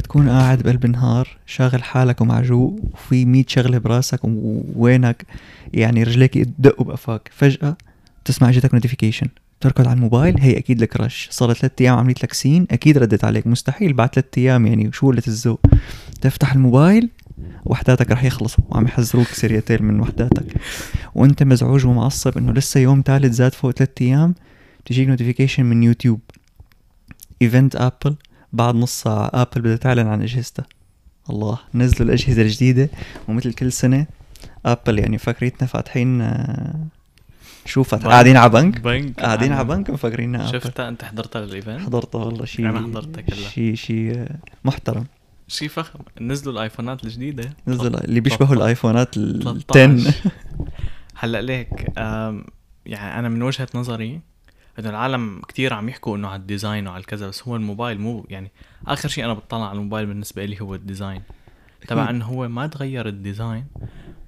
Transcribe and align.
بتكون 0.00 0.28
قاعد 0.28 0.62
بقلب 0.62 0.84
النهار 0.84 1.28
شاغل 1.46 1.82
حالك 1.82 2.20
ومعجوق 2.20 2.80
وفي 2.92 3.24
100 3.24 3.44
شغلة 3.48 3.78
براسك 3.78 4.20
ووينك 4.24 5.26
يعني 5.74 6.02
رجليك 6.02 6.36
يدقوا 6.36 6.86
بقفاك. 6.86 7.30
فجأة 7.32 7.76
تسمع 8.24 8.48
إجتك 8.48 8.74
notification 8.74 9.26
تركض 9.60 9.88
على 9.88 9.96
الموبايل 9.96 10.40
هي 10.40 10.58
أكيد 10.58 10.82
ال 10.82 10.96
crush 10.96 11.28
صار 11.30 11.52
ثلاث 11.52 11.72
أيام 11.80 11.98
عملت 11.98 12.22
لك 12.22 12.32
seen 12.32 12.66
أكيد 12.70 12.98
ردت 12.98 13.24
عليك. 13.24 13.46
مستحيل 13.46 13.92
بعد 13.92 14.08
ثلاث 14.14 14.24
أيام 14.38 14.66
يعني 14.66 14.92
شو 14.92 15.10
قلة 15.10 15.22
الذوق؟ 15.28 15.60
تفتح 16.20 16.52
الموبايل 16.52 17.10
وحداتك 17.64 18.10
رح 18.10 18.24
يخلصوا 18.24 18.64
وعم 18.68 18.84
يحذروك 18.84 19.26
سريتين 19.26 19.82
من 19.82 20.00
وحداتك. 20.00 20.54
وأنت 21.14 21.42
مزعوج 21.42 21.86
ومعصب 21.86 22.38
إنه 22.38 22.52
لسه 22.52 22.80
يوم 22.80 23.02
ثالث 23.06 23.32
زاد 23.32 23.54
فوق 23.54 23.70
ثلاث 23.70 23.90
أيام 24.00 24.34
تجيك 24.84 25.08
notification 25.08 25.64
من 25.64 25.82
يوتيوب. 25.82 26.20
event 27.42 27.76
Apple 27.76 28.16
بعد 28.52 28.74
نص 28.74 29.02
ساعة 29.02 29.30
Apple 29.34 29.60
بدها 29.60 29.76
تعلن 29.76 30.06
عن 30.06 30.22
أجهزتها. 30.22 30.66
الله 31.30 31.58
نزلوا 31.74 32.08
الأجهزة 32.08 32.42
الجديدة 32.42 32.90
ومثل 33.28 33.52
كل 33.52 33.72
سنة 33.72 34.06
Apple 34.66 34.98
يعني 34.98 35.18
فاكريتنا 35.18 35.68
فاتحين 35.68 36.20
آه، 36.20 36.86
شو 37.64 37.82
فاتح 37.82 38.06
قاعدين 38.06 38.36
على 38.36 38.50
بنك؟ 38.50 38.80
بنك. 38.80 39.20
قاعدين 39.20 39.52
على 39.52 39.64
بنك 39.64 39.90
مفكرينها 39.90 40.52
شفتها 40.52 40.88
أنت 40.88 41.04
حضرتها 41.04 41.46
لل 41.46 41.54
event؟ 41.54 41.80
حضرتها 41.80 42.24
والله 42.24 42.44
شيء 42.44 42.68
أنا 42.68 42.80
حضرتها 42.80 43.20
كلها. 43.20 43.48
شيء 43.48 43.74
شيء 43.74 44.26
محترم. 44.64 45.04
شيء 45.48 45.68
فخم. 45.68 45.98
نزلوا 46.20 46.52
الآيفونات 46.54 47.04
الجديدة. 47.04 47.52
نزلوا 47.68 48.04
اللي 48.04 48.20
بيشبهوا 48.20 48.54
الآيفونات 48.54 49.16
ال 49.16 49.48
10 49.48 49.58
13 49.58 50.30
هلأ 51.20 51.42
ليك 51.42 51.86
يعني 52.86 53.18
أنا 53.18 53.28
من 53.28 53.42
وجهة 53.42 53.68
نظري 53.74 54.20
إنه 54.78 54.90
العالم 54.90 55.42
كتير 55.48 55.74
عم 55.74 55.88
يحكوا 55.88 56.16
إنه 56.16 56.28
على 56.28 56.40
ال 56.40 56.47
design 56.47 56.86
وعلى 56.86 57.00
الكذا 57.00 57.28
بس 57.28 57.48
هو 57.48 57.56
الموبايل 57.56 58.00
مو 58.00 58.26
يعني 58.30 58.50
آخر 58.86 59.08
شيء 59.08 59.24
أنا 59.24 59.34
بطلع 59.34 59.68
على 59.68 59.78
الموبايل 59.78 60.06
بالنسبة 60.06 60.44
لي 60.44 60.60
هو 60.60 60.74
ال 60.74 60.80
design. 60.80 61.22
تبع 61.88 62.10
انه 62.10 62.24
هو 62.24 62.48
ما 62.48 62.66
تغير 62.66 63.08
ال 63.08 63.16
design 63.16 63.66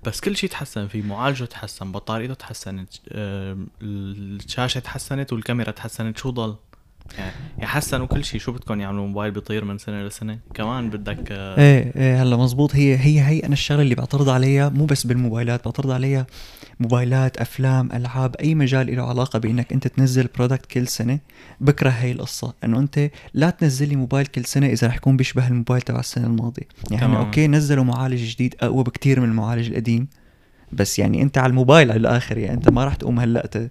بس 0.04 0.20
كل 0.20 0.36
شيء 0.36 0.50
تحسن 0.50 0.88
فيه 0.88 1.02
معالجه 1.02 1.44
تحسن 1.44 1.92
بطاريته 1.92 2.34
تحسنت 2.34 2.88
الشاشة 3.82 4.78
تحسنت 4.78 5.32
والكاميرا 5.32 5.70
تحسنت 5.70 6.18
شو 6.18 6.30
ضل؟ 6.30 6.56
يعني 7.18 7.66
حسنوا 7.66 8.06
كل 8.06 8.24
شيء 8.24 8.40
شو 8.40 8.52
بدكم 8.52 8.80
يعملوا؟ 8.80 9.06
موبايل 9.06 9.30
بيطير 9.30 9.64
من 9.64 9.78
سنة 9.78 10.02
لسنة. 10.02 10.38
كمان 10.54 10.90
بدك 10.90 11.32
آه، 11.32 11.58
إيه 11.58 11.92
إيه 11.96 12.22
هلا 12.22 12.36
مزبوط 12.36 12.74
هي 12.74 12.96
هي 12.96 13.20
هي 13.20 13.40
أنا 13.40 13.52
الشغلة 13.52 13.82
اللي 13.82 13.94
بعترض 13.94 14.28
عليها 14.28 14.68
مو 14.68 14.84
بس 14.84 15.06
بالموبايلات 15.06 15.64
بعترض 15.64 15.90
عليها 15.90 16.26
موبايلات 16.80 17.36
أفلام 17.36 17.92
ألعاب 17.92 18.36
أي 18.36 18.54
مجال 18.54 18.96
له 18.96 19.02
علاقة 19.02 19.38
بإنك 19.38 19.72
أنت 19.72 19.86
تنزل 19.86 20.28
product 20.36 20.66
كل 20.66 20.88
سنة. 20.88 21.18
بكره 21.60 21.90
هي 21.90 22.12
القصة 22.12 22.54
إنه 22.64 22.78
أنت 22.78 23.10
لا 23.34 23.50
تنزل 23.50 23.88
لي 23.88 23.96
موبايل 23.96 24.26
كل 24.26 24.44
سنة 24.44 24.66
إذا 24.66 24.86
رح 24.86 24.96
يكون 24.96 25.16
بيشبه 25.16 25.48
الموبايل 25.48 25.82
تبع 25.82 26.00
السنة 26.00 26.26
الماضية. 26.26 26.66
يعني 26.90 27.02
تمام. 27.06 27.16
okay 27.16 27.46
نزلوا 27.46 27.84
معالج 27.84 28.30
جديد 28.34 28.54
أقوى 28.60 28.84
بكتير 28.84 29.20
من 29.20 29.28
المعالج 29.28 29.68
القديم. 29.68 30.08
بس 30.72 30.98
يعني 30.98 31.22
أنت 31.22 31.38
على 31.38 31.50
الموبايل 31.50 31.90
على 31.90 32.00
الآخر 32.00 32.38
يعني 32.38 32.54
أنت 32.54 32.68
ما 32.68 32.84
راح 32.84 32.94
تقوم 32.94 33.20
هلأ 33.20 33.70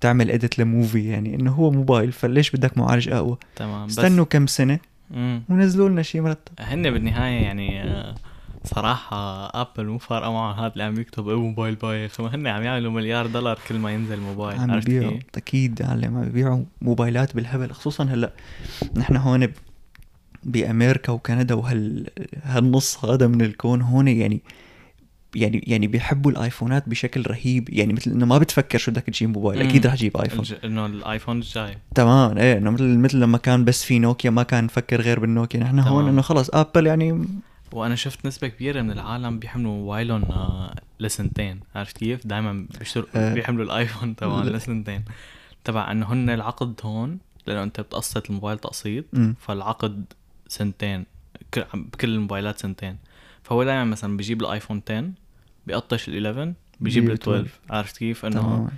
تعمل 0.00 0.30
edit 0.30 0.58
ل 0.58 0.66
movie 0.66 1.08
يعني 1.08 1.34
إنه 1.34 1.52
هو 1.52 1.70
موبايل 1.70 2.12
فليش 2.12 2.50
بدك 2.50 2.78
معالج 2.78 3.08
أقوى؟ 3.08 3.38
تمام 3.56 3.86
استنوا 3.86 4.24
كم 4.24 4.46
سنة 4.46 4.78
ونزلوا 5.48 5.88
لنا 5.88 6.02
شيء 6.02 6.20
مرتب. 6.20 6.52
هن 6.60 6.90
بالنهاية 6.90 7.42
يعني 7.42 7.82
آه، 7.82 8.14
صراحة 8.64 9.16
Apple 9.60 9.86
مو 9.86 9.98
فارقة 9.98 10.32
معهم 10.32 10.58
هذا 10.58 10.72
اللي 10.72 10.84
عم 10.84 11.00
يكتب 11.00 11.28
إيه 11.28 11.36
موبايل 11.36 11.74
بايخ 11.74 12.20
هن 12.20 12.46
عم 12.46 12.62
يعملوا 12.62 12.92
مليار 12.92 13.26
دولار 13.26 13.58
كل 13.68 13.78
ما 13.78 13.90
ينزل 13.90 14.20
موبايل 14.20 14.60
عم 14.60 14.78
يبيعوا 14.78 15.18
أكيد 15.34 15.82
عم 15.82 16.22
يبيعوا 16.22 16.64
موبايلات 16.82 17.34
بالهبل 17.34 17.72
خصوصا 17.72 18.04
هلأ 18.04 18.32
نحن 18.96 19.16
هون 19.16 19.48
بأمريكا 20.44 21.12
وكندا 21.12 21.54
وهال 21.54 22.06
هالنص 22.42 23.04
هذا 23.04 23.26
من 23.26 23.42
الكون. 23.42 23.82
هون 23.82 24.08
يعني 24.08 24.40
يعني 25.34 25.64
يعني 25.66 25.86
بيحبوا 25.86 26.30
الآيفونات 26.30 26.88
بشكل 26.88 27.22
رهيب. 27.26 27.70
يعني 27.70 27.92
مثل 27.92 28.10
إنه 28.10 28.26
ما 28.26 28.38
بتفكر 28.38 28.78
شو 28.78 28.90
بدك 28.90 29.02
تجيب 29.02 29.30
موبايل. 29.30 29.62
أكيد 29.62 29.86
رح 29.86 29.94
تجيب 29.94 30.16
iPhone. 30.16 30.44
إنه 30.64 30.86
ال 30.86 30.93
iPhone 30.93 31.36
الجاي. 31.36 31.78
تمام. 31.94 32.38
إيه 32.38 32.58
إنه 32.58 32.70
مثل 32.70 32.98
مثل 32.98 33.20
لما 33.20 33.38
كان 33.38 33.64
بس 33.64 33.84
في 33.84 33.98
نوكيا 33.98 34.30
ما 34.30 34.42
كان 34.42 34.64
نفكر 34.64 35.00
غير 35.00 35.20
بالنوكيا. 35.20 35.60
نحن 35.60 35.78
هون 35.78 36.08
إنه 36.08 36.22
خلص 36.22 36.50
Apple 36.50 36.86
يعني. 36.86 37.24
وأنا 37.72 37.94
شفت 37.94 38.26
نسبة 38.26 38.48
كبيرة 38.48 38.82
من 38.82 38.90
العالم 38.90 39.38
بيحملوا 39.38 39.72
موبايلهم 39.72 40.24
آه 40.24 40.74
لسنتين. 41.00 41.60
عرفت 41.74 41.98
كيف؟ 41.98 42.26
دائما 42.26 42.66
بيشتروا 42.78 43.06
أه 43.14 43.34
بيحملوا 43.34 43.64
الآيفون 43.64 44.16
تبعهم 44.16 44.48
لسنتين. 44.56 45.04
تبع 45.64 45.90
إنه 45.92 46.12
هن 46.12 46.30
العقد 46.30 46.80
هون 46.84 47.18
لأنه 47.46 47.62
أنت 47.62 47.80
بتقسط 47.80 48.26
الموبايل 48.30 48.58
تقسيط 48.58 49.04
فالعقد 49.38 50.04
سنتين 50.48 51.04
بكل 51.74 52.08
الموبايلات 52.08 52.58
سنتين. 52.58 52.96
فهو 53.42 53.64
دائما 53.64 53.84
مثلا 53.84 54.16
بيجيب 54.16 54.40
الآيفون 54.40 54.82
10 54.90 55.10
بيقطش 55.70 56.08
ال 56.08 56.26
11 56.26 56.54
بيجيب 56.80 57.10
ال 57.10 57.12
12 57.12 57.46
عرفت 57.70 57.96
كيف؟ 57.96 58.24
إنه 58.24 58.68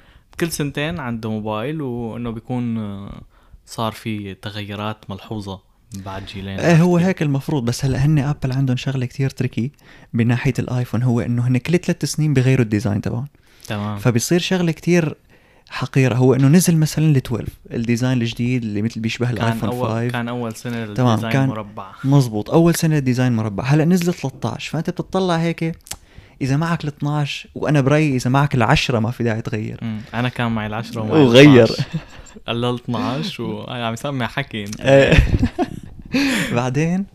كل 0.41 0.53
سنتين 0.53 1.01
عنده 1.01 1.31
موبايل 1.31 1.83
وإنه 1.83 2.31
بيكون 2.31 2.79
آه، 2.79 3.23
صار 3.67 3.93
في 3.93 4.35
تغيرات 4.35 5.11
ملحوظة 5.11 5.61
بعد 6.07 6.27
جيلين. 6.27 6.61
إيه 6.61 6.83
هو 6.83 6.97
هيك 6.97 7.23
المفروض 7.23 7.65
بس 7.65 7.85
هلأ 7.85 7.99
هن 7.99 8.19
Apple 8.19 8.53
عندهم 8.53 8.77
شغلة 8.77 9.07
كتير 9.07 9.31
tricky 9.31 9.71
بناحية 10.15 10.53
ال 10.59 10.65
iPhone 10.65 11.03
هو 11.03 11.21
إنه 11.21 11.49
هن 11.49 11.59
كل 11.59 11.79
ثلاث 11.79 12.05
سنين 12.05 12.35
بغيروا 12.35 12.65
ال 12.65 12.70
design 12.70 13.01
تبعهم. 13.01 13.27
تمام. 13.67 13.99
فبيصير 13.99 14.39
شغلة 14.41 14.73
كتير 14.73 15.17
حقيرة 15.69 16.15
هو 16.15 16.35
إنه 16.35 16.49
نزل 16.49 16.77
مثلا 16.77 17.05
ال 17.05 17.17
12 17.17 17.49
ال 17.73 17.80
design 17.80 18.23
الجديد 18.23 18.63
اللي 18.63 18.83
مثل 18.83 19.01
بيشبه 19.01 19.31
ال 19.31 19.36
iPhone 19.36 19.71
5 19.71 20.09
كان 20.09 20.29
أول 20.29 20.55
سنة 20.57 20.85
ال 20.85 20.92
design 20.92 21.33
كان 21.33 21.49
مربع. 21.49 21.93
مزبوط 22.05 22.51
أول 22.51 22.75
سنة 22.75 22.99
ال 22.99 23.04
design 23.04 23.33
مربع 23.33 23.65
هلأ 23.65 23.85
نزل 23.85 24.15
13 24.15 24.71
فأنت 24.73 24.91
بتطلع 24.91 25.37
هيك 25.37 25.79
إذا 26.43 26.57
معك 26.57 26.85
ال 26.85 26.89
12 26.89 27.49
وأنا 27.55 27.81
برأيي 27.81 28.17
إذا 28.17 28.31
معك 28.31 28.57
ال10 28.57 28.95
ما 28.95 29.11
في 29.11 29.25
داعي 29.25 29.43
تغير. 29.43 29.81
أنا 30.15 30.29
كان 30.29 30.53
معي 30.53 30.83
ال10 30.83 30.97
وغير 30.97 31.69
لل 32.49 32.75
12 32.75 33.43
وعم 33.43 33.93
يسمع 33.93 34.27
حكي 34.27 34.65
إيه. 34.81 35.19
بعدين 36.57 37.07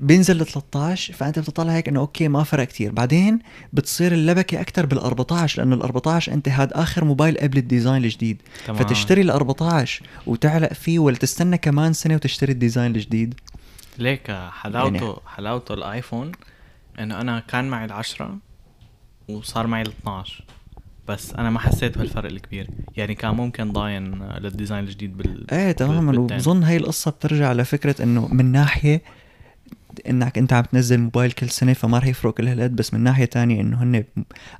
بينزل 0.00 0.36
ل 0.36 0.46
13 0.46 1.14
فأنت 1.14 1.38
بتطلع 1.38 1.72
هيك 1.72 1.88
إنه 1.88 2.00
okay 2.00 2.28
ما 2.28 2.42
فرق 2.42 2.64
كتير. 2.64 2.92
بعدين 2.92 3.38
بتصير 3.72 4.12
اللبكة 4.12 4.60
أكثر 4.60 4.86
بال 4.86 4.98
14 4.98 5.62
لأنه 5.62 5.74
ال 5.74 5.82
14 5.82 6.32
انت 6.32 6.48
هاد 6.48 6.72
آخر 6.72 7.04
موبايل 7.04 7.38
قبل 7.38 7.58
ال 7.58 7.65
design 7.65 8.04
الجديد. 8.04 8.42
تمام. 8.66 8.78
فتشتري 8.78 9.20
ال 9.20 9.30
14 9.30 10.02
وتعلق 10.26 10.72
فيه 10.72 10.98
ولا 10.98 11.16
تستنى 11.16 11.58
كمان 11.58 11.92
سنة 11.92 12.14
وتشتري 12.14 12.52
ال 12.52 12.58
design 12.58 12.96
الجديد. 12.96 13.34
ليك 13.98 14.30
حلاوته 14.62 15.04
يعني... 15.04 15.16
حلاوته 15.26 15.74
ال 15.74 15.82
iPhone 15.82 16.32
إنه 16.98 17.20
أنا 17.20 17.40
كان 17.48 17.68
معي 17.68 17.84
العشرة 17.84 18.38
وصار 19.36 19.66
معي 19.66 19.82
ال 19.82 19.92
12 20.02 20.44
بس 21.08 21.32
أنا 21.32 21.50
ما 21.50 21.58
حسيت 21.58 21.98
بهالفرق 21.98 22.30
الكبير. 22.30 22.68
يعني 22.96 23.14
كان 23.14 23.34
ممكن 23.34 23.72
ضاين 23.72 24.22
لل 24.22 24.38
design 24.38 24.84
الجديد 24.84 25.16
بال 25.16 25.50
إيه 25.52 25.72
تماما. 25.72 26.18
وبظن 26.20 26.62
هي 26.62 26.76
القصة 26.76 27.10
بترجع 27.10 27.52
لفكرة 27.52 28.02
إنه 28.02 28.28
من 28.34 28.52
ناحية 28.52 29.02
إنك 30.08 30.38
أنت 30.38 30.52
عم 30.52 30.64
تنزل 30.64 31.00
موبايل 31.00 31.32
كل 31.32 31.48
سنة 31.50 31.72
فما 31.72 31.98
رح 31.98 32.06
يفرق 32.06 32.34
كل 32.34 32.48
هالقد 32.48 32.76
بس 32.76 32.94
من 32.94 33.00
ناحية 33.00 33.24
تانية 33.24 33.60
إنه 33.60 33.82
هن 33.82 34.04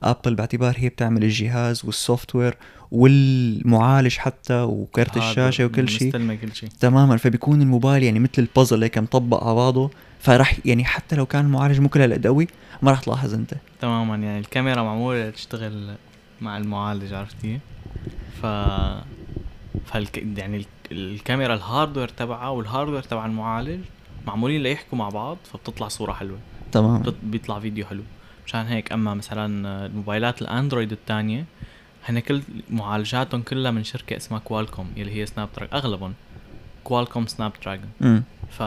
Apple 0.02 0.34
باعتبار 0.34 0.74
هي 0.78 0.88
بتعمل 0.88 1.24
الجهاز 1.24 1.84
وال 1.84 2.34
software 2.34 2.56
والمعالج 2.90 4.16
حتى 4.16 4.62
وكرت 4.62 5.16
الشاشة 5.16 5.64
وكل 5.64 5.88
شيء. 5.88 6.12
كل 6.12 6.54
شيء. 6.54 6.68
تماما. 6.80 7.16
فبيكون 7.16 7.62
الموبايل 7.62 8.02
يعني 8.02 8.18
مثل 8.18 8.32
البازل 8.38 8.82
هيك 8.82 8.98
مطبق 8.98 9.44
على 9.44 9.54
بعضه. 9.54 9.90
فرح 10.22 10.58
يعني 10.64 10.84
حتى 10.84 11.16
لو 11.16 11.26
كان 11.26 11.44
المعالج 11.44 11.80
مو 11.80 11.88
كل 11.88 12.00
هالقد 12.00 12.26
قوي 12.26 12.48
ما 12.82 12.92
رح 12.92 13.00
تلاحظ 13.00 13.34
أنت. 13.34 13.54
تماما 13.80 14.16
يعني 14.16 14.38
الكاميرا 14.38 14.82
معمولة 14.82 15.30
تشتغل 15.30 15.94
مع 16.40 16.56
المعالج 16.56 17.12
عرفت 17.12 17.36
كيف؟ 17.42 17.60
ف 18.42 18.46
فالك... 19.86 20.38
يعني 20.38 20.66
الكاميرا 20.92 21.54
ال 21.54 21.60
hardware 21.60 22.08
تبعها 22.08 22.48
وال 22.48 22.59
hardware 22.59 23.02
تبع 23.02 23.26
المعالج 23.26 23.80
معمولين 24.26 24.62
ليحكوا 24.62 24.98
مع 24.98 25.08
بعض 25.08 25.38
فبتطلع 25.52 25.88
صورة 25.88 26.12
حلوة. 26.12 26.38
تمام. 26.72 27.02
بيطلع 27.22 27.60
فيديو 27.60 27.86
حلو. 27.86 28.02
مشان 28.46 28.66
هيك 28.66 28.92
أما 28.92 29.14
مثلا 29.14 29.86
الموبايلات 29.86 30.42
ال 30.42 30.48
Android 30.49 30.92
الثانية 30.92 31.44
هن 32.08 32.18
كل 32.18 32.42
معالجاتهم 32.70 33.42
كلها 33.42 33.70
من 33.70 33.84
شركة 33.84 34.16
اسمها 34.16 34.38
Qualcomm 34.38 34.86
يلي 34.96 35.16
هي 35.16 35.26
Snapdragon 35.26 35.74
أغلبهم 35.74 36.14
Qualcomm 36.84 37.26
Snapdragon 37.26 38.22
ف 38.50 38.62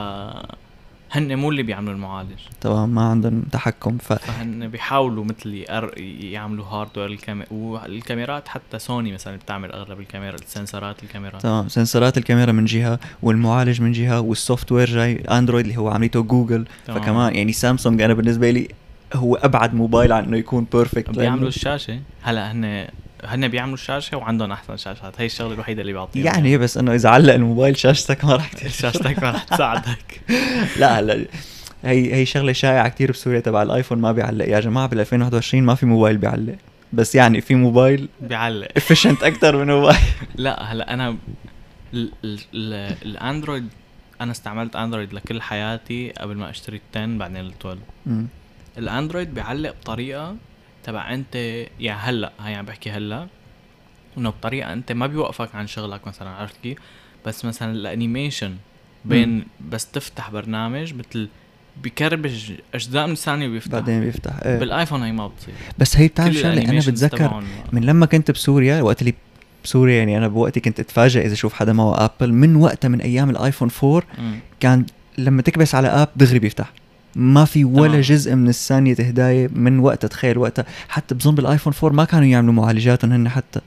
هن 1.18 1.36
مو 1.36 1.50
اللي 1.50 1.64
بيعملوا 1.64 1.94
المعالج. 1.94 2.40
تمام 2.62 2.90
ما 2.90 3.02
عندهم 3.02 3.42
تحكم 3.52 3.98
ف 3.98 4.14
فهن 4.14 4.68
بيحاولوا 4.68 5.24
مثل 5.24 5.54
يقر... 5.54 5.98
يعملوا 5.98 6.66
hardware 6.66 7.10
الكاميرا 7.10 7.48
والكاميرات 7.52 8.48
حتى 8.48 8.80
سوني 8.80 9.12
مثلا 9.14 9.36
بتعمل 9.36 9.72
أغلب 9.72 10.00
الكاميرا 10.00 10.36
السنسرات 10.36 11.04
الكاميرا 11.04 11.40
تمام 11.40 11.68
سنسرات 11.70 12.18
الكاميرا 12.18 12.52
من 12.52 12.66
جهة 12.66 13.00
والمعالج 13.22 13.82
من 13.82 13.92
جهة 13.92 14.20
وال 14.20 14.72
software 14.72 14.90
جاي 14.90 15.16
Android 15.16 15.66
اللي 15.66 15.78
هو 15.78 15.90
عمليته 15.90 16.22
جوجل 16.22 16.66
تمام. 16.88 17.02
فكمان 17.02 17.36
يعني 17.36 17.52
سامسونج 17.54 18.02
أنا 18.02 18.14
بالنسبة 18.14 18.52
لي 18.52 18.68
هو 19.14 19.36
أبعد 19.36 19.74
موبايل 19.74 20.12
عن 20.12 20.24
إنه 20.24 20.38
يكون 20.38 20.68
perfect 20.74 21.10
بيعملوا 21.10 21.48
الشاشة. 21.48 22.00
هلأ 22.22 22.52
هن 22.52 22.88
هن 23.28 23.48
بيعملوا 23.48 23.74
الشاشة 23.74 24.18
وعندهم 24.18 24.52
أحسن 24.52 24.78
شاشات. 24.78 25.22
هي 25.22 25.26
الشغلة 25.26 25.54
الوحيدة 25.54 25.82
اللي 25.82 25.94
بيعطيهم 25.94 26.26
يعني 26.26 26.58
بس 26.58 26.78
إنه 26.78 26.94
إذا 26.94 27.10
علق 27.10 27.34
الموبايل 27.34 27.78
شاشتك 27.78 28.26
ما 28.26 28.36
راح 28.36 28.54
كتير 28.54 28.70
شاشتك 28.70 29.24
ما 29.24 29.32
راح 29.32 29.44
تساعدك. 29.44 30.22
لا 30.80 31.00
هلأ 31.00 31.26
هي 31.84 32.14
هي 32.16 32.26
شغلة 32.26 32.54
شائعة 32.54 32.90
كتير 32.90 33.12
بسوريا 33.12 33.40
تبع 33.40 33.64
ال 33.64 33.69
iPhone 33.69 33.98
ما 34.02 34.12
بيعلق. 34.12 34.46
يا 34.48 34.60
جماعة 34.60 34.88
بال 34.88 35.00
2021 35.00 35.64
ما 35.64 35.76
في 35.76 35.86
موبايل 35.86 36.18
بيعلق. 36.18 36.56
بس 36.94 37.16
يعني 37.16 37.42
في 37.42 37.56
موبايل 37.56 38.08
بيعلق. 38.22 38.68
efficient 38.78 39.24
أكثر 39.24 39.58
من 39.58 39.68
موبايل. 39.68 39.98
لا 40.36 40.64
هلأ 40.64 40.94
أنا 40.94 41.10
ال- 41.94 42.12
ال- 42.24 42.40
ال- 42.54 42.96
ال 43.06 43.13
Android 43.13 43.68
أنا 44.22 44.32
استعملت 44.32 44.76
Android 44.76 45.14
لكل 45.14 45.42
حياتي 45.42 46.10
قبل 46.12 46.36
ما 46.38 46.50
أشتري 46.50 46.76
ال 46.78 46.82
10 47.02 47.18
بعدين 47.18 47.38
ال 47.38 47.52
12 47.60 47.80
مم. 48.06 48.28
ال 48.78 48.85
Android 48.85 49.34
بيعلق 49.34 49.76
بطريقة 49.82 50.36
تبع 50.86 51.14
انت 51.14 51.36
يعني 51.80 52.00
هلا 52.00 52.32
هي 52.40 52.56
عم 52.56 52.66
بحكي 52.66 52.92
هلا 52.92 53.28
انه 54.18 54.30
بطريقة 54.30 54.74
انت 54.74 54.92
ما 54.92 55.08
بيوقفك 55.08 55.56
عن 55.56 55.68
شغلك 55.68 56.08
مثلا 56.08 56.30
عرفت 56.30 56.56
كيف؟ 56.64 56.78
بس 57.26 57.46
مثلا 57.46 57.72
ال 57.72 57.80
animation 57.80 58.56
بين 59.06 59.46
بس 59.70 59.92
تفتح 59.92 60.30
برنامج 60.30 60.94
مثل 60.94 61.30
بكربج 61.84 62.52
أجزاء 62.74 63.08
من 63.08 63.12
الثانية 63.14 63.48
وبيفتح. 63.48 63.72
بعدين 63.72 64.02
بيفتح 64.02 64.34
إيه. 64.46 64.60
بال 64.60 64.71
iPhone 64.71 65.04
هي 65.04 65.12
ما 65.12 65.28
بتصير. 65.28 65.54
بس 65.78 65.98
هي 65.98 66.08
بتعرف 66.08 66.36
شغلة 66.36 66.70
أنا 66.70 66.80
بتذكر 66.80 67.44
من 67.72 67.84
لما 67.84 68.06
كنت 68.06 68.32
بسوريا 68.32 68.82
وقت 68.82 69.02
اللي 69.02 69.14
بسوريا 69.64 69.96
يعني 69.98 70.18
أنا 70.18 70.28
بوقتي 70.28 70.60
كنت 70.60 70.80
اتفاجئ 70.80 71.26
إذا 71.26 71.34
أشوف 71.34 71.54
حدا 71.54 71.74
معه 71.74 72.06
Apple 72.06 72.34
من 72.34 72.56
وقتها 72.56 72.88
من 72.88 73.02
أيام 73.02 73.30
ال 73.30 73.35
iPhone 73.35 73.70
4 73.84 74.04
مم. 74.18 74.40
كان 74.60 74.86
لما 75.18 75.42
تكبس 75.42 75.76
على 75.76 75.88
app 75.88 76.10
دغري 76.16 76.40
بيفتح. 76.40 76.72
ما 77.16 77.46
في 77.46 77.66
ولا 77.66 77.88
تمام. 77.88 78.02
جزء 78.02 78.36
من 78.36 78.48
الثانية 78.50 78.94
هداية 79.00 79.48
من 79.54 79.80
وقتها 79.80 80.08
تخيل 80.08 80.38
وقتها. 80.38 80.66
حتى 80.90 81.16
بظن 81.16 81.36
بال 81.36 81.45
iPhone 81.45 81.74
4 81.84 81.96
ما 81.98 82.06
كانوا 82.06 82.26
يعملوا 82.26 82.54
معالجاتهم 82.54 83.12
هن 83.12 83.30
حتى. 83.30 83.60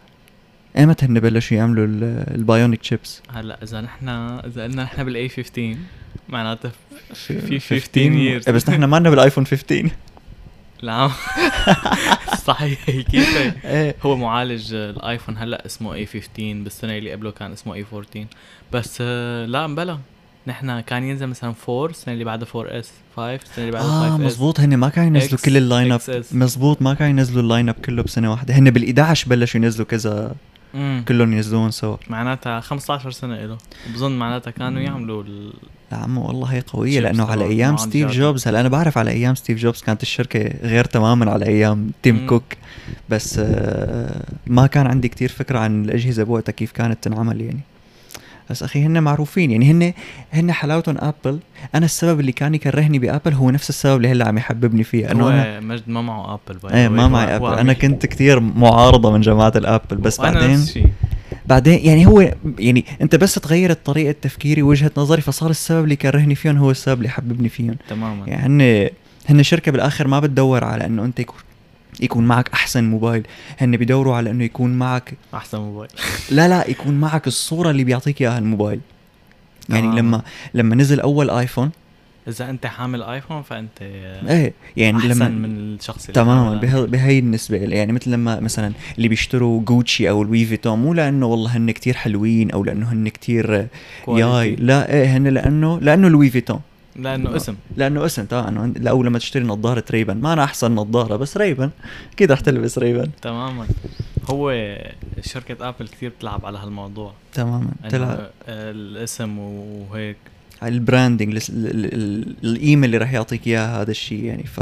ايمتى 0.78 1.06
هن 1.06 1.20
بلشوا 1.20 1.56
يعملوا 1.56 1.86
ال- 1.86 2.34
ال 2.34 2.41
bionic 2.41 2.80
chips 2.80 3.22
هلا 3.32 3.62
إذا 3.62 3.80
نحن 3.80 4.08
إذا 4.08 4.64
قلنا 4.64 4.82
نحن 4.82 5.04
بال 5.04 5.20
A 5.20 5.28
15 5.28 5.76
معناته 6.28 6.70
في 7.14 7.40
في 7.40 7.80
15 7.80 7.90
years. 7.94 8.48
إيه 8.48 8.54
بس 8.54 8.68
نحن 8.68 8.84
ما 8.84 8.96
لنا 8.96 9.10
بال 9.10 9.19
iPhone 9.19 9.46
15 9.46 9.90
لا. 10.82 11.10
صحيح 12.46 12.90
كيف؟ 13.00 13.54
إيه. 13.64 13.94
هو 14.02 14.16
معالج 14.16 14.74
ال 14.74 14.83
iPhone 14.83 15.36
هلا 15.38 15.66
اسمه 15.66 15.94
A 15.94 16.06
15 16.06 16.52
بالسنة 16.62 16.98
اللي 16.98 17.12
قبله 17.12 17.30
كان 17.30 17.52
اسمه 17.52 17.74
A 17.74 17.84
14 17.92 18.26
بس 18.72 18.98
آه، 19.00 19.46
لا 19.46 19.66
مبلا 19.66 19.98
نحن 20.48 20.80
كان 20.80 21.04
ينزل 21.04 21.26
مثلا 21.26 21.54
4 21.68 21.86
السنة 21.90 22.14
اللي 22.14 22.24
بعدها 22.24 22.48
4 22.54 22.78
S 22.78 22.90
5 23.16 23.34
السنة 23.34 23.58
اللي 23.58 23.72
بعدها 23.72 23.88
5 23.88 24.12
آه 24.12 24.16
S 24.16 24.20
مزبوط 24.20 24.60
هن 24.60 24.76
ما 24.76 24.88
كانوا 24.88 25.18
ينزلوا 25.18 25.40
كل 25.44 25.56
ال 25.56 25.92
lineup. 25.92 26.00
مزبوط 26.32 26.82
ما 26.82 26.94
كانوا 26.94 27.10
ينزلوا 27.18 27.42
ال 27.42 27.68
lineup 27.68 27.74
كله 27.74 28.02
بسنة 28.02 28.30
واحدة. 28.30 28.54
هن 28.54 28.70
بال 28.70 28.84
11 28.84 29.28
بلشوا 29.28 29.60
ينزلوا 29.60 29.86
كذا 29.86 30.34
كلهم 31.08 31.32
ينزلوهم 31.32 31.70
سوا. 31.70 31.96
معناتها 32.10 32.60
15 32.60 33.10
سنة 33.10 33.36
له 33.46 33.58
بظن 33.94 34.18
معناتها 34.18 34.50
كانوا 34.50 34.80
يعملوا 34.80 35.22
ال... 35.22 35.52
لا 35.92 35.98
عمو 35.98 36.26
والله 36.26 36.46
هي 36.48 36.60
قوية 36.60 37.00
لأنه 37.00 37.24
على 37.24 37.44
أيام. 37.44 37.76
ستيف 37.76 38.10
جوبز 38.10 38.48
هلا 38.48 38.60
أنا 38.60 38.68
بعرف 38.68 38.98
على 38.98 39.10
أيام 39.10 39.34
ستيف 39.34 39.58
جوبز 39.58 39.82
كانت 39.82 40.02
الشركة 40.02 40.50
غير 40.62 40.84
تماما 40.84 41.30
على 41.30 41.46
أيام 41.46 41.90
تيم 42.02 42.16
مم. 42.16 42.26
كوك 42.26 42.44
بس 43.08 43.36
آه، 43.38 44.24
ما 44.46 44.66
كان 44.66 44.86
عندي 44.86 45.08
كتير 45.08 45.28
فكرة 45.28 45.58
عن 45.58 45.84
الأجهزة 45.84 46.22
بوقتها 46.22 46.52
كيف 46.52 46.72
كانت 46.72 47.04
تنعمل 47.04 47.40
يعني. 47.40 47.60
بس 48.50 48.62
أخي 48.62 48.82
هن 48.82 49.02
معروفين 49.02 49.50
يعني 49.50 49.70
هن 49.70 49.92
هن 50.32 50.52
حلاوتهم 50.52 50.96
Apple 50.98 51.38
أنا 51.74 51.84
السبب 51.84 52.20
اللي 52.20 52.32
كان 52.32 52.54
يكرهني 52.54 52.98
ب 52.98 53.04
Apple 53.04 53.32
هو 53.32 53.50
نفس 53.50 53.68
السبب 53.68 53.96
اللي 53.96 54.08
هلا 54.08 54.28
عم 54.28 54.38
يحببني 54.38 54.84
فيه 54.84 55.10
إنه 55.10 55.28
أنا 55.28 55.56
هو 55.56 55.60
مجد 55.60 55.88
ما 55.88 56.02
معه 56.02 56.34
Apple 56.34 56.58
إيه. 56.74 56.88
ما 56.88 57.08
معي 57.08 57.36
Apple 57.36 57.54
أنا. 57.54 57.72
كنت 57.72 58.06
كتير 58.06 58.40
معارضة 58.40 59.10
من 59.10 59.20
جماعة 59.20 59.52
ال 59.56 59.63
Apple 59.63 59.96
بس 59.96 60.20
بعدين. 60.20 60.66
بعدين 61.46 61.78
يعني 61.86 62.06
هو 62.06 62.34
يعني 62.58 62.84
أنت 63.02 63.16
بس 63.16 63.34
تغيرت 63.34 63.86
طريقة 63.86 64.14
تفكيري 64.22 64.62
وجهه 64.62 64.90
نظري 64.96 65.20
فصار 65.20 65.50
السبب 65.50 65.84
اللي 65.84 65.96
كرهني 65.96 66.34
فيهم 66.34 66.56
هو 66.56 66.70
السبب 66.70 66.98
اللي 66.98 67.08
حببني 67.08 67.48
فيهم 67.48 67.76
تماما 67.88 68.26
يعني 68.26 68.46
هن 68.46 68.88
هن 69.28 69.42
شركة 69.42 69.72
بالآخر 69.72 70.08
ما 70.08 70.20
بتدور 70.20 70.64
على 70.64 70.86
إنه 70.86 71.04
أنت 71.04 71.20
يكون 72.00 72.24
معك 72.24 72.48
أحسن 72.54 72.84
موبايل. 72.84 73.26
هن 73.58 73.76
بيدوروا 73.76 74.16
على 74.16 74.30
إنه 74.30 74.44
يكون 74.44 74.78
معك 74.78 75.14
أحسن 75.34 75.58
موبايل. 75.58 75.90
لا 76.30 76.48
لا 76.48 76.70
يكون 76.70 76.94
معك 77.00 77.26
الصورة 77.26 77.70
اللي 77.70 77.84
بيعطيك 77.84 78.20
إياها 78.22 78.38
الموبايل. 78.38 78.80
يعني 79.68 79.82
تماماً. 79.82 80.00
لما 80.00 80.22
لما 80.54 80.74
نزل 80.74 81.00
أول 81.00 81.30
آيفون 81.30 81.70
إذا 82.28 82.50
أنت 82.50 82.66
حامل 82.66 83.02
آيفون 83.02 83.42
فأنت 83.42 83.82
إيه 83.82 84.52
يعني 84.76 84.98
أحسن 84.98 85.08
لما 85.08 85.28
من 85.28 85.74
الشخص 85.74 86.02
اللي 86.02 86.12
تماما 86.12 86.54
بهي, 86.54 86.86
بهي 86.86 87.18
النسبة 87.18 87.56
يعني 87.56 87.92
مثل 87.92 88.10
لما 88.10 88.40
مثلا 88.40 88.72
اللي 88.96 89.08
بيشتروا 89.08 89.60
جوتشي 89.60 90.10
أو 90.10 90.22
Louis 90.22 90.44
Vuitton 90.44 90.78
مو 90.78 90.94
لأنه 90.94 91.26
والله 91.26 91.56
هن 91.56 91.70
كتير 91.70 91.94
حلوين 91.94 92.50
أو 92.50 92.64
لأنه 92.64 92.92
هن 92.92 93.08
كتير 93.08 93.68
ياي. 94.08 94.56
لا 94.56 94.92
إيه 94.92 95.16
هن 95.16 95.28
لأنه 95.28 95.80
لأنه 95.80 96.06
Louis 96.06 96.30
Vuitton 96.30 96.60
لأنه 96.96 97.36
اسم. 97.36 97.54
لأنه 97.76 98.04
اسم 98.04 98.24
طبعا 98.24 98.48
أنه 98.48 98.66
لا 98.66 98.90
أو 98.90 99.02
لما 99.02 99.18
تشتري 99.18 99.44
نظارة 99.44 99.84
Ray-Ban. 99.90 100.16
ما 100.16 100.32
أنا 100.32 100.44
أحسن 100.44 100.74
نظارة 100.74 101.16
بس 101.16 101.36
Ray-Ban. 101.36 101.70
أكيد 102.12 102.32
رح 102.32 102.40
تلبس 102.40 102.78
Ray-Ban. 102.78 103.10
تماما. 103.22 103.66
هو 104.30 104.52
شركة 105.24 105.68
آبل 105.68 105.88
كثير 105.88 106.12
بتلعب 106.18 106.46
على 106.46 106.58
هالموضوع. 106.58 107.12
تماما. 107.32 107.70
تلعب. 107.88 108.30
الاسم 108.48 109.38
وهيك. 109.38 110.16
ال 110.62 110.70
branding 110.70 111.34
الس- 111.34 111.50
ال- 111.50 111.66
ال- 111.66 111.94
ال- 111.94 112.34
القيمة 112.44 112.86
اللي 112.86 112.96
رح 112.98 113.12
يعطيك 113.12 113.46
إياها 113.46 113.82
هذا 113.82 113.90
الشيء 113.90 114.24
يعني. 114.24 114.44
ف 114.44 114.60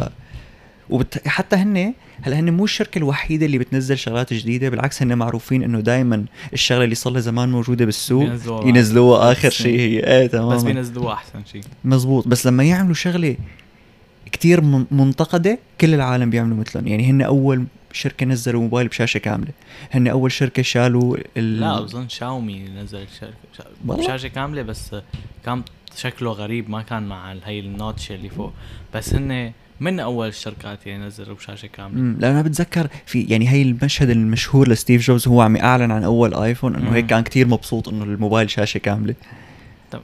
وبت... 0.91 1.29
حتى 1.29 1.57
هن 1.57 1.95
هلأ 2.23 2.39
هن 2.41 2.51
مو 2.57 2.65
الشركة 2.65 2.99
الوحيدة 2.99 3.47
اللي 3.47 3.59
بتنزل 3.59 3.99
شغلات 3.99 4.33
جديدة 4.33 4.69
بالعكس 4.69 5.03
هن 5.03 5.19
معروفين 5.19 5.63
إنه 5.63 5.81
دائما 5.81 6.25
الشغلة 6.53 6.85
اللي 6.85 6.95
صار 6.95 7.13
لها 7.13 7.21
زمان 7.21 7.49
موجودة 7.49 7.85
بالسوق 7.85 8.29
ينزلوها 8.67 9.33
آخر 9.33 9.51
شيء. 9.51 9.79
هي. 9.81 10.01
إيه 10.01 10.27
تماما. 10.27 10.55
بس 10.55 10.63
بينزلوها 10.63 11.13
أحسن 11.15 11.45
شيء. 11.53 11.61
مزبوط. 11.85 12.29
بس 12.29 12.47
لما 12.47 12.65
يعملوا 12.65 12.95
شغلة 12.95 13.37
كتير 14.33 14.61
من- 14.61 14.87
منتقدة 14.91 15.59
كل 15.81 15.95
العالم 15.95 16.31
بيعملوا 16.31 16.57
مثلهم. 16.57 16.87
يعني 16.87 17.11
هن 17.11 17.23
أول 17.23 17.65
شركة 17.93 18.27
نزلوا 18.27 18.61
موبايل 18.63 18.89
بشاشة 18.89 19.19
كاملة. 19.19 19.51
هن 19.91 20.09
أول 20.09 20.33
شركة 20.33 20.63
شالوا 20.63 21.17
ال... 21.37 21.61
لا 21.61 21.81
بظن 21.81 22.09
شاومي 22.09 22.65
شا- 22.93 23.29
والله؟ 23.87 24.05
بشاشة 24.05 24.29
كاملة 24.29 24.63
بس 24.63 24.95
كان 25.45 25.63
شكله 25.97 26.31
غريب 26.31 26.71
ما 26.71 26.83
كان 26.83 27.09
مع 27.09 27.35
هي 27.45 27.61
النوتش 27.61 28.11
اللي 28.13 28.29
فوق. 28.29 28.53
بس 28.95 29.15
هن 29.15 29.53
من 29.81 30.01
أول 30.01 30.29
الشركات 30.29 30.87
يعني 30.87 31.07
نزلوا 31.07 31.37
بشاشة 31.37 31.67
كاملة 31.67 32.01
امم 32.01 32.17
لأن 32.21 32.31
أنا 32.31 32.43
بتذكر 32.43 32.89
في 33.07 33.23
يعني 33.23 33.49
هي 33.49 33.63
المشهد 33.63 34.11
المشهور 34.11 34.69
لستيف 34.69 35.03
جوبز 35.03 35.29
هو 35.29 35.41
عم 35.41 35.57
يعلن 35.57 35.91
عن 35.91 36.05
أول 36.05 36.35
آيفون 36.35 36.77
إنه 36.77 36.95
هيك. 36.95 37.07
كان 37.07 37.23
كتير 37.23 37.47
مبسوط 37.49 37.89
إنه 37.89 38.05
الموبايل 38.05 38.51
شاشة 38.51 38.79
كاملة 38.79 39.15
طب 39.91 40.01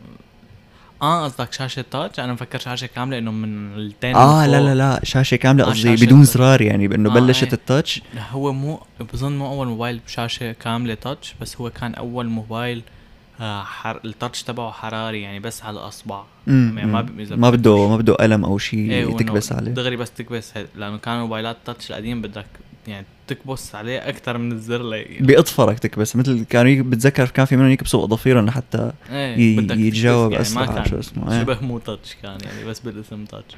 آه 1.02 1.25
قصدك 1.25 1.52
شاشة 1.52 1.85
تاتش 1.91 2.21
أنا 2.21 2.33
مفكر 2.33 2.59
شاشة 2.59 2.87
كاملة 2.87 3.19
إنه 3.19 3.31
من 3.31 3.75
التين 3.76 4.17
آه 4.17 4.47
لا 4.47 4.61
لا 4.61 4.75
لا 4.75 5.00
شاشة 5.05 5.37
كاملة 5.37 5.64
آه، 5.64 5.67
قصدي 5.67 5.83
شاشة 5.97 6.07
بدون. 6.07 6.25
زرار 6.25 6.62
يعني 6.62 6.88
بإنه 6.88 7.11
آه، 7.11 7.14
بلشت 7.14 7.43
إيه. 7.45 7.52
التاتش 7.52 8.02
هو 8.31 8.52
مو 8.52 8.81
بظن 9.12 9.33
مو 9.38 9.47
أول 9.47 9.67
موبايل 9.67 10.00
بشاشة 10.07 10.52
كاملة 10.52 10.95
تاتش 10.95 11.35
بس 11.41 11.57
هو 11.61 11.71
كان 11.71 11.95
أول 11.95 12.26
موبايل 12.26 12.79
آه 12.79 13.02
حر... 13.43 14.01
التاتش 14.05 14.43
تبعه 14.43 14.71
حراري 14.73 15.23
يعني 15.23 15.41
بس 15.41 15.63
على 15.63 15.81
الأصبع. 15.81 16.23
يعني 16.47 16.87
ما. 16.87 17.01
ب- 17.01 17.39
ما 17.39 17.51
بده. 17.51 17.89
ما 17.89 17.97
بده 17.97 18.15
قلم 18.15 18.45
أو 18.45 18.59
شيء 18.59 18.91
إيه 18.91 19.17
تكبس 19.17 19.53
عليه. 19.53 19.71
دغري 19.73 19.97
بس 19.97 20.11
تكبس 20.11 20.53
لأنه 20.77 20.97
كان 20.97 21.19
موبايلات 21.21 21.57
تاتش 21.65 21.91
القديم 21.91 22.23
بدك 22.23 22.47
يعني 22.89 23.07
تكبس 23.27 23.75
عليه 23.75 24.09
أكثر 24.09 24.39
من 24.39 24.53
الزر 24.53 24.83
لي 24.91 25.05
باظفرك 25.21 25.79
تكبس. 25.79 26.17
مثل 26.17 26.45
كانوا 26.45 26.83
بتذكر 26.83 27.29
كان 27.29 27.47
في 27.47 27.57
منهم 27.57 27.71
يكبسوا 27.71 28.05
أظافيرهم 28.05 28.47
لحتى 28.47 28.93
إيه 29.11 29.37
ي- 29.39 29.87
يتجاوب 29.87 30.33
يعني 30.33 30.43
أسرع 30.43 30.65
ما 30.67 30.75
كان 30.75 30.85
شو 30.85 30.99
اسمه، 30.99 31.33
إيه. 31.35 31.41
شبه 31.41 31.61
مو 31.61 31.79
تاتش 31.79 32.17
كان 32.23 32.39
يعني 32.45 32.65
بس 32.65 32.81
بالاسم 32.81 33.25
تاتش 33.25 33.55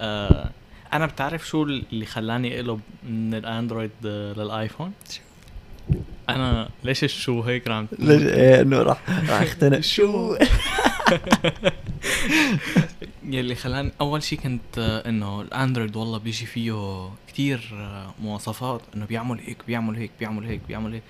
آه 0.00 0.50
أنا 0.92 1.06
بتعرف 1.06 1.48
شو 1.48 1.62
اللي 1.62 2.06
خلاني 2.06 2.56
أقلب 2.60 2.80
من 3.10 3.34
الأندرويد 3.34 3.90
آه، 4.06 4.32
للآيفون؟ 4.32 4.92
أنا 6.28 6.68
ليش 6.84 7.04
الشو 7.04 7.42
هيك 7.42 7.68
عم 7.68 7.86
ليش؟ 7.98 8.22
إيه 8.22 8.60
إنه 8.60 8.82
راح 8.82 9.10
راح 9.30 9.42
اختنق 9.42 9.80
شو؟ 9.94 10.36
يلي 13.24 13.54
خلاني 13.54 13.92
أول 14.00 14.22
شيء 14.22 14.38
كنت 14.38 15.02
إنه 15.06 15.40
الأندرويد 15.40 15.96
والله 15.96 16.18
بيجي 16.18 16.46
فيه 16.46 17.08
كتير 17.28 17.70
آه، 17.74 18.14
مواصفات 18.22 18.80
إنه 18.94 19.06
بيعمل 19.06 19.40
هيك 19.40 19.56
بيعمل 19.66 19.96
هيك 19.96 20.10
بيعمل 20.20 20.44
هيك 20.44 20.60
بيعمل 20.68 20.92
هيك. 20.92 21.02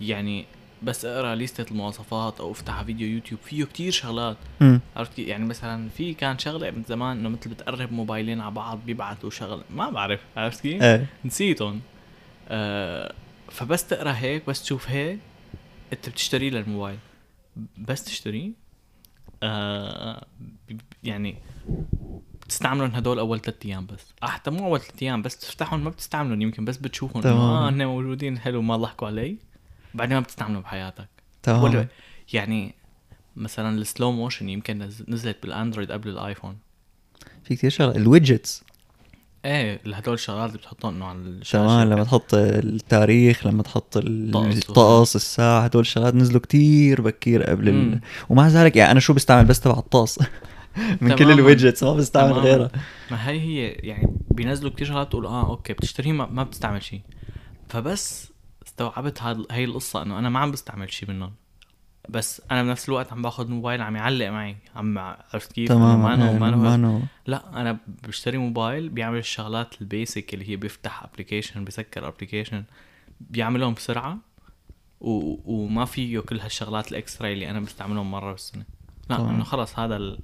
يعني 0.00 0.44
بس 0.82 1.04
أقرأ 1.04 1.34
ليستة 1.34 1.70
المواصفات 1.70 2.40
أو 2.40 2.52
أفتح 2.52 2.82
فيديو 2.82 3.08
يوتيوب 3.08 3.40
فيه 3.44 3.64
كتير 3.64 3.92
شغلات. 3.92 4.36
عرفت؟ 4.96 5.18
يعني 5.18 5.44
مثلا 5.44 5.88
في 5.96 6.14
كان 6.14 6.38
شغلة 6.38 6.70
من 6.70 6.82
زمان 6.88 7.18
إنه 7.18 7.28
مثل 7.28 7.50
بتقرب 7.50 7.92
موبايلين 7.92 8.40
على 8.40 8.50
بعض 8.54 8.78
بيبعتوا 8.86 9.30
شغلة. 9.30 9.62
ما 9.70 9.90
بعرف 9.90 10.20
عرفت 10.36 10.60
كيف؟ 10.60 10.82
إيه. 10.82 11.06
نسيتهم. 11.24 11.80
آه 12.48 13.12
فبس 13.54 13.86
تقرأ 13.86 14.12
هيك 14.12 14.46
بس 14.48 14.62
تشوف 14.62 14.88
هيك 14.90 15.18
انت 15.92 16.08
بتشتريه 16.08 16.50
للموبايل. 16.50 16.98
بس 17.78 18.04
تشتريه 18.04 18.50
آه 19.42 20.26
يعني 21.04 21.36
بتستعملهم 22.46 22.90
هدول 22.90 23.18
أول 23.18 23.40
ثلاث 23.40 23.56
أيام 23.66 23.86
بس. 23.86 24.00
آه، 24.22 24.26
حتى 24.26 24.50
مو 24.50 24.66
أول 24.66 24.80
ثلاث 24.80 25.02
أيام 25.02 25.22
بس 25.22 25.38
تفتحهم 25.38 25.84
ما 25.84 25.90
بتستعملهم 25.90 26.42
يمكن 26.42 26.64
بس 26.64 26.76
بتشوفهم. 26.76 27.22
تمام. 27.22 27.36
آه 27.36 27.68
هن 27.68 27.86
موجودين 27.86 28.38
حلو 28.38 28.62
ما 28.62 28.76
ضحكوا 28.76 29.08
علي. 29.08 29.36
بعدين 29.94 30.16
ما 30.16 30.22
بتستعملهم 30.22 30.62
بحياتك. 30.62 31.08
تمام. 31.42 31.62
ولا 31.62 31.86
يعني 32.32 32.74
مثلا 33.36 33.78
ال 33.78 33.85
slow 33.85 34.12
motion 34.12 34.48
يمكن 34.48 34.88
نز- 34.90 35.08
نزلت 35.10 35.38
بالأندرويد 35.42 35.92
قبل 35.92 36.08
الآيفون. 36.08 36.56
في 37.44 37.56
كثير 37.56 37.70
شغله 37.70 37.96
ال 37.96 38.04
widgets. 38.04 38.64
إيه 39.44 39.80
هدول 39.94 40.14
الشغلات 40.14 40.48
اللي 40.48 40.58
بتحطهم 40.58 40.94
إنه 40.94 41.04
على 41.04 41.18
الشاشة. 41.18 41.52
تمام 41.58 41.88
لما 41.90 42.04
تحط 42.04 42.34
التاريخ 42.34 43.46
لما 43.46 43.62
تحط 43.62 43.96
ال- 43.96 44.30
طقس 44.32 44.58
الطقس 44.68 45.16
الساعة 45.16 45.60
هدول 45.60 45.80
الشغلات 45.82 46.14
نزلوا 46.14 46.40
كتير 46.40 47.00
بكير 47.00 47.42
قبل 47.42 47.68
ال... 47.68 48.00
ومع 48.28 48.48
ذلك 48.48 48.76
يعني 48.76 48.90
أنا 48.92 49.00
شو 49.00 49.12
بستعمل؟ 49.12 49.44
بس 49.46 49.60
تبع 49.60 49.78
الطقس. 49.78 50.18
من 51.00 51.14
كل. 51.16 51.30
ال 51.30 51.37
widgets 51.37 51.82
ما 51.82 51.92
بستعمل. 51.94 52.32
غيرها. 52.32 52.70
ما 53.10 53.28
هي 53.30 53.40
هي 53.40 53.66
يعني 53.68 54.16
بينزلوا 54.30 54.70
كتير 54.70 54.86
شغلات 54.86 55.10
تقول 55.10 55.26
آه 55.26 55.46
okay 55.50 55.72
بتشتريه 55.72 56.12
ما, 56.12 56.26
ما 56.26 56.42
بتستعمل 56.42 56.82
شيء 56.82 57.00
فبس 57.68 58.32
استوعبت 58.66 59.22
هاد 59.22 59.46
هي 59.50 59.64
القصة 59.64 60.02
إنه 60.02 60.18
أنا 60.18 60.28
ما 60.28 60.38
عم 60.38 60.50
بستعمل 60.50 60.92
شيء 60.92 61.08
منهم. 61.10 61.32
بس 62.08 62.42
أنا 62.50 62.62
بنفس 62.62 62.88
الوقت 62.88 63.12
عم 63.12 63.22
باخذ 63.22 63.50
موبايل 63.50 63.82
عم 63.82 63.96
يعلق 63.96 64.28
معي. 64.28 64.56
عم 64.76 64.98
عرفت 64.98 65.52
كيف؟ 65.52 65.72
إنه 65.72 65.78
تمام 65.78 66.02
ما 66.02 66.30
إيه، 66.30 66.38
ما 66.38 66.50
ما 66.56 66.74
إنه 66.74 67.02
لا 67.26 67.60
أنا 67.60 67.78
بشتري 68.08 68.38
موبايل 68.38 68.88
بيعمل 68.88 69.18
الشغلات 69.18 69.80
ال 69.80 69.89
basic 69.89 70.34
اللي 70.34 70.48
هي 70.48 70.56
بيفتح 70.56 71.02
application 71.02 71.64
بيسكر 71.64 72.08
application 72.08 72.64
بيعملهم 73.20 73.74
بسرعة 73.74 74.18
و... 75.00 75.36
وما 75.44 75.84
فيه 75.84 76.20
كل 76.20 76.40
هالشغلات 76.40 76.92
ال 76.92 76.98
extra 76.98 77.28
اللي 77.28 77.50
أنا 77.50 77.60
بستعملهم 77.60 78.10
مرة 78.10 78.32
بالسنة. 78.32 78.64
لا 79.10 79.16
طبعاً. 79.16 79.30
إنه 79.30 79.44
خلاص 79.44 79.78
هذا 79.78 79.96
ال... 79.96 80.18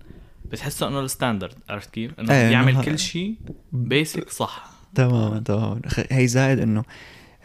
بتحسه 0.45 0.89
إنه 0.89 1.01
ال 1.01 1.06
standard. 1.06 1.55
عرفت 1.69 1.91
كيف؟ 1.91 2.21
إنه 2.21 2.33
إنه 2.33 2.49
بيعمل 2.49 2.85
كل 2.85 2.99
شيء 2.99 3.35
basic 3.73 4.31
صح. 4.31 4.71
تماما 4.95 5.41
تماما 5.41 5.81
هي 6.11 6.27
زائد 6.27 6.59
إنه 6.59 6.85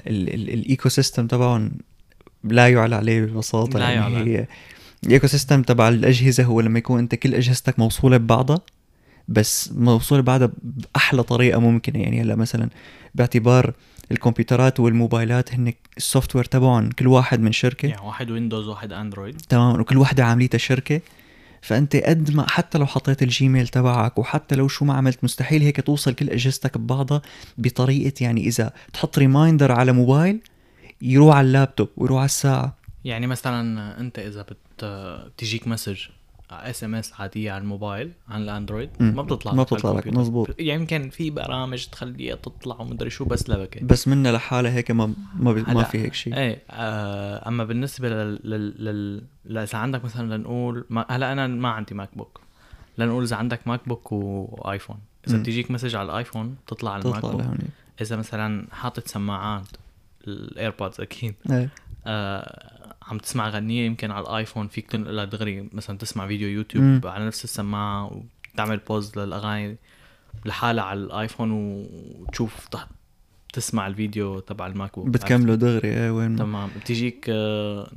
ال- 0.08 0.34
ال- 0.34 0.50
ال 0.50 0.90
ecosystem 0.90 1.28
تبعهم 1.28 1.72
لا 2.46 2.70
يعلى 2.70 2.96
عليه 2.96 3.22
ببساطة 3.22 3.80
لا 3.80 3.90
يعني 3.90 4.16
يعلى. 4.16 4.38
هي 4.38 4.48
ال 5.06 5.28
ecosystem 5.28 5.62
تبع 5.62 5.90
الأجهزة 5.90 6.44
هو 6.44 6.62
لما 6.62 6.80
يكون 6.80 7.00
أنت 7.00 7.16
كل 7.16 7.36
أجهزتك 7.36 7.80
موصولة 7.80 8.18
ببعضها 8.18 8.62
بس 9.28 9.72
موصولة 9.76 10.22
ببعضها 10.22 10.50
بأحلى 10.64 11.24
طريقة 11.24 11.60
ممكنة. 11.60 12.00
يعني 12.00 12.22
هلا 12.22 12.36
مثلا 12.36 12.70
باعتبار 13.16 13.74
الكمبيوترات 14.12 14.80
والموبايلات 14.80 15.54
هن 15.54 15.74
ال 15.98 16.36
software 16.36 16.46
تبعهم 16.46 16.90
كل 16.90 17.08
واحد 17.08 17.40
من 17.40 17.52
شركة. 17.52 17.88
يعني 17.88 18.08
واحد 18.08 18.32
Windows 18.32 18.68
واحد 18.68 18.94
اندرويد 18.94 19.42
تمام 19.50 19.80
وكل 19.80 19.98
وحده 19.98 20.26
عامليتها 20.26 20.58
شركة. 20.58 21.02
فأنت 21.62 21.96
قد 21.96 22.32
ما 22.32 22.50
حتى 22.50 22.78
لو 22.78 22.86
حطيت 22.86 23.24
ال 23.24 23.31
Gmail 23.31 23.68
تبعك 23.68 24.18
وحتى 24.20 24.56
لو 24.56 24.68
شو 24.68 24.86
ما 24.86 24.94
عملت 24.94 25.24
مستحيل 25.24 25.62
هيك 25.62 25.82
توصل 25.82 26.14
كل 26.14 26.30
أجهزتك 26.30 26.78
ببعضها 26.78 27.22
بطريقة 27.58 28.24
يعني 28.24 28.48
إذا 28.48 28.74
تحط 28.94 29.18
reminder 29.18 29.72
على 29.72 29.92
موبايل 29.92 30.40
يروح 31.02 31.36
على 31.36 31.48
اللابتوب 31.48 31.90
ويروح 31.98 32.18
على 32.18 32.26
الساعة 32.26 32.76
يعني 33.06 33.28
مثلا 33.28 34.00
أنت 34.00 34.20
إذا 34.20 34.42
بت 34.42 34.86
بتجيك 34.86 35.68
message 35.68 36.00
SMS 36.52 37.14
عادية 37.20 37.52
على 37.52 37.62
الموبايل 37.62 38.12
عن 38.30 38.42
الأندرويد. 38.42 38.90
ما 39.00 39.22
بتطلع 39.22 39.54
ما 39.54 39.64
بتطلع 39.64 39.92
لك،. 39.92 40.08
مزبوط. 40.08 40.50
يعني 40.60 40.82
يمكن 40.82 41.10
في 41.10 41.30
برامج 41.30 41.86
تخليها 41.86 42.36
تطلع 42.36 42.82
ومدري 42.82 43.10
شو 43.10 43.26
بس 43.26 43.50
لبكة 43.50 43.86
بس 43.86 44.08
منها 44.08 44.32
لحالها 44.32 44.72
هيك 44.72 44.92
ما 44.92 45.14
ما, 45.40 45.54
ما 45.54 45.84
في 45.84 45.98
هيك 45.98 46.14
شيء 46.14 46.38
إيه 46.38 46.62
آه 46.72 47.48
أما 47.48 47.64
بالنسبة 47.64 48.10
لل, 48.10 48.40
لل... 48.44 49.22
لل... 49.46 49.58
إذا 49.58 49.78
عندك 49.78 50.06
مثلا 50.06 50.38
لنقول 50.38 50.86
ما... 50.90 51.06
هلا 51.10 51.32
أنا 51.32 51.48
ما 51.48 51.70
عندي 51.70 51.96
MacBook 51.96 52.42
لنقول 52.98 53.24
إذا 53.24 53.36
عندك 53.36 53.68
MacBook 53.68 54.12
وآيفون 54.12 54.98
إذا. 55.28 55.38
بتجيك 55.38 55.72
message 55.72 55.96
على 55.96 56.06
الآيفون 56.06 56.56
تطلع 56.68 56.92
على 56.92 57.04
ال 57.04 57.26
MacBook 57.26 57.44
إذا 58.02 58.16
مثلا 58.16 58.68
حاطط 58.72 59.08
سماعات 59.08 59.68
ال 60.28 60.37
AirPods 60.37 61.02
أكيد. 61.02 61.36
إيه. 61.52 61.70
آه 62.08 62.96
عم 63.02 63.18
تسمع 63.18 63.50
غنية 63.50 63.86
يمكن 63.86 64.12
على 64.12 64.24
الايفون 64.24 64.68
فيك 64.68 64.92
تنقلها 64.92 65.26
دغري 65.26 65.70
مثلا 65.74 65.98
تسمع 65.98 66.28
فيديو 66.28 66.48
مم. 66.48 66.56
يوتيوب 66.56 67.08
على 67.08 67.26
نفس 67.26 67.44
السماعة 67.44 68.24
وتعمل 68.54 68.78
pause 68.78 69.20
للأغاني 69.20 69.78
لحالها 70.46 70.84
على 70.84 71.00
الايفون 71.00 71.52
وتشوف 71.52 72.68
تحت 72.68 72.88
تسمع 73.54 73.88
الفيديو 73.88 74.40
تبع 74.40 74.68
ال 74.68 75.00
MacBook. 75.00 75.08
بتكمله 75.08 75.56
دغري 75.56 75.90
إيه 75.90 76.12
وين؟ 76.12 76.32
ما. 76.32 76.38
تمام. 76.38 76.70
بتجيك 76.80 77.26
آه 77.30 77.92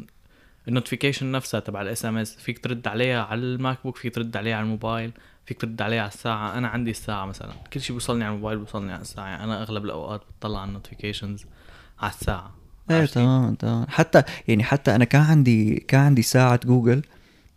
ال 0.69 0.74
notification 0.74 1.33
نفسها 1.33 1.61
تبع 1.61 1.83
ال 1.83 2.05
SMS 2.05 2.37
فيك 2.37 2.59
ترد 2.59 2.89
عليها 2.89 3.23
على 3.23 3.41
ال 3.41 3.79
MacBook 3.85 3.97
فيك 3.97 4.15
ترد 4.15 4.37
عليها 4.37 4.57
على 4.57 4.65
الموبايل 4.65 5.13
فيك 5.47 5.61
ترد 5.61 5.83
عليها 5.83 6.01
على 6.01 6.09
الساعة. 6.09 6.59
أنا 6.59 6.69
عندي 6.69 6.91
الساعة 6.91 7.27
مثلا. 7.27 7.53
كل 7.73 7.81
شيء 7.81 7.97
بيوصلني 7.97 8.25
على 8.25 8.35
الموبايل 8.35 8.59
بيوصلني 8.59 8.93
على 8.93 9.03
الساعة. 9.03 9.27
يعني 9.27 9.45
أنا 9.45 9.63
أغلب 9.63 9.85
الأوقات 9.85 10.23
بطلع 10.39 10.61
على 10.61 10.69
ال 10.69 10.75
notifications 10.75 11.47
على 12.01 12.13
الساعة 12.13 12.51
إيه؟ 12.91 13.05
تمام 13.05 13.55
تمام. 13.55 13.87
حتى 13.89 14.23
يعني 14.49 14.65
حتى 14.65 14.95
أنا 14.95 15.05
كان 15.05 15.23
عندي 15.23 15.75
كان 15.89 16.01
عندي 16.01 16.23
ساعة 16.23 16.61
جوجل 16.67 17.03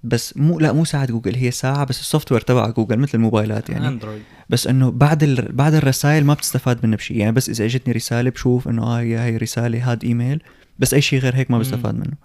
بس 0.04 0.38
مو 0.38 0.60
لا 0.60 0.72
مو 0.72 0.86
ساعة 0.86 1.06
جوجل 1.06 1.36
هي 1.36 1.52
ساعة 1.52 1.84
بس 1.84 2.00
ال 2.00 2.32
software 2.32 2.42
تبع 2.42 2.70
جوجل 2.70 3.00
مثل 3.00 3.12
الموبايلات 3.14 3.70
يعني. 3.70 3.88
أندرويد. 3.88 4.22
بس 4.50 4.68
إنه 4.68 4.92
بعد 4.92 5.24
ال... 5.24 5.52
بعد 5.52 5.74
الرسائل 5.74 6.26
ما 6.26 6.34
بتستفاد 6.34 6.86
منها 6.86 6.98
بشيء 6.98 7.18
يعني 7.18 7.32
بس 7.32 7.50
إذا 7.50 7.66
إجتني 7.66 7.94
رسالة 7.94 8.30
بشوف 8.30 8.68
إنه 8.68 8.84
آه 8.84 9.00
هي 9.00 9.20
هي 9.20 9.38
رسالة 9.38 9.92
هاد 9.92 10.04
إيميل 10.04 10.44
بس 10.80 10.94
أي 10.94 11.02
شيء 11.02 11.20
غير 11.20 11.36
هيك 11.36 11.52
ما. 11.52 11.60
بستفاد 11.60 11.96
منه. 11.96 12.18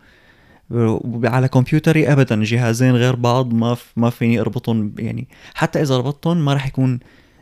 على 1.24 1.48
كمبيوتري 1.48 2.12
ابدا 2.12 2.44
جهازين 2.44 2.96
غير 2.96 3.16
بعض 3.16 3.54
ما 3.54 3.74
ف... 3.74 3.92
ما 3.96 4.10
فيني 4.10 4.40
أربطهم 4.40 4.94
يعني 4.98 5.28
حتى 5.54 5.82
إذا 5.82 5.96
ربطتهم 5.96 6.44
ما 6.44 6.52
راح 6.52 6.66
يكون 6.66 7.00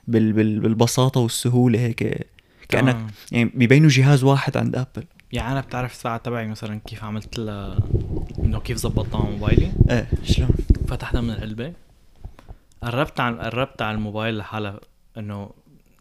بال... 0.09 0.33
بال... 0.33 0.61
بالبساطة 0.61 1.21
والسهولة 1.21 1.79
هيك 1.79 2.27
كأنك. 2.69 2.97
يعني 3.33 3.51
بيبينوا 3.55 3.89
جهاز 3.89 4.25
واحد 4.25 4.57
عند 4.57 4.77
أبل. 4.77 5.05
يعني 5.33 5.53
أنا 5.53 5.61
بتعرف 5.61 5.93
الساعة 5.93 6.17
تبعي 6.17 6.47
مثلا 6.47 6.81
كيف 6.87 7.05
عملت 7.05 7.39
لها 7.39 7.79
إنه 8.39 8.61
كيف 8.61 8.77
زبطتها 8.77 9.21
على 9.21 9.31
موبايلي؟ 9.31 9.73
إيه 9.91 10.07
شلون؟ 10.25 10.49
فتحتها 10.89 11.21
من 11.21 11.31
العلبه 11.31 11.73
قربت 12.83 13.21
على 13.21 13.39
قربت 13.39 13.83
على 13.83 13.95
الموبايل 13.95 14.39
لحالها 14.39 14.81
إنه 15.19 15.51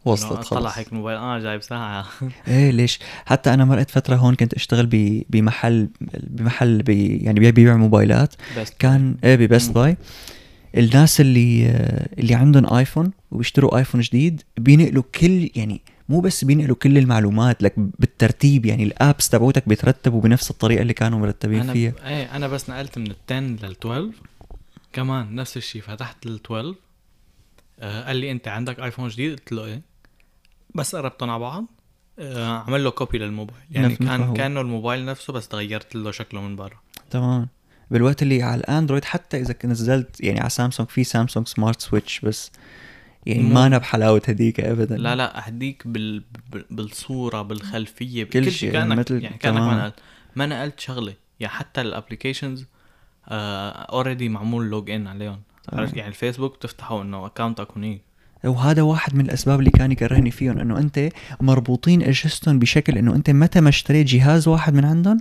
وصلت 0.06 0.32
إنه 0.32 0.42
طلع 0.42 0.70
خلص 0.70 0.78
هيك 0.78 0.88
الموبايل. 0.92 1.18
آه 1.18 1.40
جايب 1.40 1.62
ساعة. 1.62 2.06
إيه 2.48 2.72
ليش؟ 2.72 3.00
حتى 3.26 3.54
أنا 3.54 3.66
مرقت 3.66 3.92
فترة 3.92 4.16
هون 4.16 4.36
كنت 4.36 4.54
أشتغل 4.54 4.86
ب... 4.86 5.24
بمحل 5.30 5.90
بمحل 6.18 6.82
بي... 6.84 7.18
يعني 7.18 7.40
بي- 7.40 7.52
بيبيع 7.52 7.78
موبايلات. 7.78 8.34
كان 8.80 9.16
إيه 9.24 9.36
بب 9.36 9.46
Best 9.46 9.68
مم. 9.68 9.74
Buy 9.74 9.98
الناس 10.78 11.22
اللي 11.22 11.66
اللي 12.20 12.36
عندهم 12.36 12.74
ايفون 12.74 13.12
وبيشتروا 13.32 13.78
ايفون 13.78 14.02
جديد 14.02 14.42
بينقلوا 14.58 15.04
كل 15.20 15.50
يعني 15.56 15.82
مو 16.10 16.20
بس 16.20 16.44
بينقلوا 16.44 16.76
كل 16.76 16.98
المعلومات 16.98 17.64
لك 17.64 17.74
بالترتيب 17.78 18.66
يعني 18.66 18.84
ال 18.84 18.93
apps 18.93 19.30
تبعوتك 19.30 19.70
بيترتبوا 19.70 20.22
بنفس 20.22 20.52
الطريقة 20.52 20.82
اللي 20.82 20.94
كانوا 20.94 21.20
مرتبين 21.20 21.62
أنا 21.62 21.74
فيها. 21.74 21.92
ب... 21.92 21.98
إيه 21.98 22.36
أنا 22.36 22.48
بس 22.48 22.70
نقلت 22.70 22.98
من 22.98 23.08
ال 23.08 23.16
10 23.30 23.40
لل 23.40 23.72
12 23.72 24.12
كمان 24.94 25.36
نفس 25.36 25.58
الشيء 25.58 25.82
فتحت 25.82 26.26
ال 26.26 26.40
12 26.46 26.76
آه 27.80 28.04
قال 28.06 28.16
لي 28.16 28.32
أنت 28.32 28.48
عندك 28.48 28.80
ايفون 28.80 29.08
جديد؟ 29.08 29.32
قلت 29.40 29.52
له 29.52 29.66
إيه. 29.66 29.82
بس 30.76 30.96
قربتهم 30.96 31.30
على 31.30 31.40
بعض. 31.40 31.66
آه 32.20 32.58
عمل 32.58 32.84
له 32.84 32.90
copy 32.90 33.18
للموبايل. 33.18 33.60
يعني 33.72 33.96
كان. 33.96 34.34
كأنه 34.34 34.62
الموبايل 34.62 35.06
نفسه 35.06 35.34
بس 35.34 35.48
تغيرت 35.48 35.96
له 35.96 36.12
شكله 36.12 36.42
من 36.42 36.56
برا. 36.56 36.78
تمام. 37.10 37.48
بالوقت 37.92 38.22
اللي 38.22 38.44
على 38.44 38.60
الأندرويد 38.62 39.06
حتى 39.06 39.42
إذا 39.42 39.56
نزلت 39.66 40.22
يعني 40.22 40.40
على 40.40 40.50
سامسونج 40.50 40.90
في 40.90 41.04
سامسونج 41.04 41.48
Smart 41.48 41.82
Switch 41.82 42.20
بس. 42.20 42.52
يعني 43.26 43.44
ما 43.44 43.66
أنا 43.68 43.78
بحلاوة 43.78 44.22
هديك 44.28 44.60
ابدا. 44.60 44.98
لا 44.98 45.16
لا 45.16 45.50
هديك 45.50 45.88
بال... 45.88 46.24
بال... 46.52 46.66
بالصورة 46.72 47.42
بالخلفية 47.42 48.24
كل 48.24 48.42
بكل 48.42 48.52
شيء، 48.52 48.72
كانك 48.72 48.98
مثل- 48.98 49.24
يعني 49.24 49.38
كانك 49.38 49.58
ما. 49.62 49.78
نقلت. 49.78 49.94
ما 50.36 50.46
نقلت 50.46 50.80
شغلة. 50.80 51.14
يعني 51.40 51.54
حتى 51.54 51.82
ال 51.82 51.88
applications 51.88 52.66
already 53.28 54.30
معمول 54.30 54.70
log 54.70 54.90
in 54.90 55.08
عليهم. 55.08 55.40
عرفت؟ 55.74 55.98
يعني 55.98 56.10
الفيسبوك 56.10 56.56
بتفتحه 56.56 57.02
إنه 57.02 57.26
اكونتك 57.26 57.68
هنيك 57.76 58.02
وهذا 58.44 58.82
واحد 58.82 59.16
من 59.16 59.26
الأسباب 59.26 59.60
اللي 59.60 59.72
كان 59.72 59.92
يكرهني 59.92 60.32
فيهم 60.32 60.58
إنه 60.60 60.78
أنت 60.78 61.10
مربوطين 61.42 62.02
اجهزتهم 62.02 62.60
بشكل 62.60 62.98
إنه 62.98 63.16
أنت 63.16 63.30
متى 63.30 63.62
ما 63.62 63.70
اشتريت 63.70 64.08
جهاز 64.08 64.48
واحد 64.48 64.74
من 64.74 64.86
عندهم 64.86 65.18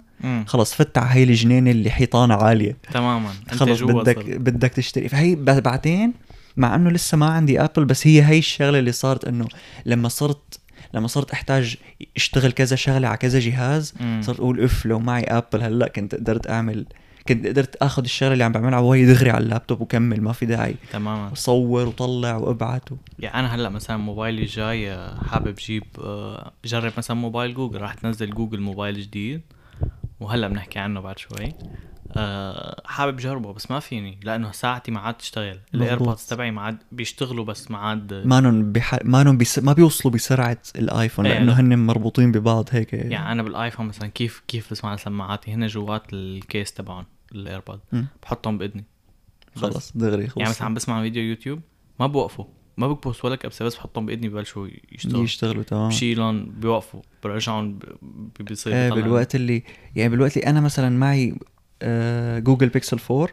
خلص 0.47 0.75
فت 0.75 0.99
على 0.99 1.11
هي 1.11 1.23
الجنينة 1.25 1.71
اللي 1.71 1.91
حيطانة 1.91 2.35
عالية. 2.35 2.77
تماما. 2.93 3.31
خلص 3.51 3.83
بدك 3.83 4.17
صرت. 4.17 4.27
بدك 4.27 4.71
تشتري. 4.71 5.09
فهي 5.09 5.35
بعدين 5.35 6.13
مع 6.57 6.75
إنه 6.75 6.91
لسه 6.91 7.17
ما 7.17 7.27
عندي 7.27 7.61
ابل 7.61 7.85
بس 7.85 8.07
هي 8.07 8.23
هي 8.23 8.39
الشغلة 8.39 8.79
اللي 8.79 8.93
صارت 8.93 9.25
إنه 9.25 9.49
لما 9.87 10.09
صرت 10.09 10.59
لما 10.95 11.07
صرت 11.07 11.31
أحتاج 11.31 11.77
أشتغل 12.17 12.53
كذا 12.53 12.77
شغلة 12.77 13.09
على 13.09 13.17
كذا 13.17 13.39
جهاز 13.39 13.95
مم. 14.01 14.21
صرت 14.25 14.41
أقول 14.41 14.65
اف 14.65 14.87
لو 14.87 14.99
معي 14.99 15.23
ابل 15.25 15.63
هلأ 15.63 15.89
كنت 15.89 16.15
قدرت 16.15 16.51
اعمل 16.51 16.87
كنت 17.29 17.47
قدرت 17.47 17.77
آخذ 17.77 18.03
الشغلة 18.05 18.33
اللي 18.33 18.45
عم 18.45 18.53
بعملها 18.53 18.79
وجهي 18.79 19.07
دغري 19.07 19.31
على 19.31 19.45
اللابتوب 19.45 19.81
وكمل 19.81 20.21
ما 20.21 20.33
في 20.33 20.47
داعي. 20.47 20.77
تماما. 20.93 21.31
صور 21.35 21.89
وطلع 21.89 22.37
وأبعت 22.37 22.93
و... 22.93 22.97
يعني 23.19 23.35
أنا 23.39 23.55
هلأ 23.55 23.69
مثلا 23.69 23.97
موبايلي 23.97 24.43
الجاي 24.43 24.93
آه، 24.93 25.25
حابب 25.25 25.55
جيب 25.55 25.85
آه، 25.99 26.53
جرب 26.65 26.93
مثلا 26.99 27.17
موبايل 27.17 27.55
جوجل 27.55 27.81
راح 27.81 27.95
تنزل 27.95 28.31
جوجل 28.31 28.61
موبايل 28.61 29.01
جديد 29.01 29.41
وهلأ 30.21 30.49
بنحكي 30.49 30.79
عنه 30.79 31.01
بعد 31.01 31.19
شوي. 31.19 31.53
أه 32.16 32.83
حابب 32.85 33.16
جربه 33.16 33.52
بس 33.52 33.71
ما 33.71 33.81
فيني 33.81 34.21
لأنه 34.23 34.52
ساعتي 34.52 34.90
ما 34.90 35.00
عاد 35.00 35.14
تشتغل. 35.14 35.59
ال 35.75 35.81
AirPods 35.81 36.27
تبعي 36.26 36.50
ما 36.50 36.62
عاد 36.62 36.78
بيشتغلوا 36.92 37.45
بس 37.45 37.71
ما 37.71 37.78
عاد 37.78 38.14
مانن 38.26 38.73
بح... 38.73 38.99
مانن 39.04 39.38
بس... 39.38 39.59
ما 39.59 39.73
بيوصلوا 39.73 40.14
بسرعة 40.14 40.59
الآيفون 40.76 41.26
إيه، 41.26 41.33
لأنه 41.33 41.52
لا. 41.52 41.61
هن 41.61 41.78
مربوطين 41.78 42.33
ببعض 42.33 42.69
هيك. 42.73 42.92
يعني 42.92 43.33
أنا 43.33 43.42
بالآيفون 43.42 43.87
مثلا 43.87 44.09
كيف 44.09 44.42
كيف 44.49 44.71
بسمع 44.71 44.97
سماعاتي 44.97 45.54
هن 45.54 45.66
جوات 45.66 46.02
ال 46.12 46.25
case 46.25 46.73
تبعهم 46.73 47.07
ال 47.35 47.40
AirPod. 47.40 47.81
بحطهم 48.23 48.59
بإذني. 48.59 48.85
خلص 49.57 49.92
دغري 49.95 50.26
خلص. 50.26 50.37
يعني 50.37 50.50
مثلا 50.50 50.66
عم 50.66 50.75
بسمع 50.75 51.02
فيديو 51.02 51.23
يوتيوب 51.23 51.61
ما 52.00 52.07
بوقفوا. 52.07 52.45
ما 52.76 52.88
بكبس 52.88 53.25
ولا 53.25 53.37
كبسة 53.37 53.64
بس 53.64 53.76
بحطهم 53.76 54.07
بإذني 54.07 54.28
ببلشوا 54.28 54.69
يشتغلوا. 54.92 55.25
يشتغلوا 55.25 55.62
تمام. 55.62 55.88
بشيلهم 55.88 56.45
بيوقفوا 56.45 57.02
برجعهم 57.25 57.78
بيصير 58.40 58.73
إيه 58.73 58.90
بالوقت 58.90 59.35
اللي 59.35 59.62
يعني 59.97 60.11
بالوقت 60.11 60.37
اللي 60.37 60.47
أنا 60.47 60.61
مثلا 60.61 60.88
معي 60.99 61.31
آه 61.31 61.52
جوجل 62.41 62.69
بيكسل 62.69 62.99
4 63.11 63.29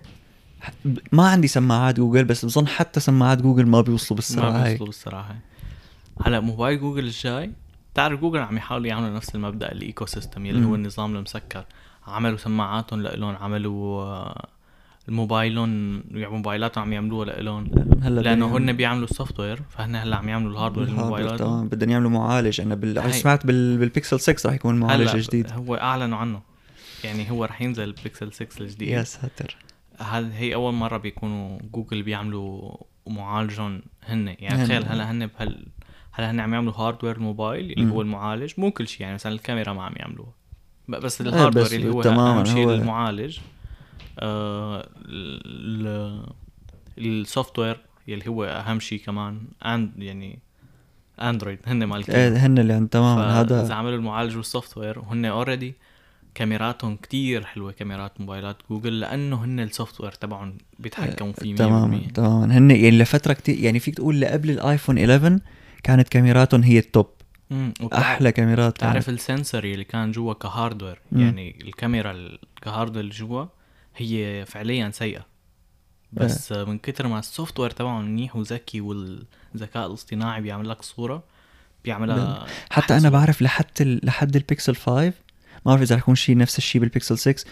ح- 0.62 0.72
ما 1.12 1.28
عندي 1.30 1.48
سماعات 1.48 1.96
جوجل 1.98 2.24
بس 2.26 2.46
بظن 2.46 2.68
حتى 2.68 3.00
سماعات 3.00 3.42
جوجل 3.42 3.66
ما 3.66 3.82
بيوصلوا 3.82 4.16
بالسرعة 4.16 4.50
ما 4.52 4.64
هاي. 4.64 4.68
بيوصلوا 4.70 4.88
بالصراحه 4.88 5.36
هلا 6.26 6.40
موبايل 6.40 6.80
جوجل 6.80 7.04
الجاي 7.04 7.52
بتعرف 7.94 8.20
جوجل 8.20 8.40
عم 8.40 8.58
يحاولوا 8.58 8.88
يعملوا 8.88 9.16
نفس 9.16 9.36
المبدأ 9.36 9.72
ال 9.72 10.06
ecosystem 10.06 10.46
يلي 10.46 10.66
هو. 10.66 10.76
النظام 10.76 11.16
المسكر. 11.16 11.66
عملوا 12.08 12.38
سماعاتهم 12.38 13.02
لإلهم 13.02 13.36
عملوا 13.36 14.02
آه، 14.04 14.48
الموبايلون 15.10 16.04
يعني 16.12 16.34
موبايلاتهم 16.36 16.84
عم 16.84 16.94
يعملوها 16.94 17.26
لإلهم. 17.26 17.72
هلأ 18.04 18.22
لأنه 18.22 18.58
هن 18.58 18.74
بيعملوا 18.74 19.04
ال 19.04 19.40
software 19.40 19.62
فهن 19.70 19.96
هلأ 19.96 20.16
عم 20.16 20.30
يعملوا 20.30 20.52
ال 20.52 20.56
hardware 20.56 20.88
للموبايلات. 20.88 21.40
تمام 21.40 21.68
بدهم 21.68 21.90
يعملوا 21.90 22.10
معالج. 22.12 22.62
أنا 22.62 22.76
بال... 22.76 23.00
هاي. 23.00 23.14
سمعت 23.14 23.46
بال... 23.46 23.78
بالبيكسل 23.78 24.20
6 24.20 24.50
رح 24.50 24.56
يكون 24.56 24.76
معالج 24.80 25.18
جديد. 25.18 25.52
هو 25.52 25.76
أعلنوا 25.76 26.18
عنه. 26.18 26.42
يعني 27.04 27.32
هو 27.32 27.46
رح 27.46 27.62
ينزل 27.62 27.84
البيكسل 27.84 28.34
6 28.34 28.62
الجديد. 28.62 28.88
يا 28.88 29.04
ساتر. 29.04 29.58
هل 30.00 30.32
هي 30.32 30.54
أول 30.56 30.74
مرة 30.74 30.98
بيكونوا 30.98 31.60
جوجل 31.74 32.04
بيعملوا 32.04 32.78
معالجهم 33.08 33.82
هن. 34.06 34.36
يعني. 34.40 34.66
تخيل 34.66 34.86
هلا 34.86 35.12
هن 35.12 35.28
بهال 35.28 35.66
هلا 36.12 36.32
هن 36.32 36.40
عم 36.40 36.54
يعملوا 36.54 36.74
hardware 36.74 37.16
الموبايل 37.16 37.72
اللي 37.72 37.86
مم. 37.86 37.92
هو 37.92 38.02
المعالج 38.02 38.54
مو 38.58 38.72
كل 38.72 38.88
شيء 38.88 39.02
يعني 39.02 39.14
مثلا 39.14 39.32
الكاميرا 39.34 39.74
ما 39.74 39.84
عم 39.84 39.94
يعملوها. 39.96 40.34
بس 40.88 41.22
إيه، 41.22 41.28
ال 41.30 41.34
hardware 41.34 41.66
بس 41.66 41.74
اللي 41.74 41.90
هو 41.90 42.02
تماماً 42.02 42.40
أهم 42.40 42.46
شيء 42.46 42.66
هو- 42.68 42.74
المعالج 42.74 43.40
آه 44.20 44.90
ال- 45.06 46.24
ال 46.98 47.60
software 47.60 47.78
اللي 48.10 48.28
هو 48.28 48.44
أهم 48.44 48.80
شيء 48.80 49.00
كمان. 49.00 49.42
اند 49.66 49.92
يعني 49.98 50.40
اندرويد 51.22 51.60
هن 51.66 51.84
مالكين. 51.84 52.16
إيه 52.16 52.46
هن 52.46 52.58
اللي 52.58 52.88
تماما. 52.92 53.42
هذا 53.42 53.74
عملوا 53.74 53.96
المعالج 53.98 54.38
وال 54.38 54.78
software 54.78 55.00
وهن 55.00 55.26
already 55.26 55.74
كاميراتهم 56.40 56.96
كتير 56.96 57.46
حلوة 57.46 57.72
كاميرات 57.72 58.22
موبايلات 58.22 58.58
جوجل 58.70 59.00
لأنه 59.00 59.44
هن 59.44 59.60
ال 59.60 60.02
software 60.02 60.12
تبعهم 60.12 60.58
بيتحكموا 60.80 61.34
فيه 61.34 61.56
100% 61.56 61.58
تماما 61.58 62.02
تماما. 62.14 62.58
هن 62.58 62.72
يعني 62.72 62.92
لفترة 62.92 63.34
كتير 63.34 63.60
يعني 63.60 63.80
فيك 63.80 63.96
تقول 63.96 64.22
لقبل 64.22 64.50
الآيفون 64.50 64.98
11 64.98 65.40
كانت 65.84 66.10
كاميراتهم 66.10 66.64
هي 66.64 66.80
ال 66.80 66.85
top. 66.85 67.08
أحلى 67.94 68.32
كاميرات 68.32 68.78
تعرف 68.78 69.10
ال 69.10 69.19
sensor 69.19 69.74
اللي 69.74 69.84
كان 69.84 70.12
جوا 70.12 70.34
ك 70.34 70.40
hardware. 70.40 71.00
يعني 71.12 71.56
الكاميرا 71.62 72.12
ال- 72.12 72.40
ك 72.62 72.66
hardware 72.66 73.00
اللي 73.00 73.16
جوا 73.16 73.46
هي 73.96 74.46
فعليا 74.48 74.90
سيئة. 74.92 75.26
بس 76.14 76.52
من 76.52 76.78
كتر 76.78 77.08
ما 77.08 77.20
ال 77.20 77.60
software 77.60 77.70
تبعهم 77.70 78.06
منيح 78.06 78.36
وذكي 78.36 78.82
والذكاء 78.82 79.88
الاصطناعي 79.88 80.42
بيعمل 80.42 80.70
لك 80.70 80.82
صورة 80.82 81.24
بيعملها 81.86 82.46
حتى 82.72 82.98
أنا. 82.98 83.10
بعرف 83.10 83.42
لحد 83.42 83.66
ال... 83.82 84.00
لحد 84.04 84.36
البيكسل 84.36 84.76
5 84.76 85.14
ما 85.66 85.72
بعرف 85.72 85.82
إذا 85.82 85.96
رح 85.96 86.02
يكون 86.02 86.16
شيء 86.16 86.38
نفس 86.38 86.58
الشيء 86.58 86.82
بالبيكسل 86.82 87.18
6 87.18 87.44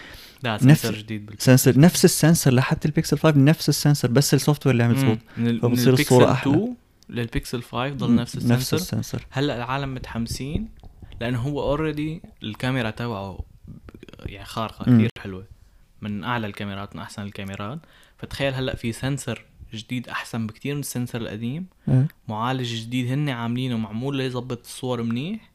لا 0.42 0.54
نفس- 0.54 0.62
sensor 0.82 0.94
جديد 0.98 1.26
بال 1.26 1.34
sensor 1.42 1.78
نفس 1.80 2.04
ال 2.04 2.11
sensor 2.11 2.54
لحد 2.54 2.78
البيكسل 2.84 3.18
5 3.18 3.38
نفس 3.38 3.68
ال 3.68 3.74
sensor 3.74 4.10
بس 4.10 4.34
ال 4.34 4.66
software 4.66 4.72
اللي 4.72 4.86
ال- 4.86 5.26
من 5.38 5.60
فبتصير 5.60 5.92
الصورة 5.92 6.32
أحلى. 6.32 6.52
2 6.54 6.76
للبيكسل 7.10 7.62
5 7.62 7.88
ضل 7.94 8.14
نفس 8.14 8.34
ال 8.36 8.39
sensor 8.39 8.56
نفس 8.56 8.74
ال 8.74 8.81
sensor 8.81 9.26
هلأ 9.30 9.56
العالم 9.56 9.94
متحمسين 9.94 10.68
لأنه 11.20 11.38
هو 11.40 11.62
already 11.62 12.22
الكاميرا 12.42 12.90
تبعه 12.90 13.38
يعني 14.26 14.44
خارقة 14.44 14.90
مم. 14.90 14.96
كثير 14.98 15.10
حلوة. 15.18 15.44
من 16.02 16.24
أعلى 16.24 16.46
الكاميرات 16.46 16.96
من 16.96 17.02
أحسن 17.02 17.22
الكاميرات. 17.22 17.78
فتخيل 18.18 18.54
هلأ 18.54 18.76
في 18.76 18.92
sensor 18.92 19.44
جديد 19.74 20.08
أحسن 20.08 20.46
بكتير 20.46 20.74
من 20.74 20.80
ال 20.80 20.86
sensor 20.86 21.20
القديم. 21.20 21.66
إيه. 21.88 22.08
معالج 22.28 22.74
جديد 22.74 23.10
هن 23.12 23.28
عاملينه 23.28 23.76
معمول 23.78 24.16
ليظبط 24.16 24.60
الصور 24.64 25.02
منيح. 25.02 25.50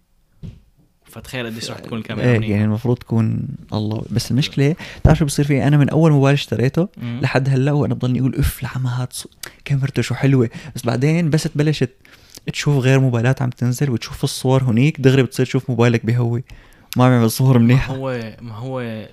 فتخيل 1.14 1.46
قديش 1.46 1.72
رح 1.72 1.80
تكون 1.80 1.98
الكاميرا 1.98 2.28
إيه 2.28 2.52
يعني 2.52 2.64
المفروض 2.64 2.98
تكون 2.98 3.48
الله. 3.74 4.04
بس 4.12 4.32
المشكلة 4.32 4.76
بتعرف 5.02 5.18
شو 5.20 5.26
بصير 5.26 5.46
فيه 5.46 5.68
أنا 5.68 5.78
من 5.78 5.90
أول 5.90 6.12
موبايل 6.12 6.34
اشتريته. 6.34 6.88
لحد 7.04 7.50
هلأ 7.50 7.72
وأنا 7.72 7.94
بضلني 7.94 8.20
أقول 8.20 8.36
اف 8.36 8.64
لعمات 8.64 9.14
ص- 9.14 9.28
كاميرته 9.66 10.02
شو 10.02 10.16
حلوة. 10.16 10.50
بس 10.76 10.86
بعدين 10.86 11.30
بس 11.30 11.44
تبلش 11.44 11.84
ت- 11.84 11.96
تشوف 12.54 12.78
غير 12.84 13.00
موبايلات 13.00 13.42
عم 13.42 13.50
تنزل 13.50 13.90
وتشوف 13.90 14.24
الصور 14.24 14.64
هنيك 14.64 15.02
دغري 15.02 15.24
بتصير 15.24 15.46
تشوف 15.46 15.70
موبايلك 15.70 16.06
بهوي. 16.06 16.44
ما 16.98 17.06
عم 17.06 17.12
يعمل 17.12 17.32
صور 17.32 17.58
ما 17.58 17.64
منيحة. 17.64 17.96
هو 17.96 18.36
ما 18.42 18.56
هو 18.56 19.06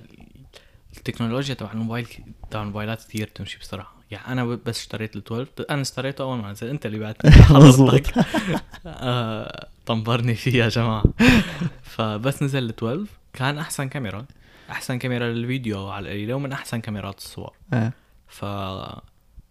التكنولوجيا 0.97 1.55
تبع 1.55 1.73
الموبايل 1.73 2.07
تبع 2.51 2.63
الموبايلات 2.63 2.99
كثير 3.05 3.31
تمشي 3.35 3.59
بصراحه 3.59 3.95
يعني 4.11 4.27
أنا 4.33 4.45
بس 4.45 4.79
اشتريت 4.81 5.17
ال 5.17 5.23
12 5.27 5.49
أنا 5.71 5.83
اشتريته 5.83 6.23
أول 6.23 6.39
ما 6.39 6.53
نزل. 6.53 6.67
أنت 6.69 6.87
اللي 6.87 6.99
بعت. 6.99 7.17
مظبوط. 7.53 8.03
آه، 8.87 9.69
طنبرني 9.91 10.35
فيه 10.35 10.65
يا 10.65 10.69
جماعة. 10.69 11.05
فبس 11.93 12.43
نزل 12.43 12.65
ال 12.65 12.69
12 12.69 13.05
كان 13.33 13.59
أحسن 13.59 13.89
كاميرا. 13.89 14.27
أحسن 14.71 14.99
كاميرا 14.99 15.29
للفيديو 15.29 15.89
على 15.89 16.03
القليله 16.03 16.35
ومن 16.35 16.53
أحسن 16.53 16.81
كاميرات 16.81 17.19
الصور. 17.19 17.53
آه. 17.73 17.93
ف 18.27 18.45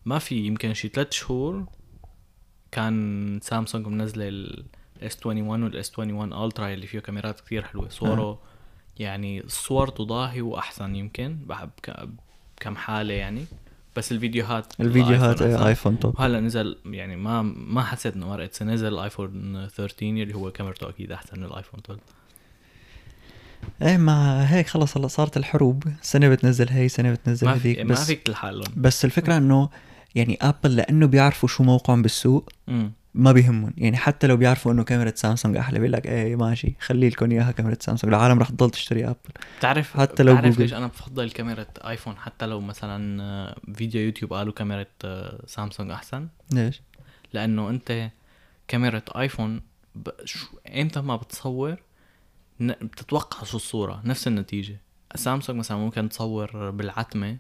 ما 0.06 0.20
في 0.20 0.36
يمكن 0.36 0.74
شي 0.74 0.88
ثلاث 0.88 1.12
شهور 1.12 1.66
كان 2.72 3.40
سامسونج 3.44 3.88
منزله 3.88 4.28
ال 4.28 4.66
S21 5.02 5.26
وال 5.26 5.86
S21 5.86 6.00
Ultra 6.34 6.74
اللي 6.74 6.88
فيه 6.88 7.00
كاميرات 7.00 7.40
كثير 7.40 7.64
حلوة. 7.64 7.90
صوره 7.90 8.40
يعني 9.00 9.44
الصور 9.44 9.88
تضاهي 9.88 10.42
وأحسن 10.42 10.96
يمكن 10.96 11.38
بكم 11.48 12.76
حالة 12.76 13.14
يعني. 13.14 13.46
بس 13.96 14.12
الفيديوهات 14.12 14.74
الفيديوهات 14.80 15.42
أحسن. 15.42 15.64
ايفون 15.64 16.00
top 16.00 16.20
وهلا 16.20 16.40
نزل 16.40 16.78
يعني 16.86 17.16
ما 17.16 17.42
ما 17.42 17.84
حسيت 17.84 18.16
إنه 18.16 18.28
مرقت 18.28 18.54
سنه 18.54 18.74
نزل 18.74 18.88
الايفون 18.88 19.68
13 19.68 20.08
اللي 20.08 20.36
هو 20.36 20.52
كاميرته 20.52 20.90
أكيد 20.90 21.12
أحسن 21.12 21.40
من 21.40 21.46
الايفون 21.46 21.80
12 21.80 22.02
إيه 23.82 23.98
ما 23.98 24.50
هيك 24.54 24.68
خلص 24.68 24.98
هلا 24.98 25.08
صارت 25.08 25.38
الحروب. 25.38 25.84
سنة 26.02 26.30
بتنزل 26.30 26.70
هي 26.70 26.90
سنة 26.90 27.12
بتنزل 27.12 27.48
ما 27.48 27.54
هذيك 27.54 27.78
في 27.78 27.84
ما 27.84 27.94
بس 27.94 28.06
فيك 28.06 28.24
تلحقهم 28.24 28.74
بس 28.78 29.06
الفكرة 29.06 29.38
إنه 29.38 29.70
يعني 30.16 30.38
ابل 30.42 30.76
لأنه 30.76 31.06
بيعرفوا 31.06 31.50
شو 31.50 31.64
موقعهم 31.64 32.02
بالسوق. 32.02 32.50
ما 33.14 33.32
بيهمهم 33.32 33.74
يعني 33.78 33.98
حتى 33.98 34.28
لو 34.28 34.38
بيعرفوا 34.38 34.72
إنه 34.72 34.84
كاميرا 34.84 35.12
سامسونج 35.16 35.58
أحلى 35.58 35.80
بيقول 35.80 35.94
لك 35.94 36.06
إيه 36.08 36.36
ماشي 36.36 36.76
خلي 36.80 37.10
لكم 37.10 37.32
إياها 37.32 37.52
كاميرا 37.52 37.78
سامسونج 37.80 38.14
العالم 38.14 38.40
رح 38.40 38.50
تضل 38.50 38.70
تشتري 38.70 39.06
ابل 39.06 39.18
بتعرف 39.60 39.98
حتى 39.98 40.24
لو 40.24 40.34
بتعرف. 40.36 40.60
ليش 40.60 40.74
أنا 40.74 40.88
بفضل 40.88 41.32
كاميرا 41.32 41.66
ايفون 41.78 42.18
حتى 42.18 42.46
لو 42.46 42.62
مثلا 42.62 43.24
آه، 43.24 43.56
فيديو 43.74 44.02
يوتيوب 44.02 44.34
قالوا 44.34 44.54
كاميرا 44.54 44.86
آه، 45.06 45.42
سامسونج 45.46 45.92
أحسن 45.92 46.28
ليش؟ 46.52 46.82
لأنه 47.34 47.70
أنت 47.70 48.10
كاميرا 48.68 49.02
ايفون 49.18 49.62
ب... 49.96 50.10
شو... 50.26 50.48
إمتى 50.68 51.02
ما 51.02 51.16
بتصور. 51.16 51.76
بتتوقع 52.60 53.44
شو 53.44 53.58
الصورة 53.58 54.02
نفس 54.06 54.28
النتيجة 54.28 54.78
سامسونج 55.16 55.60
مثلا 55.60 55.78
ممكن 55.78 56.10
تصور 56.10 56.70
بالعتمة 56.72 57.38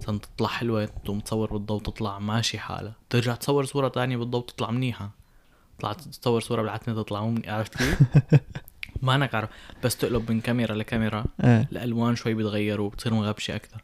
مثلا 0.00 0.18
تطلع 0.18 0.48
حلوة 0.48 0.84
تقوم 0.84 1.20
تصور 1.20 1.52
بالضوء 1.52 1.82
تطلع 1.82 2.18
ماشي 2.18 2.58
حالها. 2.58 2.94
ترجع 3.10 3.34
تصور 3.34 3.64
صورة 3.64 3.88
تانية 3.88 4.16
بالضوء 4.16 4.44
تطلع 4.46 4.70
منيحة. 4.70 5.10
طلعت 5.80 6.00
تصور 6.00 6.40
صورة 6.40 6.62
بالعتمة 6.62 6.94
تطلع 7.02 7.24
مو. 7.26 7.42
عرفت 7.46 7.78
كيف؟ 7.78 7.98
ما 9.02 9.14
انك 9.14 9.34
عارف 9.34 9.48
بس 9.84 9.96
تقلب 9.96 10.30
من 10.30 10.40
كاميرا 10.40 10.74
لكاميرا 10.74 11.24
إيه. 11.44 11.68
الألوان 11.72 12.16
شوي 12.16 12.34
بيتغيروا 12.34 12.86
وبتصير 12.86 13.14
مغبشة 13.14 13.56
أكثر. 13.56 13.82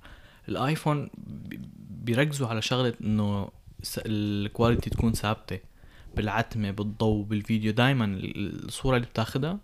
الآيفون 0.49 1.11
بي- 1.19 1.61
بيركزوا 1.91 2.49
على 2.49 2.63
شغلة 2.63 2.95
إنه 3.01 3.49
ال 3.99 4.10
quality 4.10 4.91
تكون 4.91 5.13
ثابتة 5.13 5.59
بالعتمة 6.17 6.71
بالضوء 6.71 7.25
بالفيديو. 7.25 7.73
دائما 7.73 8.05
الصورة 8.23 8.97
اللي 8.97 9.07
بتاخدها 9.09 9.59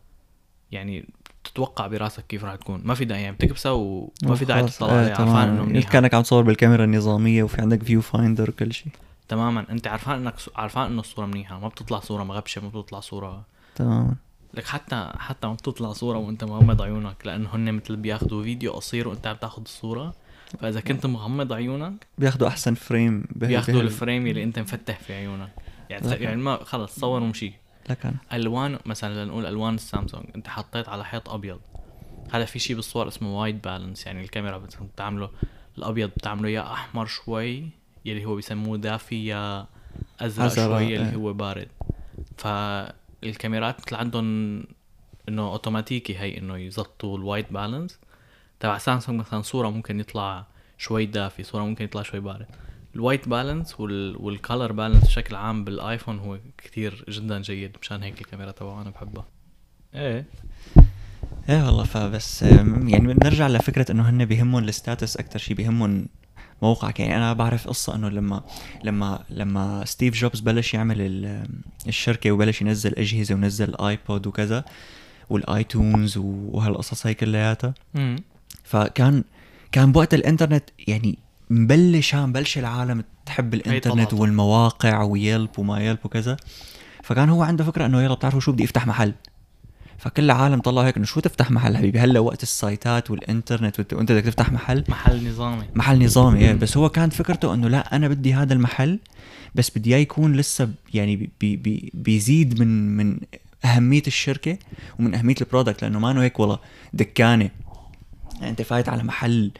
يعني 0.72 1.08
تتوقع 1.48 1.86
براسك 1.86 2.26
كيف 2.26 2.44
راح 2.44 2.54
تكون؟ 2.54 2.82
ما 2.84 2.94
في 2.94 3.04
داعي 3.04 3.22
يعني 3.22 3.36
بتكبسها 3.36 3.72
وما 3.72 4.34
في 4.34 4.44
داعي 4.44 4.62
تطلع 4.62 4.92
عليها 4.92 5.20
عرفان 5.20 5.48
إنه 5.48 5.64
منيحة. 5.64 5.90
كأنك 5.90 6.14
عم 6.14 6.22
تصور 6.22 6.42
بالكاميرا 6.42 6.84
النظامية 6.84 7.42
وفي 7.42 7.60
عندك 7.60 7.82
viewfinder 7.82 8.50
وكل 8.50 8.72
شيء. 8.72 8.92
تماما. 9.28 9.66
أنت 9.70 9.86
عرفان 9.86 10.18
إنك 10.18 10.34
عرفان 10.56 10.86
إنه 10.86 11.00
الصورة 11.00 11.26
منيحة 11.26 11.58
ما 11.58 11.68
بتطلع 11.68 12.00
صورة 12.00 12.24
مغبشة 12.24 12.62
ما 12.62 12.68
بتطلع 12.68 13.00
صورة 13.00 13.42
تماما. 13.74 14.14
لك 14.54 14.64
حتى 14.64 15.12
حتى 15.18 15.46
ما 15.46 15.52
بتطلع 15.52 15.92
صورة 15.92 16.18
وأنت 16.18 16.44
مغمض 16.44 16.82
عيونك 16.82 17.16
لأنه 17.24 17.48
هن 17.52 17.74
مثل 17.74 17.96
بياخذوا 17.96 18.42
فيديو 18.42 18.72
قصير 18.72 19.08
وأنت 19.08 19.26
عم 19.26 19.36
تاخذ 19.36 19.62
الصورة. 19.62 20.14
فإذا 20.60 20.80
كنت 20.80 21.06
مغمض 21.06 21.52
عيونك 21.52 22.06
بياخذوا 22.18 22.48
أحسن 22.48 22.74
frame 22.74 23.24
بياخذوا 23.30 23.80
ال 23.80 23.88
frame 23.88 24.26
اللي 24.26 24.42
أنت 24.42 24.58
مفتح 24.58 24.98
في 25.00 25.14
عيونك. 25.14 25.50
يعني 25.90 26.24
يعني 26.24 26.42
ما 26.42 26.64
خلص 26.64 27.00
صور 27.00 27.22
ومشي 27.22 27.52
لكن 27.90 28.12
ألوان 28.32 28.78
مثلا 28.86 29.24
لنقول 29.24 29.46
ألوان 29.46 29.74
السامسونج 29.74 30.24
أنت 30.34 30.48
حطيت 30.48 30.88
على 30.88 31.04
حيط 31.04 31.28
أبيض. 31.28 31.60
هذا 32.32 32.44
في 32.44 32.58
شيء 32.58 32.76
بالصور 32.76 33.08
اسمه 33.08 33.40
white 33.40 33.64
balance 33.64 34.06
يعني 34.06 34.20
الكاميرا 34.20 34.62
بتعمله 34.80 35.30
الأبيض 35.78 36.08
بتعمله 36.08 36.48
يا 36.48 36.72
أحمر 36.72 37.06
شوي 37.06 37.68
يلي 38.04 38.24
هو 38.24 38.36
بيسموه 38.36 38.76
دافي 38.76 39.26
يا 39.26 39.66
أزرق 40.20 40.54
شوي 40.54 40.88
إيه. 40.88 40.96
اللي 40.96 41.16
هو 41.16 41.32
بارد. 41.32 41.68
فالكاميرات 42.38 43.80
مثل 43.80 43.96
عندهم 43.96 44.64
إنه 45.28 45.42
أوتوماتيكي 45.52 46.18
هي 46.18 46.38
إنه 46.38 46.56
يزبطوا 46.56 47.18
ال 47.18 47.24
white 47.24 47.52
balance 47.52 47.98
تبع 48.60 48.78
سامسونج 48.78 49.20
مثلا 49.20 49.42
صورة 49.42 49.70
ممكن 49.70 50.00
يطلع 50.00 50.46
شوي 50.78 51.06
دافي 51.06 51.42
صورة 51.42 51.62
ممكن 51.62 51.84
يطلع 51.84 52.02
شوي 52.02 52.20
بارد. 52.20 52.46
ال 52.96 53.02
white 53.02 53.28
balance 53.28 53.80
وال 53.80 54.16
وال 54.20 54.35
color 54.35 54.72
balance 54.72 55.04
بشكل 55.06 55.34
عام 55.34 55.64
بالآيفون 55.64 56.18
هو 56.18 56.38
كتير 56.58 57.04
جدا 57.08 57.40
جيد 57.42 57.76
مشان 57.82 58.02
هيك 58.02 58.20
الكاميرا 58.20 58.50
تبعه 58.50 58.82
أنا 58.82 58.90
بحبها. 58.90 59.24
إيه. 59.94 60.24
إيه 61.48 61.66
والله 61.66 61.84
فبس 61.84 62.42
يعني 62.42 63.14
بنرجع 63.14 63.48
لفكرة 63.48 63.92
إنه 63.92 64.08
هن 64.10 64.24
بيهمهم 64.24 64.64
ال 64.64 64.72
status 64.72 65.16
أكثر 65.16 65.38
شيء 65.38 65.56
بيهمهم 65.56 66.06
موقعك. 66.62 67.00
يعني 67.00 67.16
أنا 67.16 67.32
بعرف 67.32 67.68
قصة 67.68 67.94
إنه 67.94 68.08
لما 68.08 68.42
لما 68.84 69.24
لما 69.30 69.84
ستيف 69.84 70.14
جوبز 70.14 70.40
بلش 70.40 70.74
يعمل 70.74 71.00
ال- 71.00 71.46
الشركة 71.88 72.32
وبلش 72.32 72.62
ينزل 72.62 72.94
أجهزة 72.94 73.34
ونزل 73.34 73.68
ال 73.68 73.80
iPod 73.80 74.26
وكذا 74.26 74.64
وال 75.30 75.52
iTunes 75.52 76.16
وهالقصص 76.18 77.06
هي 77.06 77.14
كلياتها. 77.14 77.74
فكان 78.64 79.24
كان 79.72 79.92
بوقت 79.92 80.14
الإنترنت 80.14 80.64
يعني 80.88 81.18
مبلش 81.50 82.14
ها 82.14 82.26
مبلش 82.26 82.58
العالم 82.58 83.04
تحب 83.26 83.54
الإنترنت. 83.54 84.14
والمواقع 84.14 85.02
ويلب 85.02 85.50
وما 85.58 85.80
يلب 85.80 85.98
وكذا. 86.04 86.36
فكان 87.02 87.28
هو 87.28 87.42
عنده 87.42 87.64
فكرة 87.64 87.86
إنه 87.86 88.02
يلا 88.02 88.14
بتعرفوا 88.14 88.40
شو 88.40 88.52
بدي 88.52 88.64
أفتح 88.64 88.86
محل؟ 88.86 89.12
فكل 89.98 90.24
العالم 90.24 90.60
طلعوا 90.60 90.86
هيك 90.86 90.96
إنه 90.96 91.06
شو 91.06 91.20
تفتح 91.20 91.50
محل 91.50 91.76
حبيبي؟ 91.76 91.98
هلا 91.98 92.20
وقت 92.20 92.42
السايتات 92.42 93.10
والإنترنت 93.10 93.92
وأنت 93.92 94.12
بدك 94.12 94.24
تفتح 94.24 94.52
محل؟ 94.52 94.84
محل 94.88 95.28
نظامي. 95.28 95.64
محل 95.74 96.04
نظامي 96.04 96.38
إيه. 96.38 96.52
بس 96.52 96.76
هو 96.76 96.88
كانت 96.88 97.12
فكرته 97.12 97.54
إنه 97.54 97.68
لا 97.68 97.96
أنا 97.96 98.08
بدي 98.08 98.34
هذا 98.34 98.54
المحل 98.54 98.98
بس 99.54 99.78
بدي 99.78 99.90
إياه 99.94 100.02
يكون 100.02 100.36
لسه 100.36 100.70
يعني 100.94 101.16
بي 101.40 101.56
بي 101.56 101.90
بيزيد 101.94 102.60
من 102.60 102.96
من 102.96 103.18
أهمية 103.64 104.02
الشركة 104.06 104.58
ومن 104.98 105.14
أهمية 105.14 105.34
ال 105.40 105.46
product 105.46 105.82
لأنه 105.82 105.98
ما 105.98 106.10
إنه 106.10 106.22
هيك 106.22 106.40
والله 106.40 106.58
دكانة. 106.92 107.50
يعني 108.34 108.50
أنت 108.50 108.62
فايت 108.62 108.88
على 108.88 109.02
محل 109.02 109.50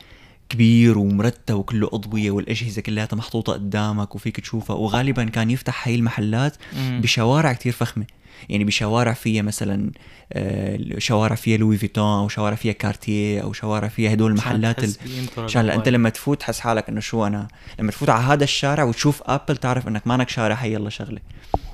كبير 0.49 0.99
ومرتب 0.99 1.55
وكله 1.55 1.89
أضوية 1.93 2.31
والأجهزة 2.31 2.83
كلها 2.83 3.09
محطوطة 3.13 3.53
قدامك 3.53 4.15
وفيك 4.15 4.41
تشوفها. 4.41 4.77
وغالبا 4.77 5.25
كان 5.25 5.51
يفتح 5.51 5.89
هاي 5.89 5.95
المحلات. 5.95 6.57
بشوارع 6.77 7.53
كتير 7.53 7.73
فخمة. 7.73 8.05
يعني 8.49 8.65
بشوارع 8.65 9.13
فيها 9.13 9.43
مثلا 9.43 9.91
آه، 10.33 10.79
شوارع 10.99 11.35
فيها 11.35 11.57
لوي 11.59 11.77
فيتون 11.77 12.19
أو 12.19 12.29
شوارع 12.29 12.57
فيها 12.57 12.73
كارتيه 12.73 13.41
أو 13.43 13.53
شوارع 13.53 13.89
فيها 13.89 14.13
هدول 14.13 14.31
المحلات 14.31 14.77
لا 15.55 15.75
انت 15.75 15.89
لما 15.89 16.09
تفوت 16.09 16.41
تحس 16.41 16.61
حالك 16.61 16.89
إنه 16.89 17.01
شو 17.01 17.27
أنا. 17.27 17.49
لما 17.79 17.91
تفوت 17.91 18.09
على 18.11 18.25
هذا 18.25 18.45
الشارع 18.45 18.85
وتشوف 18.85 19.23
ابل 19.27 19.57
تعرف 19.57 19.89
إنك 19.89 20.07
مانك 20.07 20.29
شارع 20.29 20.55
هي 20.55 20.73
يلا 20.73 20.91
شغلة. 20.91 21.19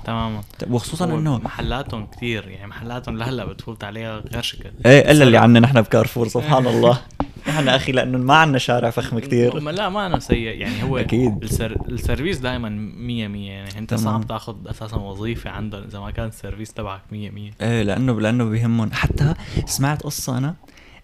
تماما. 0.05 0.41
وخصوصا 0.71 1.05
انه 1.05 1.39
محلاتهم 1.39 2.07
كتير 2.07 2.49
يعني 2.49 2.67
محلاتهم 2.67 3.17
لهلأ 3.19 3.45
بتفوت 3.45 3.85
عليها 3.85 4.19
غير 4.33 4.43
شكل. 4.43 4.71
إيه 4.87 5.11
إلا 5.11 5.25
اللي 5.25 5.37
عنا 5.39 5.61
نحن 5.61 5.81
بكارفور 5.83 6.29
سبحان 6.29 6.67
الله. 6.73 7.01
نحن 7.49 7.69
أخي 7.69 7.93
لأنه 7.93 8.19
ما 8.19 8.35
عنا 8.35 8.59
شارع 8.59 8.91
فخم 8.91 9.19
كتير. 9.19 9.61
ما- 9.61 9.71
لا 9.71 9.89
ما 9.89 10.07
أنا 10.07 10.19
سيء. 10.19 10.39
يعني 10.39 10.83
هو 10.83 10.99
أكيد. 10.99 11.43
السر... 11.43 11.77
ال 11.88 11.95
service 11.95 12.38
دائما 12.39 12.69
100 12.69 13.29
100 13.29 13.51
يعني 13.51 13.79
أنت 13.79 13.91
تمام. 13.95 14.05
صعب 14.05 14.27
تاخذ 14.27 14.57
أساسا 14.67 14.97
وظيفة 14.97 15.51
عندهم 15.51 15.83
إذا 15.83 15.99
ما 16.01 16.11
كان 16.11 16.27
ال 16.29 16.34
service 16.34 16.73
تبعك 16.73 17.03
100 17.13 17.31
100 17.31 17.51
إيه 17.61 17.83
لأنه 17.83 18.21
لأنه 18.21 18.45
بيهمهم. 18.45 18.93
حتى 18.93 19.35
سمعت 19.67 20.03
قصة 20.03 20.39
أنا 20.39 20.55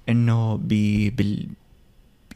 إنه 0.08 0.56
بي 0.56 1.10
بال 1.10 1.46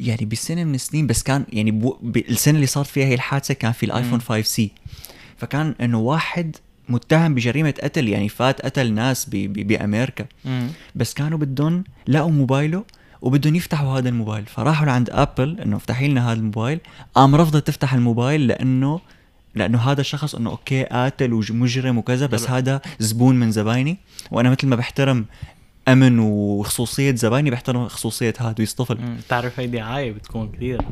يعني 0.00 0.24
بسنه 0.24 0.64
من 0.64 0.74
السنين 0.74 1.06
بس 1.06 1.22
كان 1.22 1.44
يعني 1.52 1.70
بو... 1.70 1.96
بالسنه 2.02 2.54
اللي 2.54 2.66
صارت 2.66 2.86
فيها 2.88 3.06
هي 3.06 3.14
الحادثة 3.14 3.54
كان 3.54 3.72
في 3.72 3.86
الايفون 3.86 4.12
مم. 4.12 4.20
5 4.20 4.40
C 4.42 4.70
فكان 5.36 5.74
إنه 5.80 5.98
واحد 6.00 6.56
متهم 6.88 7.34
بجريمة 7.34 7.74
قتل. 7.82 8.08
يعني 8.08 8.28
فات 8.28 8.62
قتل 8.62 8.92
ناس 8.92 9.26
ب... 9.26 9.30
ب... 9.30 9.66
بأمريكا. 9.66 10.26
بس 10.94 11.14
كانوا 11.14 11.38
بدهم 11.38 11.84
لقوا 12.08 12.30
موبايله 12.30 12.84
وبدهم 13.22 13.54
يفتحوا 13.54 13.98
هذا 13.98 14.08
الموبايل. 14.08 14.46
فراحوا 14.46 14.86
لعند 14.86 15.10
ابل 15.10 15.60
إنه 15.60 15.76
افتحي 15.76 16.08
لنا 16.08 16.26
هذا 16.32 16.38
الموبايل. 16.38 16.80
قام 17.14 17.34
رفضت 17.34 17.66
تفتح 17.66 17.94
الموبايل 17.94 18.46
لأنه 18.46 19.00
لأنه 19.54 19.78
هذا 19.78 20.00
الشخص 20.00 20.34
إنه 20.34 20.50
أوكي 20.50 20.84
قاتل 20.84 21.32
ومجرم 21.32 21.98
وكذا 21.98 22.26
بس. 22.26 22.50
هذا 22.50 22.80
زبون 22.98 23.40
من 23.40 23.50
زبايني. 23.52 23.98
وأنا 24.30 24.50
مثل 24.50 24.66
ما 24.66 24.76
بحترم 24.76 25.24
أمن 25.88 26.18
وخصوصية 26.18 27.14
زبايني 27.14 27.50
بحترم 27.50 27.88
خصوصية 27.88 28.34
هذا 28.38 28.54
ويصطفل 28.58 28.94
بتعرف 28.94 29.60
هي 29.60 29.66
دعايه 29.66 30.12
بتكون 30.12 30.52
كثير 30.52 30.82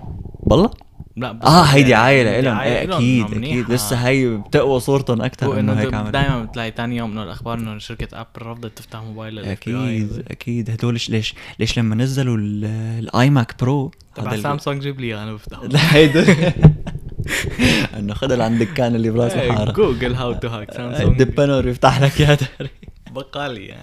بالله 0.47 0.71
لا 1.17 1.39
آه 1.43 1.63
هي 1.63 1.91
يعني 1.91 2.25
لإلهم 2.25 2.55
دعاية 2.55 2.79
إيه 2.79 2.97
أكيد 2.97 3.25
أكيد. 3.35 3.71
لسه 3.73 3.97
هي 3.97 4.29
بتقوى 4.37 4.81
صورتهم 4.81 5.23
أكثر 5.23 5.61
انه 5.61 5.73
هيك 5.73 5.95
عمل 5.95 6.11
دائما 6.13 6.43
بتلاقي 6.45 6.73
ثاني 6.77 6.97
يوم 6.97 7.13
إنه 7.13 7.23
الأخبار 7.23 7.59
إنه 7.59 7.79
شركة 7.79 8.21
ابل 8.21 8.47
رفضت 8.47 8.79
تفتح 8.79 9.01
موبايل. 9.03 9.39
أكيد 9.39 10.25
أكيد. 10.31 10.71
هدول 10.71 10.99
ليش 11.09 11.35
ليش 11.59 11.79
لما 11.79 11.95
نزلوا 11.95 12.37
ال- 12.37 12.65
ال 12.99 13.31
iMac 13.31 13.55
Pro 13.61 13.91
تبع 14.15 14.37
سامسونج 14.37 14.83
جيب 14.83 15.01
لي 15.01 15.23
أنا 15.23 15.33
بفتحه. 15.33 15.67
لا 15.67 15.95
هيدا. 15.95 16.25
إنه 17.99 18.15
خذها 18.15 18.37
لعند 18.37 18.61
الدكان 18.63 18.95
اللي 18.95 19.11
براس 19.11 19.33
الحاره 19.33 19.73
Google 19.73 20.15
how 20.15 20.33
to 20.33 20.49
hack 20.49 20.73
Samsung 20.75 21.21
الدبانور 21.21 21.69
يفتح 21.69 22.01
لك 22.01 22.21
إياه 22.21 22.35
داري. 22.59 22.71
بقالي 23.11 23.75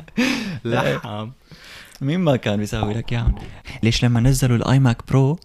لحم. 0.66 1.30
مين 2.02 2.20
ما 2.20 2.36
كان 2.36 2.58
بيسوي 2.58 2.94
لك 2.94 3.12
اياهم 3.13 3.36
ليش 3.84 4.06
لما 4.06 4.20
نزلوا 4.20 4.58
ال 4.58 4.80
iMac 4.80 5.08
Pro 5.08 5.39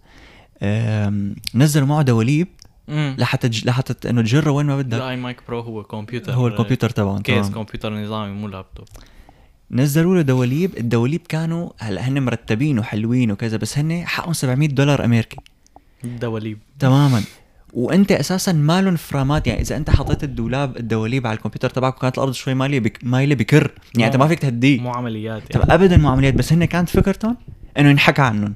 نزلوا 1.55 1.87
معه 1.87 2.03
دواليب. 2.03 2.49
لحتى 2.89 3.49
تج... 3.49 3.67
لحتى 3.67 4.11
إنه 4.11 4.23
تجره 4.23 4.51
وين 4.51 4.67
ما 4.67 4.77
بدك. 4.77 4.95
الاي 4.99 5.17
مايك 5.17 5.37
برو 5.49 5.61
هو 5.61 5.83
كمبيوتر 5.83 6.33
هو 6.33 6.47
الكمبيوتر 6.47 6.91
تبعهم 6.91 7.19
كيس. 7.19 7.49
كمبيوتر 7.49 7.95
نظامي 7.95 8.33
مو 8.33 8.49
لابتوب. 8.49 8.87
نزلوا 9.71 10.15
له 10.15 10.23
دواليب 10.23 10.79
الدواليب 10.79 11.21
كانوا 11.29 11.71
هلا 11.79 12.09
هن 12.09 12.23
مرتبين 12.23 12.79
وحلوين 12.79 13.31
وكذا 13.31 13.57
بس 13.57 13.79
هن 13.79 14.03
حقهم 14.07 14.33
700 14.33 14.69
دولار 14.69 15.05
أمريكي. 15.05 15.37
الدواليب 16.05 16.59
تماما. 16.79 17.23
وأنت 17.73 18.13
أساسا 18.13 18.53
مالهم 18.53 18.97
فرامات 18.97 19.47
يعني 19.47 19.61
إذا 19.61 19.77
أنت 19.77 19.91
حطيت 19.91 20.25
الدولاب 20.25 20.77
الدواليب 20.77 21.27
على 21.27 21.37
الكمبيوتر 21.37 21.71
تبعك 21.71 21.97
وكانت 21.97 22.19
الأرض 22.19 22.33
شوي 22.33 22.55
مالية 22.55 22.81
بك 22.81 22.99
مايله 23.03 23.35
بكر 23.35 23.71
يعني 23.95 24.07
أنت 24.07 24.17
ما 24.17 24.29
فيك 24.29 24.39
تهديه. 24.39 24.81
مو 24.81 24.91
عمليات 24.91 25.53
طب 25.53 25.61
يعني. 25.61 25.75
ابدا 25.75 25.97
مو 25.97 26.09
عمليات 26.09 26.35
بس 26.35 26.53
هن 26.53 26.65
كانت 26.65 26.89
فكرتهم 26.89 27.37
إنه 27.79 27.91
ينحكى 27.91 28.23
عنهم. 28.23 28.55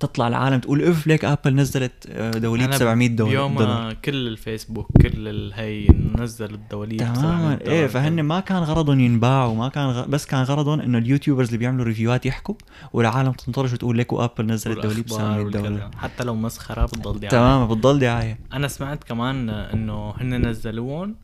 تطلع 0.00 0.28
العالم 0.28 0.58
تقول 0.60 0.82
اف 0.82 1.06
ليك 1.06 1.24
ابل 1.24 1.54
نزلت 1.54 1.92
آه، 2.08 2.30
دواليب 2.30 2.64
أنا 2.68 2.76
700 2.78 3.08
دولار 3.08 3.48
دولار. 3.48 3.92
كل 3.92 4.28
الفيسبوك 4.28 4.86
كل 5.02 5.28
الهي 5.28 5.88
نزل 6.18 6.54
الدواليب 6.54 6.98
تماما 6.98 7.58
700 7.58 7.58
إيه. 7.70 7.86
فهن 7.86 8.20
ما 8.22 8.40
كان 8.40 8.56
غرضهم 8.62 9.00
ينباعوا 9.00 9.54
ما 9.54 9.68
كان 9.68 9.86
غ... 9.86 10.06
بس 10.06 10.26
كان 10.26 10.42
غرضهم 10.42 10.80
إنه 10.80 10.98
ال 10.98 11.03
YouTubers 11.03 11.46
اللي 11.46 11.58
بيعملوا 11.58 11.84
ريفيوات 11.84 12.26
يحكوا 12.26 12.54
والعالم 12.92 13.32
تنطوش 13.32 13.72
وتقول 13.72 13.98
لك 13.98 14.12
وابل 14.12 14.46
نزلت 14.46 14.78
دواليب 14.78 15.10
والأخبار 15.12 15.30
700 15.30 15.44
والكذا. 15.44 15.62
دولار 15.68 15.90
حتى 15.96 16.24
لو 16.24 16.34
مسخرة 16.34 16.86
بتضل 16.86 17.20
دعاية 17.20 17.30
تماما 17.30 17.66
بتضل 17.66 17.98
دعاية 17.98 18.38
أنا 18.52 18.68
سمعت 18.68 19.04
كمان 19.04 19.48
إنه 19.50 20.10
هن 20.10 20.46
نزلوهم 20.48 21.14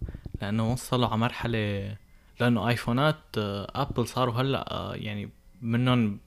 لأنه 0.43 0.73
وصلوا 0.73 1.07
على 1.09 1.19
مرحلة 1.19 1.97
لأنه 2.41 2.69
آيفونات 2.69 3.17
آه، 3.39 3.71
ابل 3.75 4.07
صاروا 4.07 4.35
هلأ 4.35 4.73
آه، 4.73 4.95
يعني 4.95 5.29
منهم 5.63 6.19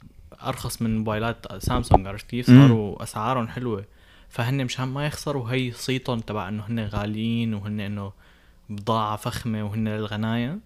أرخص 0.47 0.81
من 0.81 0.97
موبايلات 0.97 1.63
سامسونج 1.63 2.07
عرفت 2.07 2.29
كيف. 2.29 2.47
صاروا 2.47 3.03
أسعارهم 3.03 3.47
حلوة. 3.47 3.85
فهن 4.29 4.65
مشان 4.65 4.87
ما 4.87 5.05
يخسروا 5.05 5.51
هي 5.51 5.71
صيتهم 5.71 6.19
تبع 6.19 6.49
إنه 6.49 6.63
هن 6.69 6.79
غاليين 6.87 7.53
وهن 7.53 7.79
إنه 7.79 8.11
بضاعة 8.69 9.15
فخمة 9.15 9.63
وهن 9.63 9.87
للغناية. 9.87 10.59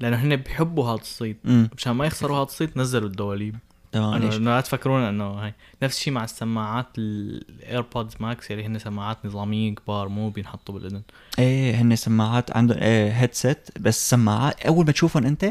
لأنه 0.00 0.16
هن 0.16 0.36
بيحبوا 0.36 0.88
هذا 0.88 1.00
الصيت. 1.00 1.36
مشان 1.46 1.92
ما 1.92 2.06
يخسروا 2.06 2.36
هذا 2.36 2.44
الصيت 2.44 2.76
نزلوا 2.76 3.08
الدواليب. 3.08 3.56
تمام. 3.92 4.14
انه 4.14 4.36
لا 4.36 4.60
تفكرون 4.60 5.02
إنه 5.02 5.24
هاي 5.24 5.54
نفس 5.82 5.96
الشيء 5.96 6.12
مع 6.12 6.24
السماعات 6.24 6.86
ال 6.98 7.12
AirPods 7.12 8.14
Max 8.20 8.50
اللي 8.50 8.66
هن 8.66 8.78
سماعات 8.78 9.26
نظامية 9.26 9.74
كبار 9.74 10.08
مو 10.08 10.30
بينحطوا 10.30 10.74
بالإذن. 10.74 11.02
إيه 11.38 11.74
هن 11.74 11.96
سماعات 11.96 12.56
عندهم 12.56 12.78
إيه 12.78 13.10
headset 13.10 13.68
بس 13.80 14.10
سماعات 14.10 14.60
أول 14.66 14.86
ما 14.86 14.92
تشوفهم 14.92 15.26
أنت 15.26 15.50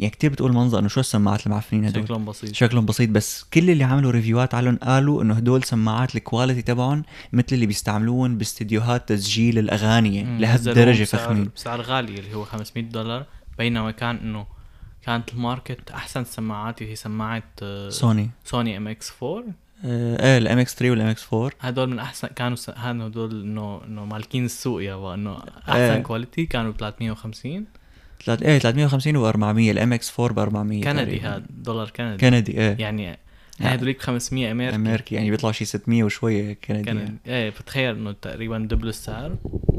يعني 0.00 0.10
كتير 0.10 0.30
بتقول 0.30 0.52
منظر 0.52 0.78
إنه 0.78 0.88
شو 0.88 1.00
السماعات 1.00 1.46
المعفنين 1.46 1.84
هدول؟ 1.84 2.04
شكلهم 2.04 2.24
بسيط. 2.24 2.54
شكلهم 2.54 2.86
بسيط 2.86 3.10
بس 3.10 3.44
كل 3.54 3.70
اللي 3.70 3.84
عملوا 3.84 4.10
ريفيوات 4.10 4.54
عليهم 4.54 4.76
قالوا 4.76 5.22
إنه 5.22 5.34
هدول 5.34 5.62
سماعات 5.62 6.16
ال 6.16 6.22
quality 6.22 6.62
تبعهم 6.62 7.02
مثل 7.32 7.46
اللي 7.52 7.66
بيستعملوهم 7.66 8.38
باستديوهات 8.38 9.08
تسجيل 9.08 9.58
الأغاني 9.58 10.16
يعني 10.16 10.40
لهالدرجة 10.40 11.04
فخمين. 11.04 11.50
بسعر 11.56 11.80
غالي 11.80 12.14
اللي 12.18 12.34
هو 12.34 12.44
500 12.44 12.84
دولار 12.84 13.26
بينما 13.58 13.90
كان 13.90 14.16
إنه 14.16 14.46
كانت 15.02 15.32
ال 15.32 15.40
market 15.40 15.90
أحسن 15.90 16.24
سماعات 16.24 16.82
هي 16.82 16.96
سماعة 16.96 17.42
آه، 17.62 17.90
سوني. 17.90 18.30
Sony 18.44 18.76
MX 18.76 19.12
4 19.22 19.44
آه، 19.84 20.22
إيه 20.22 20.38
ال 20.38 20.58
MX 20.58 20.74
3 20.74 20.90
وال 20.90 21.06
MX 21.06 21.26
4 21.34 21.50
هدول 21.60 21.90
من 21.90 21.98
احسن 21.98 22.28
كانوا 22.28 22.56
س... 22.56 22.70
هدول 22.70 23.42
انه 23.42 23.80
إنه 23.84 24.04
مالكين 24.04 24.44
السوق 24.44 24.82
يا 24.82 25.14
إنه 25.14 25.32
إيه. 25.32 25.90
أحسن 25.90 26.02
quality 26.02 26.46
كانوا 26.46 26.72
ب 26.72 26.76
350 26.76 27.52
ثلاث 27.52 27.79
إيه 28.28 28.58
350 28.58 29.16
و 29.16 29.28
400 29.28 29.70
ال 29.70 29.92
MX 29.92 30.20
4 30.20 30.34
ب 30.34 30.38
400 30.38 30.82
كندي. 30.82 31.20
هذا 31.20 31.42
دولار 31.50 31.90
كندي. 31.90 32.16
كندي 32.16 32.58
إيه. 32.60 32.76
يعني 32.78 33.18
هذوليك 33.60 34.02
500 34.02 34.52
أمريكي. 34.52 34.74
أمريكي 34.76 35.14
يعني 35.14 35.30
بيطلع 35.30 35.52
شي 35.52 35.64
600 35.64 36.04
وشوية 36.04 36.52
كندي 36.52 36.82
كندي. 36.82 37.00
يعني. 37.00 37.18
إيه 37.26 37.50
بتخيل 37.50 37.96
إنه 37.96 38.12
تقريبا 38.12 38.58
double 38.58 38.88
السعر 38.88 39.36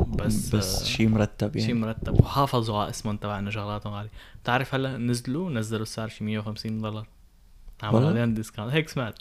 بس 0.08 0.56
بس 0.56 0.82
آه، 0.82 0.86
شيء 0.86 1.08
مرتب 1.08 1.56
يعني. 1.56 1.68
شيء 1.68 1.76
مرتب. 1.76 2.22
وحافظوا 2.22 2.78
على 2.78 2.90
اسمهم 2.90 3.18
تبع 3.18 3.40
انه 3.40 3.50
شغلاتهم 3.50 3.94
غالية. 3.94 4.12
بتعرف 4.44 4.76
هلا 4.76 4.98
نزلوا 4.98 5.50
نزلوا 5.50 5.82
السعر 5.82 6.08
شي 6.08 6.24
150 6.24 6.82
دولار. 6.82 7.08
عملوا؟ 7.84 8.10
عليهم 8.10 8.34
discount 8.34 8.74
هيك 8.74 8.90
سمعت. 8.90 9.20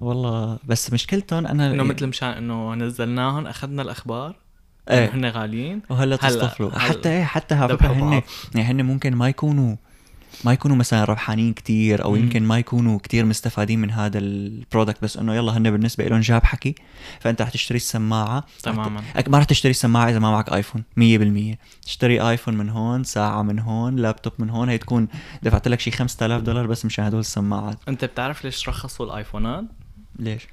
والله 0.00 0.58
بس 0.64 0.92
مشكلتهم 0.92 1.46
أنا 1.46 1.72
إنه 1.72 1.82
مثل 1.82 2.06
مشان 2.06 2.28
إنه 2.28 2.74
نزلناهم 2.74 3.46
أخذنا 3.46 3.82
الأخبار 3.82 4.36
إيه. 4.90 5.14
هن 5.14 5.24
غاليين. 5.26 5.82
وهلا 5.90 6.18
هلا- 6.22 6.28
تصطفلوا 6.28 6.78
حتى 6.78 7.08
إيه 7.08 7.24
حتى 7.24 7.54
على 7.54 7.78
فكره 7.78 7.92
هن. 7.92 8.22
يعني 8.54 8.70
هن 8.70 8.82
ممكن 8.86 9.14
ما 9.14 9.28
يكونوا 9.28 9.76
ما 10.44 10.52
يكونوا 10.52 10.76
مثلا 10.76 11.04
ربحانين 11.04 11.52
كتير 11.52 12.04
أو 12.04 12.10
مم. 12.10 12.16
يمكن 12.16 12.42
ما 12.42 12.58
يكونوا 12.58 12.98
كتير 12.98 13.24
مستفادين 13.24 13.80
من 13.80 13.90
هذا 13.90 14.18
ال 14.18 14.29
product 14.29 15.02
بس 15.02 15.16
إنه 15.16 15.34
يلا 15.34 15.56
هن 15.56 15.70
بالنسبة 15.70 16.04
لهم 16.04 16.20
جاب 16.20 16.44
حكي 16.44 16.74
فأنت 17.20 17.42
رح 17.42 17.50
تشتري 17.50 17.76
السماعة. 17.76 18.44
تماما. 18.62 19.00
أك- 19.16 19.28
ما 19.28 19.38
رح 19.38 19.44
تشتري 19.44 19.70
السماعة 19.70 20.10
إذا 20.10 20.18
ما 20.18 20.30
معك 20.30 20.52
ايفون 20.52 20.82
100% 20.96 21.58
تشتري 21.82 22.20
ايفون 22.30 22.54
من 22.54 22.68
هون 22.70 23.04
ساعة 23.04 23.42
من 23.42 23.58
هون 23.58 23.96
لابتوب 23.96 24.32
من 24.38 24.50
هون 24.50 24.68
هي 24.68 24.78
تكون 24.78 25.08
دفعت 25.42 25.68
لك 25.68 25.80
شي 25.80 25.90
5000 25.90 26.42
دولار 26.42 26.66
بس 26.66 26.84
مشان 26.84 27.04
هدول 27.04 27.20
السماعات. 27.20 27.78
أنت 27.88 28.04
بتعرف 28.04 28.44
ليش 28.44 28.68
رخصوا 28.68 29.06
الآيفونات؟ 29.06 29.64
ليش؟ 30.18 30.46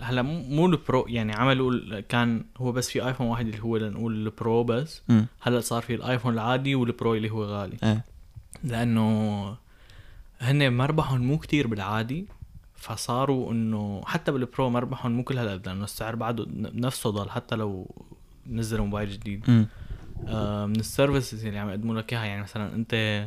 هلا 0.00 0.22
مو 0.22 0.66
ال 0.66 0.76
Pro 0.76 1.06
يعني 1.08 1.32
عملوا 1.32 2.00
كان 2.00 2.44
هو 2.56 2.72
بس 2.72 2.90
في 2.90 3.06
ايفون 3.06 3.26
واحد 3.26 3.46
اللي 3.46 3.62
هو 3.62 3.76
لنقول 3.76 4.14
ال 4.14 4.27
Pro 4.27 4.64
بس. 4.64 5.02
هلا 5.40 5.60
صار 5.60 5.82
في 5.82 5.94
الايفون 5.94 6.34
العادي 6.34 6.74
وال 6.74 6.90
Pro 6.90 7.14
اللي 7.14 7.30
هو 7.30 7.44
غالي. 7.44 7.76
إيه. 7.82 8.04
لأنه 8.64 9.56
هن 10.40 10.72
مربحهم 10.72 11.20
مو 11.20 11.38
كتير 11.38 11.66
بالعادي 11.66 12.26
فصاروا 12.74 13.52
إنه 13.52 14.02
حتى 14.06 14.32
بال 14.32 14.47
Pro 14.47 14.70
مربحهم 14.70 15.12
مو 15.12 15.24
كل 15.24 15.38
هالقد 15.38 15.68
لأنه 15.68 15.84
السعر 15.84 16.16
بعده 16.16 16.46
نفسه 16.74 17.10
ضل 17.10 17.30
حتى 17.30 17.56
لو 17.56 17.94
نزلوا 18.46 18.84
موبايل 18.84 19.10
جديد. 19.10 19.66
آه 20.28 20.66
من 20.66 20.76
ال 20.76 20.84
services 20.84 21.46
اللي 21.46 21.58
عم 21.58 21.68
يقدموا 21.68 21.94
لك 21.94 22.12
إياها 22.12 22.24
يعني 22.24 22.42
مثلا 22.42 22.74
أنت 22.74 23.26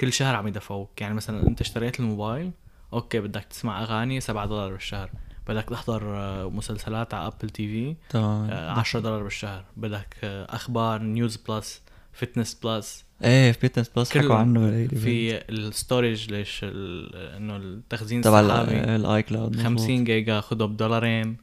كل 0.00 0.12
شهر 0.12 0.34
عم 0.34 0.48
يدفعوك. 0.48 1.00
يعني 1.00 1.14
مثلا 1.14 1.48
أنت 1.48 1.60
اشتريت 1.60 2.00
الموبايل 2.00 2.50
أوكي 2.92 3.20
بدك 3.20 3.44
تسمع 3.44 3.82
أغاني 3.82 4.20
7 4.20 4.46
دولار 4.46 4.72
بالشهر. 4.72 5.10
بدك 5.48 5.64
تحضر 5.64 6.16
آه، 6.16 6.50
مسلسلات 6.50 7.14
على 7.14 7.26
Apple 7.26 7.50
TV 7.50 7.96
تمام. 8.10 8.50
آه، 8.50 8.70
10 8.70 9.00
دولار 9.00 9.22
بالشهر. 9.22 9.64
بدك 9.76 10.16
آه، 10.24 10.46
أخبار 10.54 11.02
News 11.02 11.36
Plus 11.36 11.82
Fitness 12.12 12.54
Plus 12.54 13.04
إيه 13.24 13.52
في 13.52 13.58
Fitness 13.62 13.88
Plus 13.88 14.18
حكوا 14.18 14.34
عنه. 14.34 14.86
في 14.86 15.38
ال 15.50 15.60
storage 15.60 16.30
ليش 16.30 16.60
إنه 16.64 17.56
التخزين 17.56 18.22
تبع 18.22 18.40
ال 18.40 19.22
iCloud 19.22 19.56
50 19.62 20.04
جيجا 20.04 20.40
خدهم 20.40 20.72
بدولارين 20.72 21.36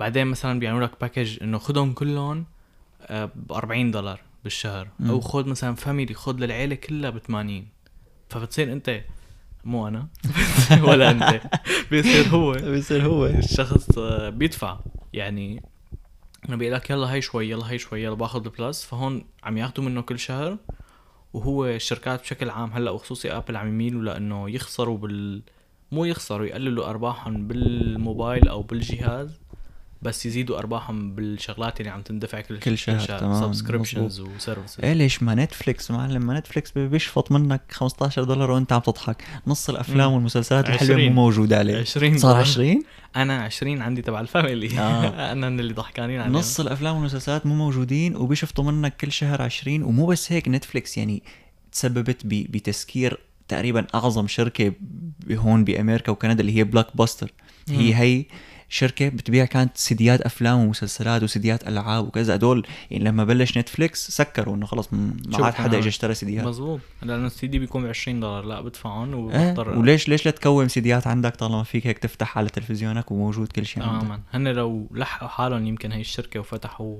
بعدين 0.00 0.26
مثلا 0.26 0.60
بيعملوا 0.60 0.86
لك 0.86 1.00
package 1.00 1.42
إنه 1.42 1.58
خدهم 1.58 1.92
كلهم 1.92 2.44
ب 3.10 3.52
40 3.52 3.90
دولار 3.90 4.20
بالشهر. 4.44 4.88
أو 5.08 5.20
خد 5.20 5.46
مثلا 5.46 5.74
family 5.74 6.14
خد 6.14 6.40
للعيلة 6.40 6.74
كلها 6.74 7.10
ب 7.10 7.18
80 7.18 7.66
فبتصير 8.28 8.72
أنت 8.72 9.00
مو 9.64 9.88
أنا. 9.88 10.08
ولا 10.88 11.10
أنت. 11.10 11.40
بيصير 11.90 12.24
هو. 12.28 12.52
بيصير 12.52 13.06
هو. 13.06 13.26
الشخص 13.26 13.98
بيدفع. 14.28 14.78
يعني 15.12 15.62
انه 16.48 16.56
بيقول 16.56 16.74
لك 16.74 16.90
يلا 16.90 17.12
هي 17.12 17.20
شوي 17.22 17.50
يلا 17.50 17.70
هي 17.70 17.78
شوي 17.78 18.02
يلا 18.02 18.14
باخذ 18.14 18.44
ال 18.44 18.51
Plus. 18.51 18.84
فهون 18.84 19.24
عم 19.44 19.58
ياخذوا 19.58 19.86
منه 19.86 20.00
كل 20.00 20.18
شهر. 20.18 20.58
وهو 21.32 21.66
الشركات 21.66 22.20
بشكل 22.20 22.50
عام 22.50 22.72
هلأ 22.72 22.90
وخصوصي 22.90 23.32
ابل 23.32 23.56
عم 23.56 23.68
يميلوا 23.68 24.02
لأنه 24.02 24.50
يخسروا 24.50 24.98
بال 24.98 25.42
مو 25.92 26.04
يخسروا 26.04 26.46
يقللوا 26.46 26.90
أرباحهم 26.90 27.48
بالموبايل 27.48 28.48
أو 28.48 28.62
بالجهاز. 28.62 29.40
بس 30.04 30.26
يزيدوا 30.26 30.58
أرباحهم 30.58 31.14
بالشغلات 31.14 31.80
اللي 31.80 31.90
عم 31.90 32.02
تندفع 32.02 32.40
كل, 32.40 32.58
كل 32.58 32.78
شهر، 32.78 33.18
تمام، 33.18 33.40
subscriptions 33.40 34.20
و 34.20 34.27
services 34.27 34.80
إيه 34.84 34.92
ليش 34.92 35.22
ما 35.22 35.34
نتفليكس 35.34 35.90
معلم 35.90 36.26
ما 36.26 36.38
نتفليكس 36.38 36.70
بيشفط 36.78 37.32
منك 37.32 37.62
15 37.70 38.24
دولار 38.24 38.50
وانت 38.50 38.72
عم 38.72 38.80
تضحك. 38.80 39.24
نص 39.46 39.68
الأفلام 39.70 40.08
مم. 40.08 40.14
والمسلسلات 40.14 40.68
الحلوة 40.68 40.94
20. 40.94 41.12
مو 41.12 41.22
موجودة 41.22 41.58
عليه. 41.58 41.80
20 41.80 42.18
صار 42.18 42.30
دولار. 42.30 42.46
20 42.46 42.82
أنا 43.16 43.42
20 43.42 43.82
عندي 43.82 44.02
تبع 44.02 44.20
ال 44.20 44.27
family. 44.27 44.78
آه. 44.78 45.08
أنا 45.32 45.48
اللي 45.48 45.72
ضحكانين 45.72 46.20
عليهم. 46.20 46.36
نص 46.36 46.60
الأفلام 46.60 46.96
والمسلسلات 46.96 47.46
مو 47.46 47.54
موجودين 47.54 48.16
وبيشفطوا 48.16 48.64
منك 48.64 48.96
كل 48.96 49.12
شهر 49.12 49.42
20 49.42 49.82
ومو 49.82 50.06
بس 50.06 50.32
هيك 50.32 50.48
نتفليكس 50.48 50.98
يعني 50.98 51.22
تسببت 51.72 52.26
بتسكير 52.26 53.20
تقريبا 53.48 53.86
أعظم 53.94 54.26
شركة 54.26 54.72
هون 55.32 55.64
بأمريكا 55.64 56.12
وكندا 56.12 56.40
اللي 56.40 56.56
هي 56.56 56.64
Blockbuster 56.64 57.32
هي. 57.68 57.94
هي 57.94 58.24
شركة 58.74 59.08
بتبيع 59.08 59.44
كانت 59.44 59.76
سيديات 59.76 60.20
أفلام 60.20 60.58
ومسلسلات 60.58 61.22
وسيديات 61.22 61.68
ألعاب 61.68 62.06
وكذا. 62.06 62.34
هدول 62.34 62.66
يعني 62.90 63.04
لما 63.04 63.24
بلش 63.24 63.58
نتفليكس 63.58 64.10
سكروا 64.10 64.56
إنه 64.56 64.66
خلص 64.66 64.92
ما 64.92 65.14
عاد 65.34 65.54
حدا 65.54 65.78
اجى 65.78 65.88
اشترى 65.88 66.14
سيديات. 66.14 66.44
مزبوط 66.46 66.80
لأنه 67.02 67.26
السي 67.26 67.46
دي 67.46 67.58
بيكون 67.58 67.82
ب 67.82 67.86
20 67.86 68.20
دولار. 68.20 68.44
لا 68.44 68.60
بدفعهم 68.60 69.30
إيه؟ 69.30 69.50
وبحضر 69.50 69.78
وليش 69.78 70.08
ليش 70.08 70.26
لا 70.26 70.32
تكوم 70.32 70.68
سيديات 70.68 71.06
عندك 71.06 71.36
طالما 71.36 71.62
فيك 71.62 71.86
هيك 71.86 71.98
تفتح 71.98 72.38
على 72.38 72.48
تلفزيونك 72.48 73.10
وموجود 73.10 73.48
كل 73.52 73.66
شيء 73.66 73.82
تماما 73.82 74.20
هن 74.30 74.48
لو 74.48 74.88
لحقوا 74.94 75.28
حالهم 75.28 75.66
يمكن 75.66 75.92
هي 75.92 76.00
الشركة 76.00 76.40
وفتحوا 76.40 76.96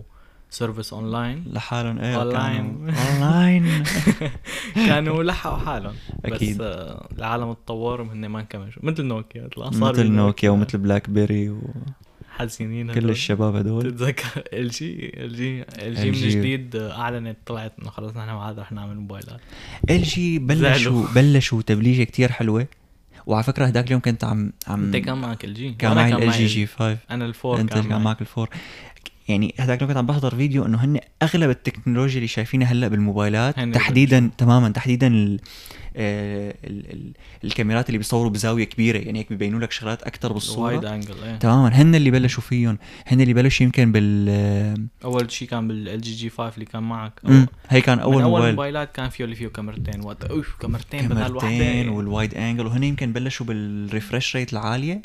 service 0.54 0.92
online 0.92 1.44
لحالهم 1.52 1.98
إيه 1.98 2.16
online. 2.16 2.94
online 3.20 3.84
كانوا 4.88 5.22
لحقوا 5.22 5.56
حالهم 5.58 5.94
أكيد. 6.24 6.54
بس 6.58 6.60
آه 6.60 7.08
العالم 7.18 7.52
تطور 7.52 8.00
وهن 8.00 8.26
ما 8.26 8.40
انكملوا 8.40 8.70
مثل 8.82 9.02
نوكيا 9.04 9.48
طلع 9.56 9.70
صار 9.70 9.92
مثل 9.92 10.06
نوكيا 10.10 10.50
ومثل 10.50 10.78
بلاك 10.78 11.10
بيري 11.10 11.50
وكل 11.50 11.68
حزينين 12.30 12.90
هدول. 12.90 13.10
الشباب 13.10 13.56
هدول 13.56 13.82
تتذكر 13.82 14.42
LG 14.52 15.12
LG 15.24 15.62
LG 15.62 16.10
من 16.10 16.16
LG. 16.16 16.36
جديد 16.36 16.76
آه، 16.76 17.00
أعلنت 17.00 17.36
طلعت 17.46 17.72
إنه 17.82 17.90
خلص 17.90 18.16
نحن 18.16 18.26
ما 18.30 18.42
عاد 18.42 18.58
رح 18.58 18.72
نعمل 18.72 18.96
موبايلات 18.96 19.40
LG 19.90 20.38
بلشوا. 20.38 21.06
بلشوا 21.14 21.62
تبليجه 21.62 22.02
كتير 22.02 22.32
حلوة 22.32 22.66
وعلى 23.26 23.44
فكرة 23.44 23.66
هداك 23.66 23.86
اليوم 23.86 24.00
كنت 24.00 24.24
عم 24.24 24.52
عم 24.68 24.84
أنت 24.84 24.96
كان 24.96 25.18
معك 25.18 25.44
LG 25.44 25.72
كان 25.72 25.94
معي 25.96 26.14
LG 26.14 26.30
G 26.30 26.66
5 26.66 26.98
أنا 27.10 27.26
ال 27.26 27.33
four 27.33 27.60
أنت 27.60 27.72
كان. 27.72 28.02
معك 28.02 28.20
ال 28.20 28.26
four 28.26 28.48
يعني 29.28 29.54
هذاك 29.58 29.78
اليوم 29.78 29.88
كنت 29.88 29.98
عم 29.98 30.06
بحضر 30.06 30.37
فيديو 30.37 30.66
إنه 30.66 30.84
هن 30.84 31.00
أغلب 31.22 31.50
التكنولوجيا 31.50 32.16
اللي 32.16 32.28
شايفينها 32.28 32.72
هلأ 32.72 32.88
بالموبايلات 32.88 33.60
تحديدا 33.60 34.30
تماما 34.38 34.68
تحديدا 34.68 35.06
ال 35.06 35.40
آه، 35.96 36.54
ال 36.64 36.92
ال 36.92 37.12
الكاميرات 37.44 37.88
اللي 37.88 37.98
بيصوروا 37.98 38.30
بزاوية 38.30 38.64
كبيرة 38.64 38.98
يعني 38.98 39.18
هيك 39.18 39.32
ببينوا 39.32 39.60
لك 39.60 39.72
شغلات 39.72 40.02
أكثر 40.02 40.28
wide 40.28 40.34
بالصورة 40.34 40.94
angle 40.94 41.14
إيه. 41.24 41.37
تماما 41.37 41.68
هن 41.68 41.94
اللي 41.94 42.10
بلشوا 42.10 42.42
فيهم 42.42 42.78
هن 43.06 43.20
اللي 43.20 43.34
بلشوا 43.34 43.66
يمكن 43.66 43.92
بال 43.92 44.26
آه، 44.28 44.76
أول 45.04 45.30
شيء 45.30 45.48
كان 45.48 45.68
بال 45.68 46.00
LG 46.00 46.14
G 46.14 46.30
5 46.30 46.54
اللي 46.54 46.64
كان 46.64 46.82
معك. 46.82 47.20
مم، 47.24 47.46
هي 47.68 47.80
كان 47.80 47.98
أول 47.98 48.16
من 48.16 48.22
أول 48.22 48.30
موبايل. 48.30 48.54
موبايلات 48.54 48.96
كان 48.96 49.08
فيه 49.08 49.24
اللي 49.24 49.37
فيه 49.37 49.48
كاميرتين. 49.48 50.00
وقت 50.00 50.24
أوف 50.24 50.56
كاميرتين 50.60 51.08
بدل 51.08 51.14
كاميرتين 51.14 51.88
وحده 51.88 51.96
وال 51.96 52.09
wide 52.09 52.34
angle 52.34 52.66
وهن 52.66 52.84
يمكن 52.84 53.12
بلشوا 53.12 53.46
بال 53.46 53.66
refresh 53.66 54.37
rate 54.37 54.52
العالية. 54.52 55.02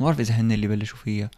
ما 0.00 0.06
بعرف 0.06 0.20
إذا 0.20 0.34
هن 0.34 0.52
اللي 0.52 0.68
بلشوا 0.68 0.98
فيها. 0.98 1.30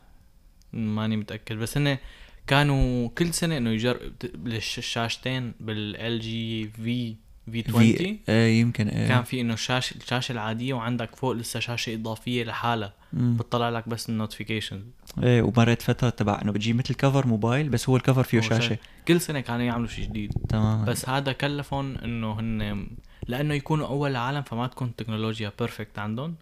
ماني 0.72 1.16
متأكد. 1.16 1.56
بس 1.56 1.76
هن 1.78 1.98
كانوا 2.46 3.08
كل 3.08 3.34
سنة 3.34 3.56
إنه 3.56 3.70
يجرب 3.70 4.12
الشاشتين 4.46 5.54
بال 5.60 6.20
LG 6.20 6.68
V 6.68 7.16
V 7.52 7.64
20 7.68 7.92
في 7.92 8.18
إيه 8.28 8.60
يمكن 8.60 8.88
إيه. 8.88 9.08
كان 9.08 9.22
في 9.22 9.40
إنه 9.40 9.54
الشاشه 9.54 9.96
الشاشة 9.96 10.32
العادية 10.32 10.74
وعندك 10.74 11.16
فوق 11.16 11.32
لسه 11.32 11.60
شاشة 11.60 11.94
إضافية 11.94 12.44
لحالها. 12.44 12.94
بتطلع 13.12 13.68
لك 13.68 13.88
بس 13.88 14.08
ال 14.08 14.14
notification 14.14 14.82
إيه 15.22 15.42
ومرت 15.42 15.82
فترة 15.82 16.10
تبع 16.10 16.40
إنه 16.42 16.52
بتجيب 16.52 16.76
مثل 16.76 16.94
cover 16.94 17.26
موبايل 17.26 17.68
بس 17.68 17.88
هو 17.88 17.96
ال 17.96 18.01
cover 18.01 18.22
فيه 18.22 18.40
شاشة. 18.40 18.78
كل 19.08 19.20
سنة 19.20 19.40
كانوا 19.40 19.62
يعملوا 19.62 19.88
شيء 19.88 20.04
جديد. 20.04 20.32
تماما 20.48 20.84
بس 20.84 21.08
هذا 21.08 21.32
كلفهم 21.32 21.96
إنه 21.96 22.40
هن 22.40 22.86
لأنه 23.26 23.54
يكونوا 23.54 23.86
أول 23.86 24.10
العالم 24.10 24.42
فما 24.42 24.66
تكون 24.66 24.88
التكنولوجيا 24.88 25.52
perfect 25.58 25.98
عندهم 25.98 26.34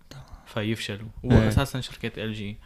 فيفشلوا. 0.46 1.08
إيه. 1.24 1.30
واساسا 1.30 1.80
شركة 1.80 2.24
LG 2.24 2.56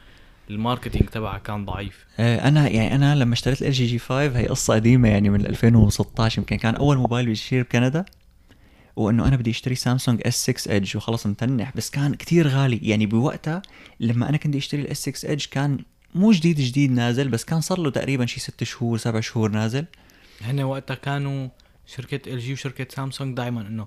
ال 0.53 0.58
marketing 0.58 1.09
تبعها 1.09 1.39
كان 1.39 1.65
ضعيف. 1.65 2.07
آه، 2.19 2.49
أنا 2.49 2.69
يعني 2.69 2.95
أنا 2.95 3.15
لما 3.15 3.35
اشتريت 3.35 3.63
LG 3.63 3.73
G 3.73 3.99
5 3.99 4.39
هي 4.39 4.47
قصة 4.47 4.75
قديمة 4.75 5.09
يعني 5.09 5.31
من 5.31 5.47
2016 5.47 6.39
يمكن 6.39 6.57
كان 6.57 6.75
أول 6.75 6.97
موبايل 6.97 7.27
بيشتري 7.27 7.63
بكندا 7.63 8.05
وإنه 8.97 9.29
أنا 9.29 9.37
بدي 9.37 9.51
أشتري 9.51 9.75
سامسونج 9.75 10.21
S 10.27 10.51
6 10.51 10.73
Edge 10.73 10.97
وخلص 10.97 11.27
متنح 11.27 11.73
بس 11.77 11.91
كان 11.91 12.15
كتير 12.15 12.49
غالي. 12.49 12.81
يعني 12.83 13.07
بوقتها 13.07 13.63
لما 14.01 14.29
أنا 14.29 14.37
كنت 14.37 14.57
أشتري 14.57 14.83
ال 14.83 14.96
S 14.96 15.09
6 15.09 15.29
Edge 15.29 15.47
كان 15.51 15.79
مو 16.15 16.33
جديد 16.33 16.61
جديد 16.61 16.91
نازل 16.91 17.29
بس 17.29 17.45
كان 17.45 17.61
صار 17.61 17.79
له 17.79 17.91
تقريبا 17.91 18.27
شي 18.27 18.41
ست 18.41 18.65
شهور 18.65 18.99
سبع 18.99 19.21
شهور 19.21 19.51
نازل. 19.51 19.85
هن 20.41 20.63
وقتها 20.63 20.95
كانوا 20.95 21.49
شركة 21.87 22.33
LG 22.33 22.53
وشركة 22.53 22.87
سامسونج 22.91 23.37
دائما 23.37 23.61
إنه 23.61 23.87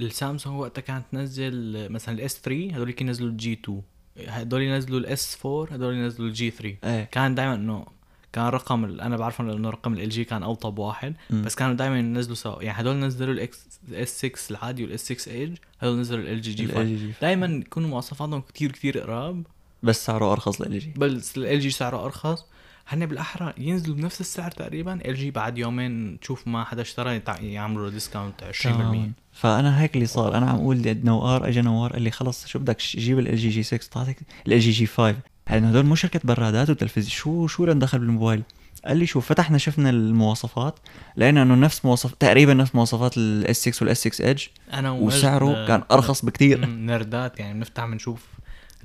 السامسونج 0.00 0.60
وقتها 0.60 0.82
كانت 0.82 1.04
تنزل 1.12 1.86
مثلا 1.92 2.14
ال 2.14 2.27
S 2.27 2.40
3 2.40 2.76
هذول 2.76 2.94
ينزلوا 3.00 3.30
ال 3.30 3.41
G 3.41 3.52
2 3.52 3.82
هذول 4.28 4.62
ينزلوا 4.62 4.98
ال 4.98 5.18
S 5.18 5.38
4 5.46 5.74
هذول 5.74 5.94
ينزلوا 5.94 6.28
ال 6.28 6.39
G 6.39 6.50
3 6.50 6.76
إيه. 6.84 7.04
كان 7.04 7.34
دائما 7.34 7.54
إنه 7.54 7.86
كان 8.32 8.44
رقم 8.44 8.84
أنا 8.84 9.16
بعرفه 9.16 9.44
لأنه 9.44 9.70
رقم 9.70 9.92
LG 9.92 10.24
كان 10.24 10.42
أوطى 10.42 10.78
بواحد 10.78 11.14
مم. 11.30 11.42
بس 11.42 11.54
كانوا 11.54 11.74
دائما 11.74 11.98
ينزلوا 11.98 12.36
سوا. 12.36 12.62
يعني 12.62 12.80
هدول 12.80 12.96
نزلوا 12.96 13.34
ال 13.34 13.50
X 13.50 13.66
S 13.92 14.18
6 14.18 14.50
العادي 14.50 14.84
والاس 14.84 15.12
6 15.12 15.32
ايج 15.32 15.56
هدول 15.80 16.00
نزلوا 16.00 16.24
LG 16.24 16.40
G 16.40 16.64
ال 16.64 16.70
5 16.70 16.82
LG. 16.82 17.20
دائما 17.22 17.46
يكونوا 17.46 17.88
مواصفاتهم 17.88 18.40
كتير 18.40 18.72
كتير 18.72 19.00
قراب. 19.00 19.46
بس 19.82 20.06
سعره 20.06 20.32
أرخص 20.32 20.60
لل 20.60 20.78
LG 20.78 20.94
بس 20.96 21.38
LG 21.38 21.70
سعره 21.70 22.04
أرخص. 22.04 22.44
هن 22.88 23.06
بالأحرى 23.06 23.52
ينزلوا 23.58 23.96
بنفس 23.96 24.20
السعر 24.20 24.50
تقريبا. 24.50 24.94
LG 24.94 25.30
بعد 25.30 25.58
يومين 25.58 26.20
تشوف 26.20 26.48
ما 26.48 26.64
حدا 26.64 26.82
اشترى 26.82 27.22
يعملوا 27.40 27.90
discount 27.90 28.44
20% 28.44 28.62
تماماً. 28.62 29.10
فأنا 29.32 29.80
هيك 29.80 29.94
اللي 29.94 30.06
صار. 30.06 30.36
أنا 30.36 30.50
عم 30.50 30.56
أقول 30.56 31.00
نوار 31.04 31.48
اجى 31.48 31.60
نوار 31.60 31.92
قال 31.92 32.02
لي 32.02 32.10
خلص 32.10 32.46
شو 32.46 32.58
بدك؟ 32.58 32.82
جيب 32.82 33.18
LG 33.18 33.36
G 33.36 33.62
6 33.62 33.88
طلعتك 33.92 34.16
LG 34.46 34.60
G 34.60 34.86
5 34.86 35.16
لأنه 35.50 35.68
هدول 35.68 35.86
مو 35.86 35.94
شركة 35.94 36.20
برادات 36.24 36.70
وتلفزيون. 36.70 37.10
شو 37.10 37.46
شو 37.46 37.64
لنا 37.64 37.80
دخل 37.80 37.98
بالموبايل؟ 37.98 38.42
قال 38.84 38.96
لي 38.96 39.06
شوف 39.06 39.28
فتحنا 39.28 39.58
شفنا 39.58 39.90
المواصفات 39.90 40.78
لقينا 41.16 41.42
إنه 41.42 41.54
نفس 41.54 41.84
مواصف 41.84 42.12
تقريبا 42.12 42.54
نفس 42.54 42.74
مواصفات 42.74 43.16
ال 43.16 43.42
S 43.42 43.68
6 43.68 43.84
وال 43.84 44.00
S 44.00 44.08
6 44.08 44.24
Edge 44.24 44.46
أنا 44.72 44.90
وسعره 44.90 45.66
كان 45.66 45.82
أرخص 45.92 46.24
بكتير. 46.24 46.66
مم، 46.66 46.86
nerd 46.86 47.22
ات. 47.22 47.40
يعني 47.40 47.54
بنفتح 47.54 47.86
بنشوف 47.86 48.26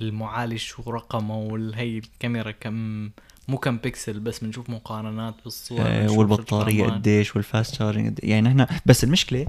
المعالج 0.00 0.56
شو 0.56 0.90
رقمه 0.90 1.38
والهي 1.38 1.98
الكاميرا 1.98 2.50
كم 2.50 3.10
مو 3.48 3.56
كم 3.58 3.76
بيكسل 3.76 4.20
بس 4.20 4.38
بنشوف 4.38 4.70
مقارنات 4.70 5.34
بالصور 5.44 5.78
آه، 5.80 6.10
والبطارية. 6.10 6.84
قديش 6.86 7.36
وال 7.36 7.49
fast 7.49 7.74
charging 7.74 8.06
قد- 8.06 8.20
يعني 8.22 8.48
نحن 8.48 8.66
بس 8.86 9.04
المشكلة 9.04 9.46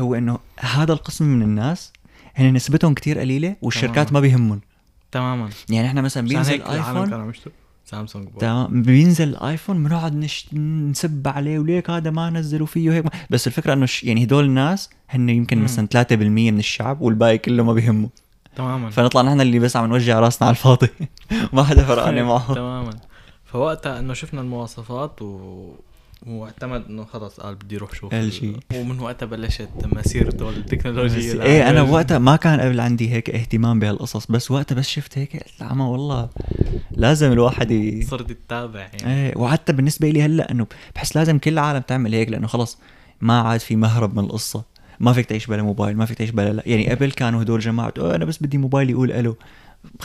هو 0.00 0.14
إنه 0.14 0.38
هذا 0.60 0.92
القسم 0.92 1.24
من 1.24 1.42
الناس 1.42 1.92
هن 2.34 2.52
نسبتهم 2.52 2.94
كتير 2.94 3.18
قليلة 3.18 3.56
والشركات 3.62 4.08
تمام. 4.08 4.14
ما 4.14 4.20
بيهمهم 4.20 4.60
تماما 5.12 5.48
يعني 5.70 5.88
إحنا 5.88 6.02
مثلا 6.02 6.28
بينزل 6.28 6.62
ايفون 6.62 7.32
سامسونج. 7.86 8.28
تمام 8.40 8.82
بينزل 8.82 9.28
الايفون 9.28 9.84
بنقعد 9.84 10.14
نش... 10.16 10.54
نسب 10.54 11.28
عليه 11.28 11.58
وليك 11.58 11.90
هذا 11.90 12.10
ما 12.10 12.30
نزلوا 12.30 12.66
فيه 12.66 12.92
هيك 12.92 13.04
بس 13.30 13.46
الفكرة 13.46 13.72
إنه 13.72 13.86
ش... 13.86 14.04
يعني 14.04 14.24
هدول 14.24 14.44
الناس 14.44 14.90
هن 15.10 15.28
يمكن 15.28 15.58
مم. 15.58 15.64
مثلا 15.64 15.88
3% 16.10 16.12
من 16.12 16.58
الشعب 16.58 17.00
والباقي 17.00 17.38
كله 17.38 17.62
ما 17.64 17.72
بيهمه 17.72 18.08
تماما 18.56 18.90
فنطلع 18.90 19.22
نحن 19.22 19.40
اللي 19.40 19.58
بس 19.58 19.76
عم 19.76 19.86
نوجع 19.86 20.20
راسنا 20.20 20.48
على 20.48 20.54
الفاضي 20.56 20.88
ما 21.52 21.64
حدا 21.64 21.84
فرقانه 21.84 22.22
معه 22.28 22.54
تماما 22.54 22.90
فوقتها 23.54 23.98
انه 23.98 24.14
شفنا 24.14 24.40
المواصفات 24.40 25.22
و... 25.22 25.68
واعتمد 26.26 26.84
انه 26.88 27.04
خلص 27.04 27.40
قال 27.40 27.54
بدي 27.54 27.76
أروح 27.76 27.94
شوف 27.94 28.14
LG. 28.14 28.44
ومن 28.74 29.00
وقتها 29.00 29.26
بلشت 29.26 29.68
مسيرته 29.84 30.50
التكنولوجية 30.50 31.34
بس 31.34 31.40
إيه 31.40 31.70
أنا. 31.70 31.82
وقتها 31.82 32.18
ما 32.18 32.36
كان 32.36 32.60
قبل 32.60 32.80
عندي 32.80 33.10
هيك 33.12 33.30
اهتمام 33.30 33.78
بهالقصص 33.78 34.26
بس 34.26 34.50
وقتها 34.50 34.74
بس 34.76 34.88
شفت 34.88 35.18
هيك 35.18 35.32
قلت 35.36 35.62
عمى 35.62 35.84
والله 35.84 36.28
لازم 36.96 37.32
الواحد 37.32 37.70
ي... 37.70 38.02
صرت 38.02 38.32
تتابع 38.32 38.80
يعني 38.80 39.14
إيه 39.28 39.38
وحتى 39.38 39.72
بالنسبة 39.72 40.10
لي 40.10 40.22
هلأ 40.22 40.50
إنه 40.50 40.66
بحس 40.94 41.16
لازم 41.16 41.38
كل 41.38 41.52
العالم 41.52 41.80
تعمل 41.80 42.14
هيك 42.14 42.28
لأنه 42.28 42.46
خلص 42.46 42.78
ما 43.20 43.40
عاد 43.40 43.60
في 43.60 43.76
مهرب 43.76 44.16
من 44.18 44.24
القصة 44.24 44.64
ما 45.00 45.12
فيك 45.12 45.26
تعيش 45.26 45.46
بلا 45.46 45.62
موبايل 45.62 45.96
ما 45.96 46.06
فيك 46.06 46.18
تعيش 46.18 46.30
بلا 46.30 46.52
لا 46.52 46.62
يعني 46.66 46.90
قبل 46.90 47.10
كانوا 47.12 47.42
هدول 47.42 47.60
جماعة 47.60 47.92
"أوه 47.98 48.14
أنا 48.14 48.24
بس 48.24 48.42
بدي 48.42 48.58
موبايل 48.58 48.90
يقول 48.90 49.12
ألو 49.12 49.36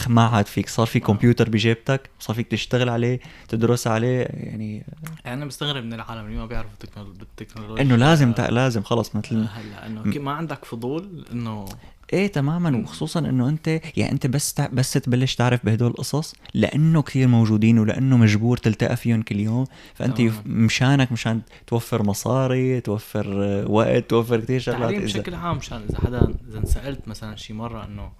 ما 0.08 0.22
عاد 0.28 0.46
فيك 0.46 0.70
صار 0.70 0.86
في 0.88 1.00
كمبيوتر 1.00 1.50
بجيبتك 1.50 2.10
صار 2.20 2.36
فيك 2.36 2.48
تشتغل 2.48 2.89
عليه 2.89 3.20
تدرس 3.48 3.88
عليه 3.88 4.20
يعني 4.22 4.86
أنا 5.26 5.46
بستغرب 5.46 5.84
من 5.84 5.94
العالم 5.94 6.26
اللي 6.26 6.38
ما 6.38 6.46
بيعرفوا 6.46 6.76
تكنول- 6.80 7.13
بالتكنولوجيا. 7.20 7.84
إنه 7.84 7.96
لازم 7.96 8.32
تع- 8.34 8.50
لازم 8.50 8.84
خلص 8.84 9.15
مثل 9.15 9.36
هلأ 9.36 9.86
إنه 9.88 10.04
ما 10.22 10.32
عندك 10.32 10.65
فضول 10.65 11.26
إنه 11.32 11.65
إيه 12.13 12.28
تماما 12.28 12.78
وخصوصا 12.78 13.20
إنه 13.20 13.50
أنت 13.50 13.68
يعني 13.68 14.12
أنت 14.12 14.28
بس 14.28 14.54
تع... 14.54 14.68
بس 14.74 14.94
تبلش 14.94 15.36
تعرف 15.36 15.65
بهدول 15.65 15.89
القصص 15.92 16.36
لأنه 16.54 17.02
كثير 17.02 17.28
موجودين 17.28 17.80
ولأنه 17.80 18.18
مجبور 18.18 18.58
تلتقى 18.58 18.96
فيهم 18.96 19.22
كل 19.22 19.39
يوم 19.39 19.65
فأنت. 19.96 20.20
يف... 20.20 20.42
مشانك 20.46 21.12
مشان 21.12 21.42
توفر 21.68 22.04
مصاري 22.04 22.82
توفر 22.82 23.44
آه، 23.44 23.72
وقت 23.72 24.10
توفر 24.10 24.39
كثير 24.39 24.60
شغلات 24.60 24.96
بشكل 25.04 25.34
عام 25.36 25.58
مشان 25.58 25.82
إذا 25.89 26.00
حدا 26.00 26.36
إذا 26.50 26.58
انسألت 26.58 27.08
مثلا 27.08 27.36
شي 27.36 27.54
مرة 27.54 27.86
إنه 27.86 28.12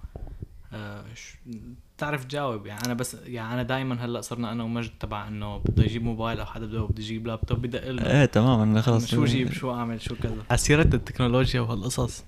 آه 0.72 1.04
ش- 1.14 1.36
تعرف 1.98 2.24
تجاوب 2.24 2.66
يعني 2.66 2.80
أنا 2.86 2.94
بس 2.94 3.14
يعني 3.24 3.54
أنا 3.54 3.62
دائما 3.62 4.04
هلأ 4.04 4.20
صرنا 4.20 4.52
أنا 4.52 4.64
ومجد 4.64 4.90
تبع 5.00 5.28
إنه 5.28 5.56
بده 5.58 5.84
يجيب 5.84 6.02
موبايل 6.02 6.40
أو 6.40 6.46
حدا 6.46 6.66
بده 6.66 6.82
بده 6.82 7.02
يجيب 7.02 7.26
لابتوب 7.26 7.62
بدق 7.62 7.90
له 7.90 8.06
إيه 8.20 8.24
تماما 8.24 8.80
خلص. 8.80 9.06
شو 9.10 9.24
جيب 9.24 9.52
شو 9.52 9.72
أعمل 9.74 10.00
شو 10.02 10.14
كذا. 10.16 10.36
على 10.50 10.58
سيرة 10.58 10.82
التكنولوجيا 10.94 11.60
وهالقصص 11.60 12.24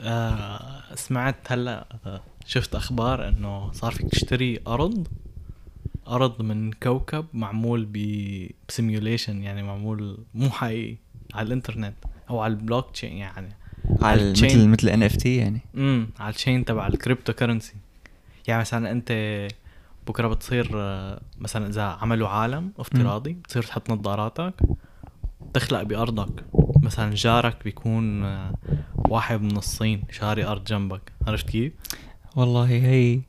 آه 0.00 0.94
سمعت 0.94 1.52
هلأ 1.52 1.86
آه، 2.06 2.20
شفت 2.46 2.74
أخبار 2.74 3.28
إنه 3.28 3.72
صار 3.72 3.92
فيك 3.92 4.08
تشتري 4.08 4.60
أرض 4.66 5.08
أرض 6.08 6.42
من 6.42 6.72
كوكب 6.72 7.26
معمول 7.32 7.84
ب 7.92 7.96
ب 8.68 8.75
simulation 8.75 9.42
يعني 9.42 9.62
معمول 9.62 10.18
مو 10.34 10.50
حقيقي 10.50 10.96
على 11.34 11.46
الإنترنت 11.46 11.94
أو 12.30 12.40
على 12.40 12.50
البلوك 12.50 12.90
تشين 12.90 13.12
يعني. 13.16 13.48
على. 14.02 14.30
مثل 14.30 14.68
مثل 14.68 14.88
NFT 14.88 15.36
يعني. 15.36 15.60
امم 15.76 16.08
على 16.20 16.30
ال 16.30 16.36
chain 16.36 16.64
تبع 16.64 16.86
ال 16.86 17.32
cryptocurrency 17.32 17.74
يعني 18.48 18.60
مثلا 18.60 18.90
أنت 18.90 19.12
بكرة 20.06 20.28
بتصير 20.28 20.70
آه، 20.74 21.20
مثلا 21.38 21.66
إذا 21.68 21.82
عملوا 21.82 22.28
عالم 22.28 22.72
افتراضي 22.78 23.32
بتصير 23.32 23.62
تحط 23.62 23.90
نظاراتك 23.90 24.54
تخلق 25.54 25.82
بأرضك. 25.82 26.44
مثلا 26.82 27.14
جارك 27.14 27.64
بيكون 27.64 28.24
آه، 28.24 28.52
واحد 29.08 29.42
من 29.42 29.56
الصين 29.56 30.02
شاري 30.10 30.44
أرض 30.44 30.64
جنبك. 30.64 31.00
عرفت 31.26 31.50
كيف؟ 31.50 31.72
والله 32.36 32.64
هي 32.66 33.20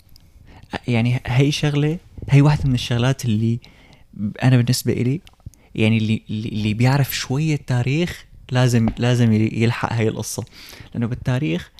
يعني 0.88 1.22
هي 1.26 1.52
شغلة 1.52 1.98
هي 2.30 2.42
واحدة 2.42 2.64
من 2.70 2.74
الشغلات 2.74 3.26
اللي 3.26 3.60
أنا 4.44 4.58
بالنسبة 4.58 4.94
إلي 4.94 5.22
يعني 5.76 5.98
اللي 5.98 6.22
اللي 6.30 6.74
بيعرف 6.74 7.16
شوية 7.16 7.56
تاريخ 7.56 8.26
لازم 8.52 8.90
لازم 8.98 9.34
يلحق 9.34 9.94
هاي 9.94 10.08
القصة. 10.08 10.44
لأنه 10.94 11.08
بالتاريخ 11.08 11.72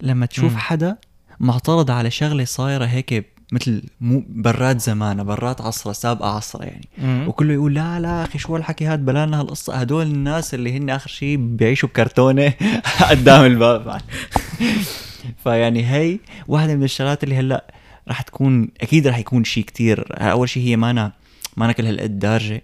لما 0.00 0.26
تشوف 0.26 0.52
مم. 0.52 0.58
حدا 0.58 0.96
معترض 1.40 1.90
على 1.90 2.10
شغلة 2.10 2.44
صايرة 2.44 2.84
هيك 2.84 3.38
مثل 3.52 3.82
مو 4.00 4.24
برات 4.28 4.80
زمانة 4.80 5.22
برات 5.22 5.60
عصرة 5.60 5.92
سابقة 5.92 6.28
عصرة 6.28 6.64
يعني. 6.64 6.88
وكله 7.26 7.52
يقول 7.54 7.74
لا 7.74 8.00
لا 8.00 8.24
أخي 8.24 8.38
شو 8.38 8.56
هالحكي 8.56 8.84
هاد؟ 8.86 9.04
بلانا 9.04 9.40
هالقصه 9.40 9.74
هدول 9.74 10.06
الناس 10.06 10.54
اللي 10.54 10.76
هن 10.76 10.90
آخر 10.90 11.08
شيء 11.08 11.36
بيعيشوا 11.36 11.88
بكرتونة 11.88 12.52
قدام 13.10 13.44
الباب. 13.44 14.00
فيعني 15.44 15.86
هي 15.86 16.18
واحدة 16.48 16.74
من 16.74 16.84
الشغلات 16.84 17.24
اللي 17.24 17.36
هلأ 17.36 17.74
رح 18.08 18.22
تكون 18.22 18.68
أكيد 18.80 19.06
رح 19.06 19.18
يكون 19.18 19.44
شيء 19.44 19.64
كتير. 19.64 20.06
أول 20.30 20.48
شيء 20.48 20.62
هي 20.62 20.76
مانا 20.76 21.12
مانا 21.56 21.72
كل 21.72 21.86
هالقد 21.86 22.18
دارجة. 22.18 22.62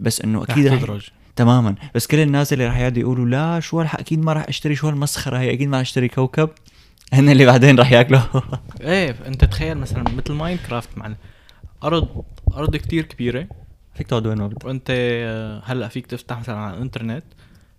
بس 0.00 0.20
إنه 0.20 0.42
أكيد 0.42 0.66
رح 0.66 0.78
تدرج. 0.80 1.08
تماما. 1.36 1.74
بس 1.94 2.06
كل 2.06 2.18
الناس 2.18 2.52
اللي 2.52 2.66
رح 2.66 2.78
يقعدوا 2.78 3.00
يقولوا 3.02 3.26
لا 3.26 3.60
شو 3.60 3.80
هالح 3.80 3.94
أكيد 3.94 4.18
ما 4.24 4.32
رح 4.32 4.44
أشتري 4.48 4.74
شو 4.74 4.88
هالمسخرة 4.88 5.38
هي 5.38 5.52
أكيد 5.52 5.68
ما 5.68 5.76
رح 5.76 5.80
أشتري 5.80 6.08
كوكب. 6.08 6.50
هن 7.12 7.28
اللي 7.28 7.46
بعدين 7.46 7.78
رح 7.78 7.92
ياكلوا. 7.92 8.20
إيه 8.80 9.10
أنت 9.26 9.44
تخيل 9.44 9.78
مثلا 9.78 10.02
مثل 10.02 10.32
ماين 10.32 10.58
كرافت 10.58 10.98
مع 10.98 11.14
أرض 11.84 12.24
أرض 12.54 12.76
كتير 12.76 13.04
كبيرة. 13.04 13.48
فيك 13.94 14.06
تقعد 14.06 14.26
وين 14.26 14.38
ما 14.38 14.46
بدك 14.46 14.64
وأنت 14.64 14.86
آه، 14.90 15.62
هلأ 15.64 15.88
فيك 15.88 16.06
تفتح 16.06 16.38
مثلا 16.38 16.56
على 16.56 16.76
الإنترنت 16.76 17.24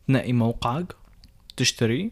تنقي 0.07 0.33
موقعك 0.33 0.95
تشتري 1.57 2.11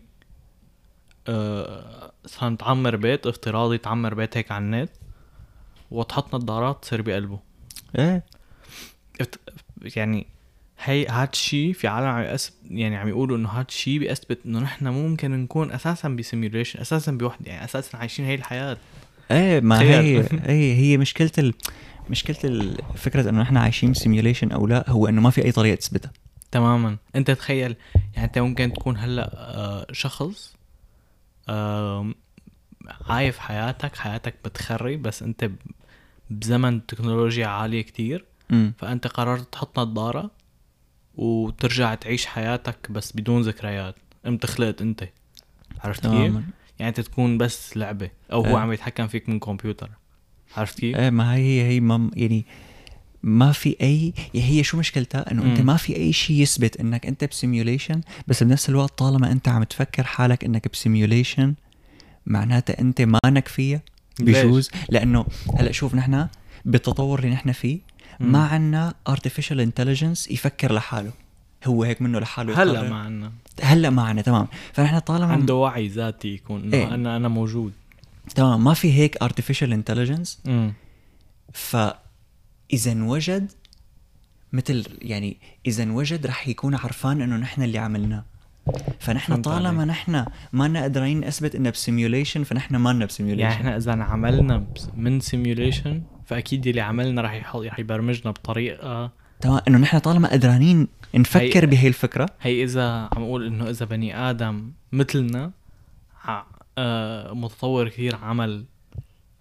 أه 1.28 2.12
مثلا 2.26 2.58
تعمر 2.58 2.96
بيت 2.96 3.28
افتراضي 3.28 3.78
تعمر 3.78 4.14
بيت 4.14 4.38
هيك 4.38 4.52
على 4.52 4.66
النت 4.66 4.90
وتحط 5.92 6.36
نظارات 6.36 6.82
تصير 6.82 7.02
بقلبه. 7.02 7.40
إيه. 7.98 8.24
يعني 9.96 10.28
هي 10.84 11.08
هاد 11.08 11.30
الشيء 11.34 11.74
في 11.74 11.88
عالم 11.88 12.08
عم 12.08 12.38
يعني 12.72 12.98
عم 12.98 13.08
يقولوا 13.08 13.38
إنه 13.38 13.50
هاد 13.50 13.66
الشيء 13.70 14.00
بيثبت 14.00 14.40
إنه 14.46 14.60
نحن 14.60 14.88
ممكن 14.88 15.32
نكون 15.32 15.72
أساسا 15.72 16.10
ب 16.10 16.16
simulation 16.16 16.80
أساسا 16.80 17.12
بوحدة 17.12 17.52
يعني 17.52 17.66
أساسا 17.66 17.98
عايشين 17.98 18.26
هي 18.26 18.36
الحياة. 18.36 18.78
إيه 19.32 19.60
ما 19.60 19.82
هي. 19.82 20.20
هي 20.46 20.76
هي 20.76 20.98
مشكلة 20.98 21.32
ال... 21.38 21.54
مشكلة 22.10 22.76
فكرة 22.96 23.30
إنه 23.30 23.42
إحنا 23.42 23.60
عايشين 23.60 23.94
simulation 23.94 24.52
أو 24.52 24.68
لا 24.68 24.90
هو 24.90 25.08
إنه 25.08 25.22
ما 25.22 25.30
في 25.30 25.46
أي 25.46 25.52
طريقة 25.52 25.76
تثبتها. 25.76 26.12
تماما. 26.52 26.98
أنت 27.16 27.32
تخيل 27.32 27.76
يعني 28.14 28.28
أنت 28.28 28.40
ممكن 28.40 28.74
تكون 28.74 28.98
هلأ 28.98 29.30
آه، 29.34 29.88
شخص 29.92 30.56
عايف 33.10 33.40
حياتك 33.40 33.96
حياتك 33.96 34.36
بتخري 34.46 34.98
بس 34.98 35.24
أنت 35.24 35.50
بزمن 36.30 36.86
تكنولوجيا 36.86 37.48
عالية 37.48 37.82
كتير. 37.82 38.26
امم 38.52 38.74
فأنت 38.78 39.08
قررت 39.08 39.54
تحط 39.54 39.80
نظارة. 39.80 40.32
وترجع 41.22 41.96
تعيش 41.96 42.26
حياتك 42.26 42.92
بس 42.92 43.12
بدون 43.12 43.42
ذكريات 43.42 43.96
انت 44.26 44.46
خلقت 44.46 44.82
انت 44.82 45.10
عرفت 45.84 46.02
كيف؟ 46.02 46.12
تماما 46.12 46.44
يعني 46.80 46.90
انت 46.90 47.00
تكون 47.00 47.38
بس 47.38 47.78
لعبة 47.78 48.10
أو 48.32 48.42
هو 48.42 48.48
إيه. 48.48 48.58
عم 48.58 48.72
يتحكم 48.72 49.08
فيك 49.08 49.30
من 49.30 49.40
كمبيوتر 49.40 49.90
عرفت 50.58 50.80
كيف؟ 50.80 50.98
إيه 50.98 51.10
ما 51.10 51.36
هي 51.36 51.68
هي 51.68 51.80
ما 51.80 52.12
يعني 52.16 52.46
ما 53.24 53.52
في 53.52 53.76
اي 53.82 54.14
يعني 54.34 54.50
هي 54.50 54.64
شو 54.64 54.78
مشكلتها 54.78 55.32
إنه 55.32 55.44
انت. 55.44 55.60
ما 55.62 55.78
في 55.78 55.96
أي 55.96 56.14
شيء 56.14 56.42
يثبت 56.42 56.80
إنك 56.80 57.06
انت 57.06 57.24
ب 57.24 57.31
simulation 57.31 58.02
بس 58.28 58.44
بنفس 58.44 58.70
الوقت 58.70 58.98
طالما 58.98 59.32
انت 59.32 59.48
عم 59.48 59.64
تفكر 59.64 60.04
حالك 60.04 60.44
إنك 60.44 60.68
ب 60.74 60.81
simulation 60.81 61.54
معناتها 62.26 62.80
انت 62.82 63.02
مانك 63.02 63.48
فيها؟ 63.48 63.82
بجوز 64.20 64.72
لأنه 64.90 65.26
هلأ 65.60 65.72
شوف 65.72 65.96
نحن 65.96 66.28
بالتطور 66.66 67.20
اللي 67.20 67.32
نحن 67.32 67.52
فيه. 67.52 67.80
ما 68.22 68.46
عنا 68.46 68.94
artificial 69.10 69.68
intelligence 69.68 70.32
يفكر 70.32 70.74
لحاله. 70.74 71.12
هو 71.66 71.84
هيك 71.84 72.02
منه 72.02 72.20
لحاله 72.20 72.64
هلا. 72.64 72.90
ما 72.90 72.96
عنا. 72.96 73.32
هلا 73.62 73.90
ما 73.90 74.02
عنا 74.02 74.22
تمام. 74.22 74.48
فنحن 74.74 75.00
طالما 75.00 75.34
عنده 75.34 75.56
وعي 75.56 75.88
ذاتي 75.88 76.28
يكون 76.28 76.64
إنه 76.64 76.78
إيه. 76.78 76.94
أنا 76.94 77.18
أنا 77.18 77.28
موجود. 77.28 77.74
تمام 78.36 78.64
ما 78.64 78.74
في 78.74 78.94
هيك 78.94 79.18
intelligence. 79.64 80.48
امم 80.48 80.74
فاذا 81.54 82.92
انوجد 82.92 83.52
مثل 84.54 84.86
يعني 85.02 85.38
إذا 85.66 85.84
انوجد 85.84 86.28
رح 86.28 86.48
يكون 86.48 86.76
عرفان 86.76 87.22
إنه 87.22 87.38
نحن 87.38 87.64
اللي 87.64 87.78
عملناه. 87.78 88.26
فنحن 89.00 89.42
طالما 89.42 89.82
عليك. 89.82 89.90
نحن 89.90 90.26
ما 90.54 90.68
لنا 90.68 90.82
قادرين 90.82 91.20
نثبت 91.20 91.56
إنه 91.56 91.70
ب 91.70 91.76
simulation 91.76 92.44
فنحن 92.44 92.76
ما 92.76 92.94
لنا 92.94 93.06
ب 93.06 93.10
simulation 93.10 93.50
يعني 93.50 93.56
إحنا 93.56 93.78
إذا 93.78 94.04
عملنا 94.04 94.66
من 94.98 95.20
simulation 95.20 96.02
فأكيد 96.32 96.68
اللي 96.68 96.82
عملنا 96.82 97.22
رح 97.22 97.34
يحط 97.34 97.62
رح 97.62 97.80
يبرمجنا 97.80 98.32
بطريقة 98.32 99.12
تمام 99.42 99.62
إنه 99.68 99.78
نحن 99.78 99.98
طالما 100.00 100.30
قادرين 100.30 100.88
نفكر 101.16 101.64
هي- 101.64 101.66
بهي 101.66 101.88
الفكرة. 101.88 102.26
هي 102.42 102.64
إذا 102.64 103.10
عم 103.16 103.24
أقول 103.24 103.46
إنه 103.48 103.70
إذا 103.70 103.86
بني 103.86 104.18
آدم 104.30 104.72
مثلنا 104.92 105.52
آه 106.78 107.34
متطور 107.34 107.90
كثير 107.90 108.16
عمل 108.16 108.66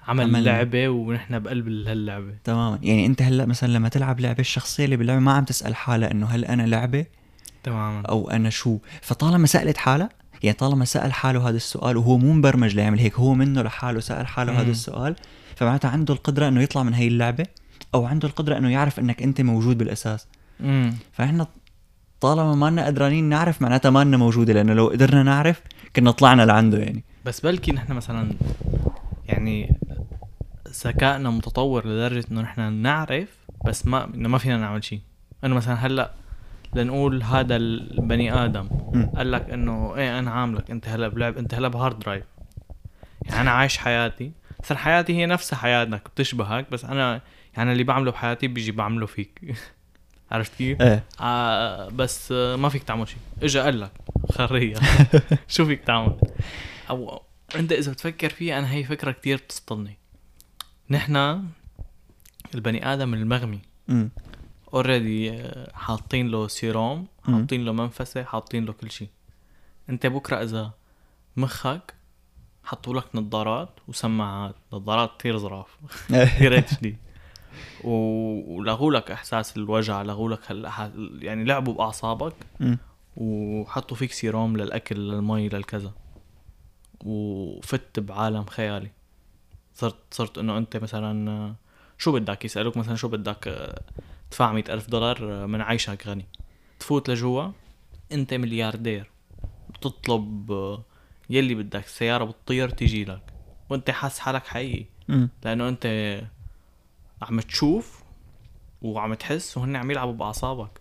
عمل 0.08 0.24
عمل- 0.24 0.44
لعبة 0.44 0.88
ونحن 0.88 1.38
بقلب 1.38 1.68
هاللعبة. 1.68 2.34
تماما 2.44 2.78
يعني 2.82 3.06
أنت 3.06 3.22
هلأ 3.22 3.46
مثلا 3.46 3.72
لما 3.72 3.88
تلعب 3.88 4.20
لعبة 4.20 4.40
الشخصية 4.40 4.84
اللي 4.84 4.96
باللعبة 4.96 5.20
ما 5.20 5.32
عم 5.32 5.44
تسأل 5.44 5.74
حالها 5.76 6.10
إنه 6.10 6.26
هل 6.26 6.44
أنا 6.44 6.62
لعبة 6.62 7.06
تماما. 7.62 8.02
أو 8.02 8.30
أنا 8.30 8.50
شو؟ 8.50 8.78
فطالما 9.02 9.46
سألت 9.46 9.76
حالها 9.76 10.08
يعني 10.42 10.56
طالما 10.56 10.84
سأل 10.84 11.12
حاله 11.12 11.48
هذا 11.48 11.56
السؤال 11.56 11.96
وهو 11.96 12.18
مو 12.18 12.32
مبرمج 12.32 12.74
ليعمل 12.74 12.98
هيك 12.98 13.14
هو 13.14 13.34
منه 13.34 13.62
لحاله 13.62 14.00
سأل 14.00 14.26
حاله 14.26 14.52
مم. 14.52 14.58
هذا 14.58 14.70
السؤال 14.70 15.16
فمعناتها 15.60 15.90
عنده 15.90 16.14
القدرة 16.14 16.48
إنه 16.48 16.62
يطلع 16.62 16.82
من 16.82 16.94
هي 16.94 17.08
اللعبة 17.08 17.46
أو 17.94 18.06
عنده 18.06 18.28
القدرة 18.28 18.58
إنه 18.58 18.72
يعرف 18.72 18.98
إنك 18.98 19.22
أنت 19.22 19.40
موجود 19.40 19.78
بالأساس. 19.78 20.28
امم 20.60 20.94
فإحنا 21.12 21.46
طالما 22.20 22.54
ما 22.54 22.70
لنا 22.70 22.86
قدرانين 22.86 23.24
نعرف 23.24 23.62
معناتها 23.62 23.90
ما 23.90 24.04
لنا 24.04 24.16
موجودة 24.16 24.52
لأنه 24.52 24.74
لو 24.74 24.88
قدرنا 24.88 25.22
نعرف 25.22 25.62
كنا 25.96 26.10
طلعنا 26.10 26.42
لعنده 26.42 26.78
يعني. 26.78 27.04
بس 27.24 27.40
بلكي 27.40 27.72
نحن 27.72 27.92
مثلا 27.92 28.32
يعني 29.28 29.76
ذكائنا 30.84 31.30
متطور 31.30 31.86
لدرجة 31.86 32.24
إنه 32.30 32.40
نحن 32.40 32.72
نعرف 32.72 33.28
بس 33.66 33.86
ما 33.86 34.14
إنه 34.14 34.28
ما 34.28 34.38
فينا 34.38 34.56
نعمل 34.56 34.84
شيء 34.84 35.00
إنه 35.44 35.54
مثلا 35.54 35.74
هلأ 35.74 36.10
لنقول 36.74 37.22
هذا 37.22 37.56
البني 37.56 38.44
آدم. 38.44 38.68
قال 39.16 39.32
لك 39.32 39.50
إنه 39.50 39.96
إيه 39.96 40.18
أنا 40.18 40.30
عاملك 40.30 40.70
أنت 40.70 40.88
هلأ 40.88 41.08
بلعب 41.08 41.38
أنت 41.38 41.54
هلأ 41.54 41.68
ب 41.68 41.74
hard 41.74 41.98
drive. 41.98 42.24
يعني 43.24 43.40
أنا 43.40 43.50
عايش 43.50 43.78
حياتي 43.78 44.32
صار 44.64 44.78
حياتي 44.78 45.12
هي 45.12 45.26
نفسها 45.26 45.56
حياتك 45.56 46.08
بتشبهك 46.08 46.70
بس 46.70 46.84
أنا 46.84 47.20
يعني 47.56 47.72
اللي 47.72 47.84
بعمله 47.84 48.10
بحياتي 48.10 48.46
بيجي 48.48 48.72
بعمله 48.72 49.06
فيك. 49.06 49.40
عرفت 50.30 50.54
كيف؟ 50.54 50.82
إيه. 50.82 51.04
آه 51.20 51.88
بس 51.88 52.32
آه 52.32 52.56
ما 52.56 52.68
فيك 52.68 52.82
تعمل 52.82 53.08
شيء. 53.08 53.18
اجى 53.42 53.58
قال 53.60 53.80
لك 53.80 53.92
خرية. 54.32 54.74
شو 55.48 55.64
فيك 55.64 55.84
تعمل؟ 55.84 56.16
أو 56.90 57.22
أنت 57.56 57.72
إذا 57.72 57.92
بتفكر 57.92 58.30
فيها 58.30 58.58
أنا 58.58 58.72
هي 58.72 58.84
فكرة 58.84 59.10
كتير 59.10 59.36
بتسطلني. 59.36 59.98
نحن 60.90 61.44
البني 62.54 62.92
آدم 62.92 63.14
المغمي. 63.14 63.60
already 64.74 65.42
حاطين 65.74 66.28
له 66.28 66.48
سيروم. 66.48 67.06
حاطين 67.26 67.64
له 67.64 67.72
منفسة 67.72 68.24
حاطين 68.24 68.64
له 68.64 68.72
كل 68.72 68.90
شيء. 68.90 69.08
أنت 69.88 70.06
بكرة 70.06 70.42
إذا 70.42 70.72
مخك 71.36 71.94
حطوا 72.64 72.94
لك 72.94 73.04
نظارات 73.14 73.68
وسماعات 73.88 74.54
نظارات 74.72 75.10
كثير 75.18 75.38
ظراف 75.38 75.78
كثير 76.08 76.58
HD 76.58 76.96
ولغوا 77.84 78.92
لك 78.92 79.10
إحساس 79.10 79.56
الوجع 79.56 80.02
لغوا 80.02 80.28
لك 80.30 80.44
هالأح- 80.44 81.22
يعني 81.24 81.44
لعبوا 81.44 81.74
بأعصابك. 81.74 82.34
وحطوا 83.16 83.96
فيك 83.96 84.12
سيروم 84.12 84.56
للأكل 84.56 84.96
للمي 84.96 85.48
للكذا. 85.48 85.92
وفت 87.04 88.00
بعالم 88.00 88.44
خيالي. 88.44 88.90
صرت 89.74 89.96
صرت 90.10 90.38
إنه 90.38 90.58
أنت 90.58 90.76
مثلا 90.76 91.54
شو 91.98 92.12
بدك؟ 92.12 92.44
يسألوك 92.44 92.76
مثلا 92.76 92.94
شو 92.94 93.08
بدك؟ 93.08 93.74
تدفع 94.30 94.52
مئة 94.52 94.74
ألف 94.74 94.90
دولار 94.90 95.46
من 95.46 95.60
عيشك 95.60 96.06
غني. 96.06 96.26
تفوت 96.80 97.10
لجوا 97.10 97.48
أنت 98.12 98.34
ملياردير. 98.34 99.10
بتطلب 99.70 100.52
يلي 101.30 101.54
بدك 101.54 101.84
السيارة 101.84 102.24
بتطير 102.24 102.68
تيجي 102.70 103.04
لك. 103.04 103.22
وانت 103.70 103.90
حاسس 103.90 104.18
حالك 104.18 104.46
حقيقي. 104.46 104.84
لأنه 105.44 105.68
انت 105.68 105.86
عم 107.22 107.40
تشوف 107.40 108.02
وعم 108.82 109.14
تحس 109.14 109.56
وهن 109.56 109.76
عم 109.76 109.90
يلعبوا 109.90 110.12
بأعصابك. 110.12 110.80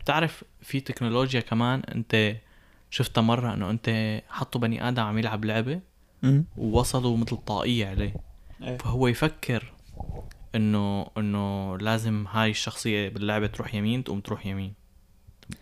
بتعرف 0.00 0.44
في 0.62 0.80
تكنولوجيا 0.80 1.40
كمان 1.40 1.80
انت 1.80 2.36
شفتها 2.90 3.22
مرة 3.22 3.54
انه 3.54 3.70
انت 3.70 4.20
حطوا 4.28 4.60
بني 4.60 4.88
آدم 4.88 5.02
عم 5.02 5.18
يلعب 5.18 5.44
لعبة 5.44 5.80
مم. 6.22 6.44
ووصلوا 6.56 7.16
مثل 7.16 7.36
طاقية 7.36 7.86
عليه. 7.86 8.14
إيه. 8.62 8.76
فهو 8.76 9.08
يفكر 9.08 9.72
انه 10.54 11.06
انه 11.18 11.76
لازم 11.78 12.26
هاي 12.26 12.50
الشخصية 12.50 13.08
باللعبة 13.08 13.46
تروح 13.46 13.74
يمين 13.74 14.04
تقوم 14.04 14.20
تروح 14.20 14.46
يمين. 14.46 14.74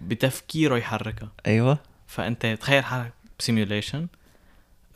بتفكيره 0.01 0.77
يحركها. 0.77 1.29
أيوه. 1.47 1.79
فأنت 2.07 2.47
تخيل 2.47 2.85
حالك 2.85 3.13
بسيميوليشن 3.43 4.07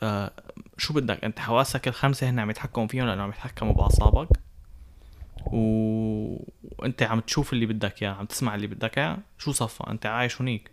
آه 0.03 0.31
شو 0.77 0.93
بدك؟ 0.93 1.23
أنت 1.23 1.39
حواسك 1.39 1.87
الخمسة 1.87 2.29
هن 2.29 2.39
عم 2.39 2.49
يتحكموا 2.49 2.87
فيهم 2.87 3.07
لأنه 3.07 3.23
عم 3.23 3.29
يتحكموا 3.29 3.73
بأعصابك. 3.73 4.27
وأنت 5.45 7.03
عم 7.03 7.19
تشوف 7.19 7.53
اللي 7.53 7.65
بدك 7.65 8.03
إياه 8.03 8.11
عم 8.11 8.25
تسمع 8.25 8.55
اللي 8.55 8.67
بدك 8.67 8.97
إياه. 8.97 9.17
شو 9.37 9.51
صفى؟ 9.51 9.83
أنت 9.89 10.05
عايش 10.05 10.41
هنيك 10.41 10.71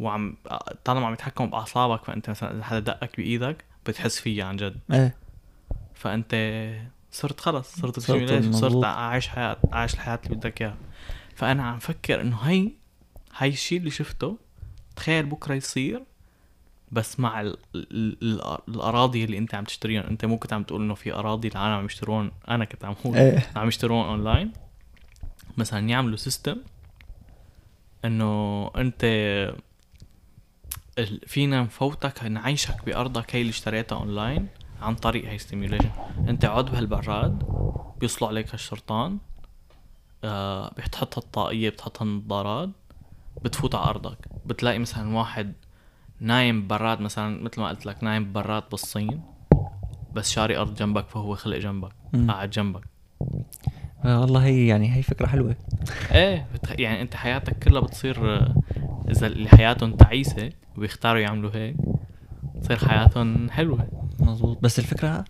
وعم 0.00 0.36
طالما 0.84 1.06
عم 1.06 1.12
يتحكموا 1.12 1.48
بأعصابك 1.50 2.04
فأنت 2.04 2.30
مثلا 2.30 2.54
إذا 2.54 2.64
حدا 2.64 2.78
دقك 2.78 3.16
بإيدك 3.16 3.64
بتحس 3.86 4.20
فيه 4.20 4.44
عن 4.44 4.56
جد. 4.56 4.76
إيه. 4.92 5.16
فأنت 5.94 6.34
صرت 7.10 7.40
خلص 7.40 7.74
صرت 7.80 8.00
صرت 8.00 8.54
صرت. 8.54 8.84
عايش 8.84 9.28
حياة 9.28 9.56
عايش 9.72 9.94
الحياة 9.94 10.18
اللي 10.24 10.36
بدك 10.36 10.62
اياها 10.62 10.76
فأنا 11.36 11.62
عم 11.62 11.78
فكر 11.78 12.20
إنه 12.20 12.36
هي 12.36 12.70
هاي 13.36 13.48
الشيء 13.48 13.78
اللي 13.78 13.90
شفته 13.90 14.38
تخيل 14.96 15.26
بكرة 15.26 15.54
يصير. 15.54 16.02
بس 16.92 17.20
مع 17.20 17.40
ال 17.40 17.56
ال 17.74 18.16
ال 18.22 18.58
الأراضي 18.68 19.24
اللي 19.24 19.38
انت 19.38 19.54
عم 19.54 19.64
تشتريهم. 19.64 20.02
انت 20.02 20.24
مو 20.24 20.38
كنت 20.38 20.52
عم 20.52 20.62
تقول 20.62 20.82
إنه 20.82 20.94
في 20.94 21.14
أراضي 21.14 21.48
العالم 21.48 21.74
عم 21.74 21.84
يشترون 21.84 22.30
أنا 22.48 22.64
كنت 22.64 22.84
عم 22.84 22.94
أقول 23.04 23.16
إيه. 23.16 23.46
عم 23.56 23.68
يشترون 23.68 24.06
اونلاين 24.06 24.52
مثلا 25.56 25.88
يعملوا 25.88 26.16
system 26.16 26.56
إنه 28.04 28.70
أنت 28.76 29.04
فينا 31.26 31.62
نفوتك 31.62 32.24
نعيشك 32.24 32.84
بأرضك 32.86 33.36
هي 33.36 33.40
اللي 33.40 33.50
اشتريتها 33.50 33.98
اونلاين 33.98 34.48
عن 34.80 34.94
طريق 34.94 35.28
هي 35.28 35.38
simulation 35.38 35.90
أنت 36.28 36.44
قاعد 36.44 36.64
بهالبراد 36.64 37.38
بيوصلوا 38.00 38.30
عليك 38.30 38.50
هالشرطان 38.52 39.18
آه 40.24 40.68
بتحط 40.78 41.18
الطاقية 41.18 41.70
بتحط 41.70 42.02
النظارات 42.02 42.68
بتفوت 43.44 43.74
على 43.74 43.84
أرضك. 43.90 44.18
بتلاقي 44.46 44.78
مثلا 44.78 45.16
واحد 45.16 45.52
نايم 46.22 46.66
براد 46.66 47.00
مثلا 47.00 47.42
مثل 47.42 47.60
ما 47.60 47.68
قلت 47.68 47.86
لك 47.86 48.04
نايم 48.04 48.32
براد 48.32 48.62
بالصين 48.70 49.22
بس 50.14 50.30
شاري 50.30 50.56
أرض 50.56 50.74
جنبك 50.74 51.08
فهو 51.08 51.34
خلق 51.34 51.56
جنبك 51.56 51.92
مم. 52.12 52.30
قاعد 52.30 52.50
جنبك 52.50 52.82
آه، 54.04 54.20
والله 54.20 54.44
هي 54.44 54.66
يعني 54.66 54.96
هي 54.96 55.02
فكرة 55.02 55.26
حلوة 55.26 55.56
إيه. 56.12 56.46
يعني 56.78 57.02
أنت 57.02 57.14
حياتك 57.16 57.58
كلها 57.58 57.80
بتصير 57.80 58.36
آه، 58.36 58.54
إذا 59.10 59.26
اللي 59.26 59.48
حياتهم 59.48 59.96
تعيسة 59.96 60.50
وبيختاروا 60.76 61.20
يعملوا 61.20 61.50
هيك 61.54 61.76
تصير 62.62 62.88
حياتهم 62.88 63.50
حلوة 63.50 63.88
مظبوط 64.20 64.58
بس 64.62 64.78
الفكرة 64.78 65.24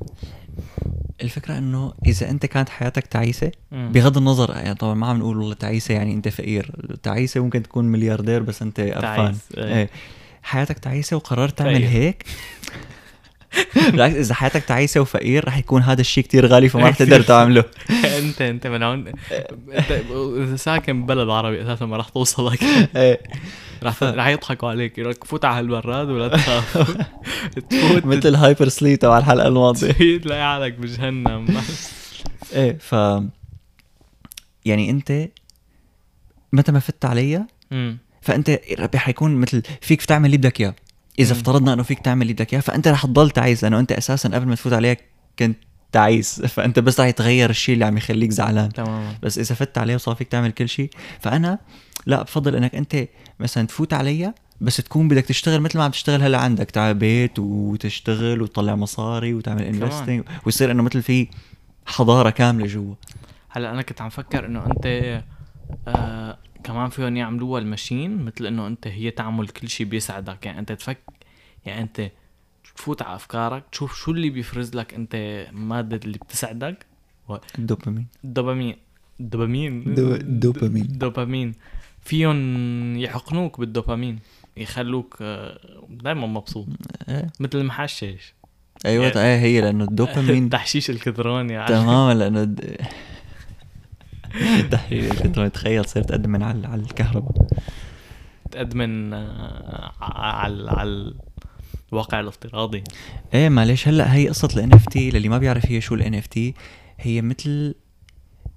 الفكرة 1.22 1.58
إنه 1.58 1.92
إذا 2.06 2.30
أنت 2.30 2.46
كانت 2.46 2.68
حياتك 2.68 3.06
تعيسة. 3.06 3.52
بغض 3.72 4.18
النظر 4.18 4.50
يعني 4.56 4.74
طبعا 4.74 4.94
ما 4.94 5.06
عم 5.06 5.18
نقول 5.18 5.36
والله 5.38 5.54
تعيسة 5.54 5.94
يعني 5.94 6.14
أنت 6.14 6.28
فقير 6.28 6.96
تعيسة 7.02 7.40
ممكن 7.40 7.62
تكون 7.62 7.84
ملياردير 7.84 8.42
بس 8.42 8.62
أنت 8.62 8.80
قرفان 8.80 9.00
تعيس، 9.00 9.48
إيه. 9.56 9.74
إيه 9.74 9.90
حياتك 10.42 10.78
تعيسة 10.78 11.16
وقررت 11.16 11.58
تعمل. 11.58 11.82
هيك؟ 11.82 12.24
بالعكس 13.92 14.14
إذا 14.14 14.34
حياتك 14.34 14.64
تعيسة 14.64 15.00
وفقير 15.00 15.48
رح 15.48 15.58
يكون 15.58 15.82
هذا 15.82 16.00
الشيء 16.00 16.24
كتير 16.24 16.46
غالي 16.46 16.68
فما 16.68 16.88
رح 16.88 16.96
تقدر 16.96 17.22
تعمله. 17.32 17.64
انت 18.18 18.42
أنت 18.42 18.66
من 18.66 18.82
هون 18.82 19.08
انت 19.08 19.90
إذا 20.36 20.56
ساكن 20.56 21.02
ببلد 21.02 21.28
عربي 21.28 21.62
أساسا 21.62 21.86
ما 21.86 21.96
رح 21.96 22.08
توصلك 22.08 22.62
إيه. 22.96 23.20
رح 23.82 24.02
رح 24.02 24.26
يضحكوا 24.26 24.68
عليك 24.68 24.98
يقول 24.98 25.10
لك 25.10 25.24
فوت 25.24 25.44
على 25.44 25.58
هالبراد 25.58 26.08
ولا 26.08 26.28
تخاف. 26.28 26.96
تفوت. 27.70 28.06
مثل 28.06 28.34
hyper 28.34 28.68
sleep 28.68 28.98
تبع 28.98 29.18
الحلقة 29.18 29.48
الماضية. 29.48 30.18
تلاقي 30.18 30.42
حالك 30.42 30.72
بجهنم. 30.72 31.60
إيه 32.52 32.78
ف 32.78 32.92
يعني 34.64 34.90
أنت 34.90 35.28
متى 36.52 36.72
ما 36.72 36.80
فت 36.80 37.04
عليها 37.04 37.46
مم. 37.70 37.98
فأنت 38.22 38.60
رح 38.80 39.08
يكون 39.08 39.34
مثل 39.34 39.62
فيك 39.80 40.04
تعمل 40.04 40.26
اللي 40.26 40.36
بدك 40.36 40.60
إياه. 40.60 40.74
إذا. 41.18 41.32
افترضنا 41.32 41.72
إنه 41.72 41.82
فيك 41.82 41.98
تعمل 41.98 42.22
اللي 42.22 42.32
بدك 42.32 42.52
إياه 42.52 42.60
فأنت 42.60 42.88
رح 42.88 43.06
تضل 43.06 43.30
تعيس 43.30 43.64
لأنه 43.64 43.78
أنت 43.78 43.92
أساسا 43.92 44.28
قبل 44.28 44.46
ما 44.46 44.54
تفوت 44.54 44.72
عليها 44.72 44.96
كنت 45.38 45.58
تعيس 45.92 46.42
فأنت 46.42 46.78
بس 46.78 47.00
رح 47.00 47.06
يتغير 47.06 47.50
الشيء 47.50 47.74
اللي 47.74 47.84
عم 47.84 47.96
يخليك 47.96 48.30
زعلان. 48.30 48.72
تماما. 48.72 49.14
بس 49.22 49.38
إذا 49.38 49.54
فت 49.54 49.78
عليه 49.78 49.94
وصار 49.94 50.14
فيك 50.14 50.28
تعمل 50.28 50.50
كل 50.50 50.68
شيء 50.68 50.90
فأنا 51.20 51.58
لا 52.06 52.22
بفضل 52.22 52.56
إنك 52.56 52.74
أنت 52.74 53.08
مثلا 53.40 53.66
تفوت 53.66 53.92
عليا 53.92 54.34
بس 54.60 54.76
تكون 54.76 55.08
بدك 55.08 55.24
تشتغل 55.24 55.60
مثل 55.60 55.78
ما 55.78 55.84
عم 55.84 55.90
تشتغل 55.90 56.22
هلأ 56.22 56.38
عندك. 56.38 56.70
تعال 56.70 56.94
بيت 56.94 57.38
وتشتغل 57.38 58.42
وتطلع 58.42 58.74
مصاري 58.76 59.34
وتعمل 59.34 59.62
انفستنج 59.62 60.24
ويصير 60.46 60.70
إنه 60.70 60.82
مثل 60.82 61.02
في 61.02 61.28
حضارة 61.86 62.30
كاملة 62.30 62.66
جوا. 62.66 62.94
هلأ 63.48 63.70
أنا 63.70 63.82
كنت 63.82 64.00
عم 64.00 64.08
فكر 64.08 64.46
إنه 64.46 64.66
أنت 64.66 64.86
آه 65.88 66.38
كمان 66.62 66.88
فيهم 66.90 67.16
يعملوها 67.16 67.60
الماشين 67.60 68.24
مثل 68.24 68.46
إنه 68.46 68.66
أنت 68.66 68.86
هي 68.86 69.10
تعمل 69.10 69.48
كل 69.48 69.68
شيء 69.68 69.86
بيسعدك 69.86 70.46
يعني 70.46 70.58
أنت 70.58 70.72
تفك 70.72 70.98
يعني 71.66 71.82
أنت 71.82 72.10
تفوت 72.76 73.02
على 73.02 73.16
أفكارك 73.16 73.64
تشوف 73.72 73.94
شو 73.96 74.10
اللي 74.10 74.30
بيفرز 74.30 74.74
لك 74.76 74.94
أنت 74.94 75.14
الماده 75.50 76.00
اللي 76.04 76.18
بتسعدك 76.18 76.86
الدوبامين 77.58 78.06
الدوبامين 78.24 78.76
الدوبامين 79.20 79.94
دو- 79.94 80.14
الدوبامين. 80.14 80.82
الدوبامين 80.84 81.54
فيهم 82.04 82.36
يحقنوك 82.96 83.60
بالدوبامين. 83.60 84.18
يخلوك 84.56 85.22
دائما 85.90 86.26
مبسوط. 86.26 86.66
إيه. 87.08 87.26
مثل 87.40 87.58
المحشش 87.58 88.34
أيوه 88.86 89.04
يعني- 89.06 89.20
إيه 89.20 89.38
هي 89.40 89.60
لأنه 89.60 89.84
الدوبامين 89.84 90.48
تحشيش 90.58 90.90
إلكتروني 90.90 91.56
عارف؟ 91.56 91.70
تماما 91.70 92.14
لأنه 92.14 92.54
تخيل 95.50 95.84
تصير 95.84 96.02
تأدمن 96.02 96.30
من 96.30 96.42
على 96.42 96.66
على 96.66 96.82
الكهرباء. 96.82 97.46
تأدمن 98.50 99.12
آه، 99.12 99.92
على 100.00 100.70
على 100.70 101.14
الواقع 101.92 102.20
الافتراضي. 102.20 102.84
إيه 103.34 103.48
معلش 103.48 103.88
هلأ 103.88 104.14
هي 104.14 104.28
قصة 104.28 104.48
ال 104.56 104.72
NFT 104.72 105.10
للي 105.10 105.28
ما 105.28 105.38
بيعرف 105.38 105.66
هي 105.66 105.80
شو 105.80 105.94
ال 105.94 106.14
NFT 106.14 106.54
هي 106.98 107.22
مثل 107.22 107.74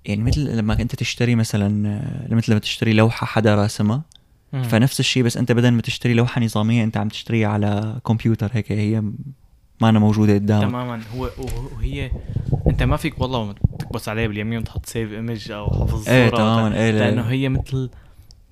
يعني 0.05 0.23
مثل 0.23 0.57
لما 0.57 0.81
أنت 0.81 0.95
تشتري 0.95 1.35
مثلا 1.35 1.87
آه، 1.89 2.33
مثل 2.33 2.51
لما 2.51 2.59
تشتري 2.59 2.93
لوحة 2.93 3.27
حدا 3.27 3.55
راسمها. 3.55 4.01
فنفس 4.63 4.99
الشيء 4.99 5.23
بس 5.23 5.37
أنت 5.37 5.51
بدل 5.51 5.71
ما 5.71 5.81
تشتري 5.81 6.13
لوحة 6.13 6.41
نظامية 6.41 6.83
أنت 6.83 6.97
عم 6.97 7.07
تشتريها 7.07 7.47
على 7.47 7.99
كمبيوتر 8.07 8.49
هيك 8.53 8.71
هي 8.71 9.03
ما 9.81 9.89
أنا 9.89 9.99
موجودة 9.99 10.33
قدامك. 10.33 10.63
تماما. 10.69 11.01
هو 11.15 11.29
وهي 11.75 12.11
أنت 12.67 12.83
ما 12.83 12.97
فيك 12.97 13.21
والله 13.21 13.53
تكبس 13.79 14.09
عليها 14.09 14.27
باليمين 14.27 14.59
وتحط 14.59 14.85
save 14.85 15.11
image 15.11 15.51
أو 15.51 15.65
حفظ 15.69 16.03
صوره 16.03 16.13
إيه 16.13 16.29
تماما. 16.29 16.75
إيه 16.77 16.91
لأنه 16.91 17.21
لا- 17.21 17.31
هي 17.31 17.49
مثل 17.49 17.89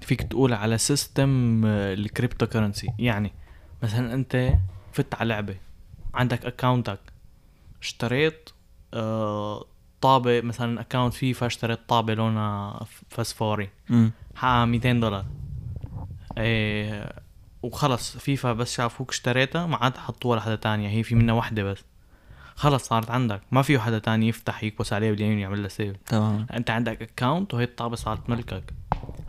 فيك 0.01 0.21
تقول 0.23 0.53
على 0.53 0.77
system 0.77 1.61
ال 1.65 2.45
cryptocurrency 2.45 2.87
يعني 2.99 3.31
مثلا 3.83 4.13
أنت 4.13 4.53
فت 4.93 5.15
على 5.15 5.29
لعبة 5.29 5.55
عندك 6.13 6.45
اكاونتك 6.45 6.99
اشتريت 7.81 8.49
آه 8.93 9.65
طابة 10.01 10.41
مثلا 10.41 10.81
account 10.81 11.13
فيفا 11.13 11.45
اشتريت 11.47 11.79
طابة 11.87 12.13
لونها 12.13 12.85
فسفوري. 13.09 13.69
حقها 14.35 14.65
200 14.65 14.93
دولار. 14.99 15.25
إيه 16.37 17.13
وخلص 17.63 18.17
فيفا 18.17 18.53
بس 18.53 18.75
شافوك 18.75 19.09
اشتريتها 19.09 19.65
ما 19.65 19.77
عاد 19.77 19.97
حطوها 19.97 20.37
لحدا 20.39 20.55
تانية 20.55 20.89
هي 20.89 21.03
في 21.03 21.15
منها 21.15 21.35
وحدة 21.35 21.63
بس. 21.63 21.83
خلص 22.55 22.83
صارت 22.83 23.11
عندك. 23.11 23.41
ما 23.51 23.61
فيه 23.61 23.79
حدا 23.79 23.99
تاني 23.99 24.27
يفتح 24.27 24.63
يكبس 24.63 24.93
عليه 24.93 25.11
باليمين 25.11 25.37
ويعمل 25.37 25.63
له 25.63 25.67
save 25.67 25.97
تماما 26.05 26.45
انت 26.53 26.69
عندك 26.69 27.01
account 27.01 27.53
وهي 27.53 27.63
الطابة 27.63 27.95
صارت 27.95 28.29
ملكك. 28.29 28.63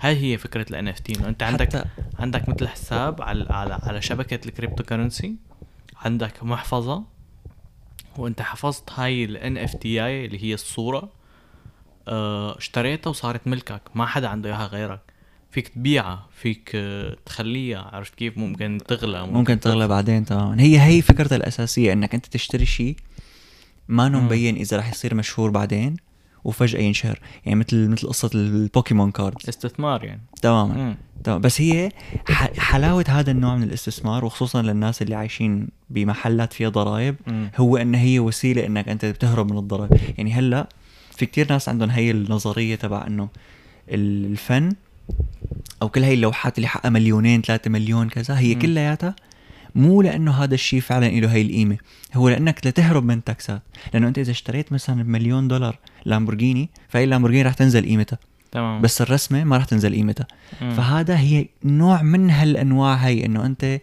هاي 0.00 0.16
هي 0.16 0.38
فكرة 0.38 0.66
ال 0.70 0.88
NFT 0.88 1.18
إنه 1.18 1.28
انت 1.28 1.42
عندك 1.42 1.76
حتى 1.76 1.84
عندك 2.18 2.48
مثل 2.48 2.68
حساب 2.68 3.22
على 3.22 3.46
على 3.50 3.78
على 3.82 4.02
شبكة 4.02 4.48
ال 4.48 4.84
cryptocurrency 4.84 5.36
عندك 5.96 6.42
محفظة. 6.42 7.04
وانت 8.16 8.42
حفظت 8.42 8.90
هاي 8.90 9.24
ال 9.24 9.58
NFT 9.58 10.04
اي 10.04 10.24
اللي 10.24 10.44
هي 10.44 10.54
الصورة. 10.54 11.08
آه 12.08 12.58
اشتريتها 12.58 13.10
وصارت 13.10 13.46
ملكك. 13.46 13.82
ما 13.94 14.06
حدا 14.06 14.28
عنده 14.28 14.48
إياها 14.48 14.66
غيرك. 14.66 15.00
فيك 15.54 15.68
تبيعها 15.68 16.26
فيك 16.42 16.70
آه 16.74 17.16
تخليها 17.26 17.90
عرفت 17.92 18.14
كيف؟ 18.14 18.38
ممكن 18.38 18.78
تغلى 18.88 19.26
ممكن 19.26 19.60
تغلى 19.60 19.88
بعدين 19.88 20.24
تماما 20.24 20.60
هي 20.60 20.80
هي 20.80 21.02
فكرتها 21.02 21.36
الأساسية 21.36 21.92
إنك 21.92 22.14
أنت 22.14 22.26
تشتري 22.26 22.66
شيء 22.66 22.96
ما 23.88 24.06
انه. 24.06 24.20
مبين 24.20 24.56
إذا 24.56 24.76
رح 24.76 24.90
يصير 24.90 25.14
مشهور 25.14 25.50
بعدين 25.50 25.96
وفجأة 26.44 26.80
ينشهر. 26.80 27.18
يعني 27.46 27.58
مثل 27.58 27.88
مثل 27.88 28.08
قصة 28.08 28.30
البوكيمون 28.34 29.10
كارد. 29.10 29.34
استثمار 29.48 30.04
يعني. 30.04 30.20
تماما. 30.42 30.96
تمام. 31.24 31.40
بس 31.40 31.60
هي 31.60 31.88
حلاوة 32.58 33.04
هذا 33.08 33.30
النوع 33.30 33.56
من 33.56 33.62
الاستثمار 33.62 34.24
وخصوصا 34.24 34.62
للناس 34.62 35.02
اللي 35.02 35.14
عايشين 35.14 35.68
بمحلات 35.90 36.52
فيها 36.52 36.68
ضرائب 36.68 37.16
مم. 37.26 37.50
هو 37.56 37.76
إن 37.76 37.94
هي 37.94 38.18
وسيلة 38.18 38.66
إنك 38.66 38.88
أنت 38.88 39.04
بتهرب 39.04 39.52
من 39.52 39.58
الضرائب. 39.58 40.00
يعني 40.18 40.32
هلأ 40.32 40.68
في 41.16 41.26
كتير 41.26 41.46
ناس 41.50 41.68
عندهم 41.68 41.90
هي 41.90 42.10
النظرية 42.10 42.74
تبع 42.76 43.06
إنه 43.06 43.28
الفن 43.88 44.72
أو 45.82 45.88
كل 45.88 46.02
هي 46.02 46.14
اللوحات 46.14 46.56
اللي 46.58 46.68
حقها 46.68 46.90
مليونين 46.90 47.42
ثلاثة 47.42 47.70
مليون 47.70 48.08
كذا 48.08 48.38
هي. 48.38 48.54
كلياتها 48.54 49.16
مو 49.74 50.02
لأنه 50.02 50.32
هذا 50.32 50.54
الشيء 50.54 50.80
فعلا 50.80 51.06
له 51.06 51.32
هي 51.32 51.42
القيمة. 51.42 51.76
هو 52.14 52.28
لأنك 52.28 52.66
لتهرب 52.66 53.04
من 53.04 53.24
taxات. 53.24 53.62
لأنه 53.94 54.08
أنت 54.08 54.18
إذا 54.18 54.30
اشتريت 54.30 54.72
مثلا 54.72 55.02
بمليون 55.02 55.48
دولار 55.48 55.78
لامبورجيني 56.04 56.70
فهي 56.88 57.04
اللامبورجيني 57.04 57.42
رح 57.42 57.54
تنزل 57.54 57.86
قيمتها. 57.86 58.18
تمام. 58.52 58.82
بس 58.82 59.02
الرسمة 59.02 59.44
ما 59.44 59.56
رح 59.56 59.64
تنزل 59.64 59.94
قيمتها. 59.94 60.26
فهذا 60.60 61.18
هي 61.18 61.46
نوع 61.64 62.02
من 62.02 62.30
هالأنواع 62.30 62.94
هي 62.94 63.26
إنه 63.26 63.46
أنت 63.46 63.80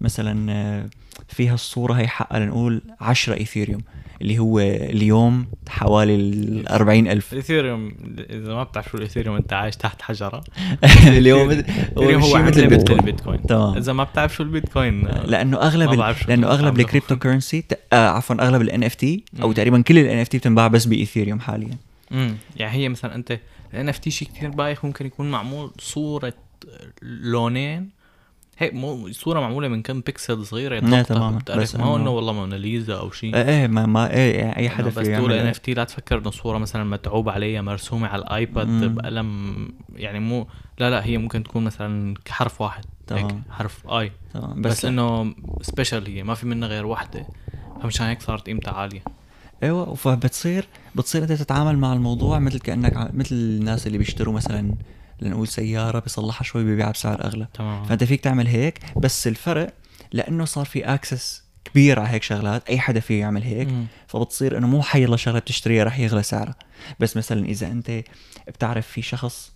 مثلا 0.00 0.52
آه، 0.52 0.90
فيها 1.28 1.54
الصورة 1.54 1.94
هي 1.94 2.08
حقها 2.08 2.38
لنقول 2.38 2.82
10 3.00 3.34
إيثيريوم. 3.34 3.80
اللي 4.22 4.38
هو 4.38 4.58
اليوم 4.60 5.46
حوالي 5.68 6.14
ال 6.14 6.68
40 6.68 7.08
ألف 7.08 7.32
الاثيريوم 7.32 7.92
إذا 8.30 8.54
ما 8.54 8.62
بتعرف 8.62 8.90
شو 8.90 8.98
الاثيريوم 8.98 9.36
أنت 9.36 9.52
عايش 9.52 9.76
تحت 9.76 10.02
حجرة 10.02 10.44
اليوم 11.06 11.50
هو 11.98 12.20
شيء 12.20 12.36
عمله 12.36 12.50
مثل 12.50 12.60
البيتكوين. 12.60 12.98
البيتكوين 12.98 13.46
تمام. 13.46 13.76
إذا 13.76 13.92
ما 13.92 14.04
بتعرف 14.04 14.34
شو 14.34 14.42
البيتكوين 14.42 15.06
لأنه 15.06 15.56
أغلب 15.56 16.14
لأنه 16.28 16.46
أغلب 16.46 16.80
ال 16.80 16.85
crypto. 16.85 17.16
currency 17.16 17.64
آه 17.92 18.08
عفوا 18.08 18.36
أغلب 18.40 18.62
ال 18.62 18.84
NFT 18.84 19.24
أو. 19.42 19.52
تقريبا 19.52 19.82
كل 19.82 19.98
ال 19.98 20.18
NFT 20.18 20.38
بتنباع 20.38 20.66
بس 20.68 20.84
بإيثيريوم 20.84 21.40
حاليا 21.40 21.76
امم 22.12 22.34
يعني 22.56 22.72
هي 22.78 22.88
مثلا 22.88 23.14
أنت 23.14 23.38
ال 23.74 23.88
NFT 23.88 24.10
شيء 24.10 24.28
كثير 24.28 24.50
بايخ 24.50 24.84
ممكن 24.84 25.06
يكون 25.06 25.30
معمول 25.30 25.70
صورة 25.78 26.32
لونين 27.02 27.99
هيك 28.60 28.74
مو 28.74 29.12
صورة 29.12 29.40
معمولة 29.40 29.68
من 29.68 29.82
كم 29.82 30.00
بكسل 30.00 30.46
صغيرة 30.46 30.76
يطقطق 30.76 31.02
تماما. 31.02 31.38
بس 31.56 31.76
ما 31.76 31.84
هو 31.84 31.96
إنه 31.96 32.10
والله 32.10 32.32
موناليزا 32.32 32.94
أو 32.94 33.10
شيء. 33.10 33.36
إيه 33.36 33.48
إيه، 33.48 33.66
ما 33.66 33.86
ما 33.86 34.10
إيه 34.10 34.38
يعني 34.38 34.56
أي 34.56 34.68
حدا 34.68 34.88
إنه 34.88 34.96
بس 34.96 35.06
تقول 35.06 35.32
NFT 35.32 35.74
لا 35.74 35.84
تفكر 35.84 36.18
إنه 36.18 36.30
صورة 36.30 36.58
مثلا 36.58 36.84
متعوب 36.84 37.28
عليها 37.28 37.62
مرسومة 37.62 38.08
على 38.08 38.22
الآيباد 38.22 38.66
مم. 38.66 38.94
بقلم 38.94 39.68
يعني 39.96 40.20
مو 40.20 40.46
لا 40.78 40.90
لا 40.90 41.04
هي 41.04 41.18
ممكن 41.18 41.42
تكون 41.42 41.64
مثلا 41.64 42.14
حرف 42.28 42.60
واحد 42.60 42.84
هيك 43.10 43.26
تمام. 43.26 43.42
حرف 43.50 43.86
آي. 43.86 44.12
تمام. 44.34 44.62
بس, 44.62 44.72
بس, 44.72 44.84
إنه 44.84 45.34
special 45.62 46.06
هي 46.06 46.22
ما 46.22 46.34
في 46.34 46.46
منها 46.46 46.68
غير 46.68 46.86
وحدة. 46.86 47.26
فمشان 47.82 48.06
هيك 48.06 48.22
صارت 48.22 48.46
قيمتها 48.46 48.72
عالية. 48.72 49.02
أيوه 49.62 49.94
فبتصير 49.94 50.66
بتصير 50.94 51.22
أنت 51.22 51.32
تتعامل 51.32 51.78
مع 51.78 51.92
الموضوع 51.92 52.38
مثل 52.38 52.58
كأنك 52.58 53.10
مثل 53.14 53.34
الناس 53.34 53.86
اللي 53.86 53.98
بيشتروا 53.98 54.34
مثلا 54.34 54.74
لنقول 55.20 55.48
سيارة 55.48 55.98
بيصلحها 55.98 56.44
شوي 56.44 56.64
ببيعها 56.64 56.90
بسعر 56.92 57.24
أغلى 57.24 57.46
تمام 57.54 57.84
فأنت 57.84 58.04
فيك 58.04 58.20
تعمل 58.20 58.46
هيك 58.46 58.78
بس 58.96 59.26
الفرق 59.26 59.74
لأنه 60.12 60.44
صار 60.44 60.64
في 60.64 60.84
access 60.84 61.42
كبير 61.64 62.00
على 62.00 62.08
هيك 62.08 62.22
شغلات 62.22 62.68
أي 62.68 62.78
حدا 62.78 63.00
فيه 63.00 63.20
يعمل 63.20 63.42
هيك 63.42 63.68
مم. 63.68 63.86
فبتصير 64.06 64.58
إنه 64.58 64.66
مو 64.66 64.82
حي 64.82 65.04
الله 65.04 65.16
شغلة 65.16 65.38
بتشتريها 65.38 65.84
رح 65.84 65.98
يغلى 65.98 66.22
سعرها 66.22 66.54
بس 67.00 67.16
مثلا 67.16 67.44
إذا 67.44 67.66
أنت 67.66 67.90
بتعرف 68.48 68.86
في 68.86 69.02
شخص 69.02 69.52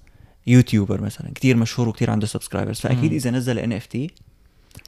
YouTuber 0.47 1.01
مثلا 1.01 1.31
كتير 1.35 1.57
مشهور 1.57 1.89
وكتير 1.89 2.11
عنده 2.11 2.27
subscribers 2.27 2.81
فأكيد 2.81 3.11
مم. 3.11 3.17
إذا 3.17 3.31
نزل 3.31 3.59
NFT 3.59 4.11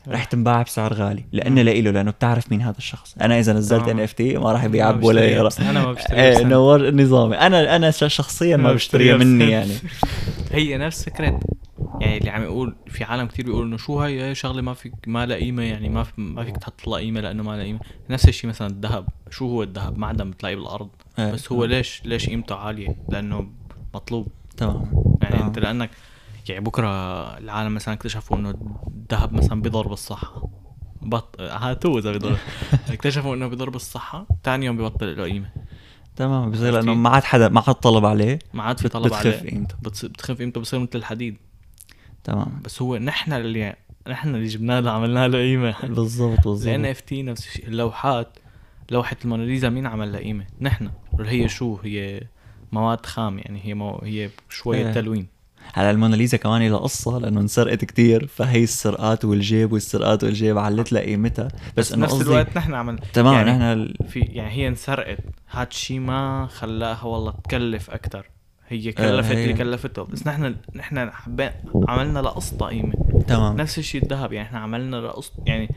رح 0.09 0.24
تنباع 0.24 0.62
بسعر 0.62 0.95
غالي 0.95 1.24
لأنه. 1.33 1.62
لإله 1.62 1.91
لأنه 1.91 2.11
بتعرف 2.11 2.51
مين 2.51 2.62
هذا 2.62 2.79
الشخص 2.79 3.14
أنا 3.20 3.39
إذا 3.39 3.53
نزلت. 3.53 3.89
NFT 3.89 4.37
ما 4.37 4.53
راح 4.53 4.64
يبيع 4.64 4.91
ولا 4.91 5.51
أنا 5.61 5.85
ما 5.87 5.93
بشتريها 5.93 6.39
إيه. 6.39 6.45
نور 6.45 6.91
نظامي 6.91 7.37
أنا 7.37 7.77
أنا 7.77 7.91
شخصيا 7.91 8.57
ما 8.57 8.62
ما 8.62 8.72
بشتريها 8.72 9.16
مني. 9.16 9.51
يعني 9.51 9.72
هي 10.57 10.79
نفس 10.79 11.05
فكرة. 11.05 11.41
يعني 12.01 12.19
اللي 12.19 12.31
عم 12.31 12.43
يقول 12.43 12.77
في 12.87 13.05
عالم 13.05 13.27
كتير 13.27 13.45
بيقولوا 13.45 13.67
إنه 13.67 13.77
شو 13.77 14.01
هاي؟ 14.01 14.21
هاي 14.21 14.35
شغلة 14.35 14.63
ما 14.63 14.75
فيك 14.75 14.95
ما 15.07 15.27
لها 15.27 15.37
قيمة 15.37 15.63
يعني 15.63 15.89
ما 15.89 16.03
في 16.03 16.13
ما 16.21 16.45
فيك 16.45 16.57
تحط 16.57 16.89
لها 16.89 16.99
قيمة 16.99 17.21
لأنه 17.21 17.43
ما 17.43 17.57
لها 17.57 17.65
قيمة. 17.65 17.81
نفس 18.11 18.29
الشيء 18.29 18.51
مثلا 18.51 18.69
الذهب. 18.69 19.09
شو 19.31 19.49
هو 19.49 19.63
الذهب؟ 19.63 19.99
معدن 19.99 20.31
بتلاقيه 20.31 20.57
بالأرض. 20.57 20.89
إيه. 21.19 21.33
بس 21.33 21.53
هو 21.53 21.65
ليش 21.65 22.03
ليش 22.05 22.29
قيمته 22.29 22.55
عالية؟ 22.55 22.97
لأنه 23.09 23.49
مطلوب. 23.95 24.29
تمام. 24.57 25.05
يعني. 25.23 25.45
أنت 25.45 25.59
لأنك 25.59 25.91
يعني 26.49 26.65
بكرة 26.65 26.89
العالم 27.39 27.75
مثلا 27.75 27.95
اكتشفوا 27.95 28.37
إنه 28.37 28.55
الذهب 28.97 29.33
مثلا 29.33 29.63
بيضر 29.63 29.89
بالصحة. 29.89 30.49
بط 31.03 31.41
هاتوه 31.41 31.99
إذا 31.99 32.13
بيضر. 32.13 32.39
اكتشفوا 32.91 33.35
إنه 33.35 33.49
بيضر 33.49 33.71
بالصحة 33.71 34.27
ثاني 34.45 34.67
يوم 34.67 34.77
ببطل 34.77 35.17
له 35.17 35.25
قيمة. 35.25 35.49
تمام 36.17 36.51
بصير 36.51 36.73
لأنه؟ 36.73 36.95
ما 36.95 37.09
عاد 37.11 37.25
حدا 37.25 37.49
ما 37.49 37.62
عاد 37.67 37.75
طلب 37.75 38.05
عليه. 38.07 38.39
ما 38.55 38.62
عاد 38.62 38.81
في 38.81 38.89
طلب 38.89 39.07
بتخف 39.07 39.27
عليه. 39.27 39.51
قيمته 39.51 39.75
بتص- 39.89 40.05
بتخف 40.05 40.39
قيمته 40.39 40.61
بصير 40.61 40.79
مثل 40.81 40.91
الحديد. 40.95 41.37
تمام. 42.25 42.61
بس 42.64 42.83
هو 42.83 42.97
نحن 42.97 43.33
اللي 43.33 43.77
نحن 44.09 44.35
اللي 44.35 44.47
جبنا 44.47 44.81
له 44.81 44.91
عملنا 44.91 45.29
له 45.29 45.39
قيمة. 45.39 45.75
بالضبط 45.83 46.47
ال 46.47 46.56
NFT 46.56 46.83
بالضبط 46.83 47.23
نفس 47.23 47.47
الشيء. 47.47 47.67
اللوحات 47.69 48.39
لوحة 48.91 49.17
الموناليزا 49.25 49.69
مين 49.69 49.87
عمل 49.87 50.12
لها 50.12 50.21
قيمة؟ 50.21 50.47
نحن. 50.61 50.91
هي 51.21 51.49
شو؟ 51.49 51.77
هي 51.85 52.23
مواد 52.73 53.07
خام 53.07 53.39
يعني 53.39 53.61
هي 53.64 53.75
مو 53.75 53.99
هي 54.03 54.31
شوية 54.49 54.87
إيه. 54.87 54.93
تلوين. 54.93 55.27
على 55.75 55.91
الموناليزا 55.91 56.37
كمان 56.37 56.69
لها 56.69 56.79
قصة 56.79 57.19
لأنه 57.19 57.41
انسرقت 57.41 57.85
كتير 57.85 58.27
فهي 58.27 58.62
السرقات 58.64 59.25
والجيب 59.25 59.73
والسرقات 59.73 60.25
والجيب 60.25 60.59
علت 60.59 60.93
لها 60.93 61.03
قيمتها. 61.03 61.49
بس 61.77 61.93
إنه 61.93 62.01
بنفس 62.07 62.14
قصدي 62.14 62.31
الوقت 62.31 62.57
نحن 62.57 62.75
عمل 62.75 62.99
تمام 63.12 63.35
يعني 63.35 63.51
نحن 63.51 63.95
في 64.09 64.21
يعني 64.21 64.51
هي 64.51 64.69
انسرقت. 64.69 65.19
هاد 65.51 65.67
الشيء 65.71 65.99
ما 66.01 66.47
خلاها 66.47 67.05
والله 67.05 67.33
تكلف 67.45 67.91
أكثر 67.91 68.27
هي 68.69 68.93
كلفت 68.93 69.33
هي- 69.33 69.43
اللي 69.45 69.55
كلفته. 69.55 70.03
بس 70.05 70.27
نحن 70.27 70.55
نحن 70.77 71.11
حبينا 71.11 71.55
عملنا 71.89 72.19
لقسطة 72.19 72.67
قيمة. 72.67 72.93
تمام. 73.29 73.57
نفس 73.57 73.79
الشيء 73.79 74.03
الذهب. 74.03 74.33
يعني 74.33 74.49
إحنا 74.49 74.59
عملنا 74.59 74.97
لقسط 74.97 75.33
يعني 75.47 75.69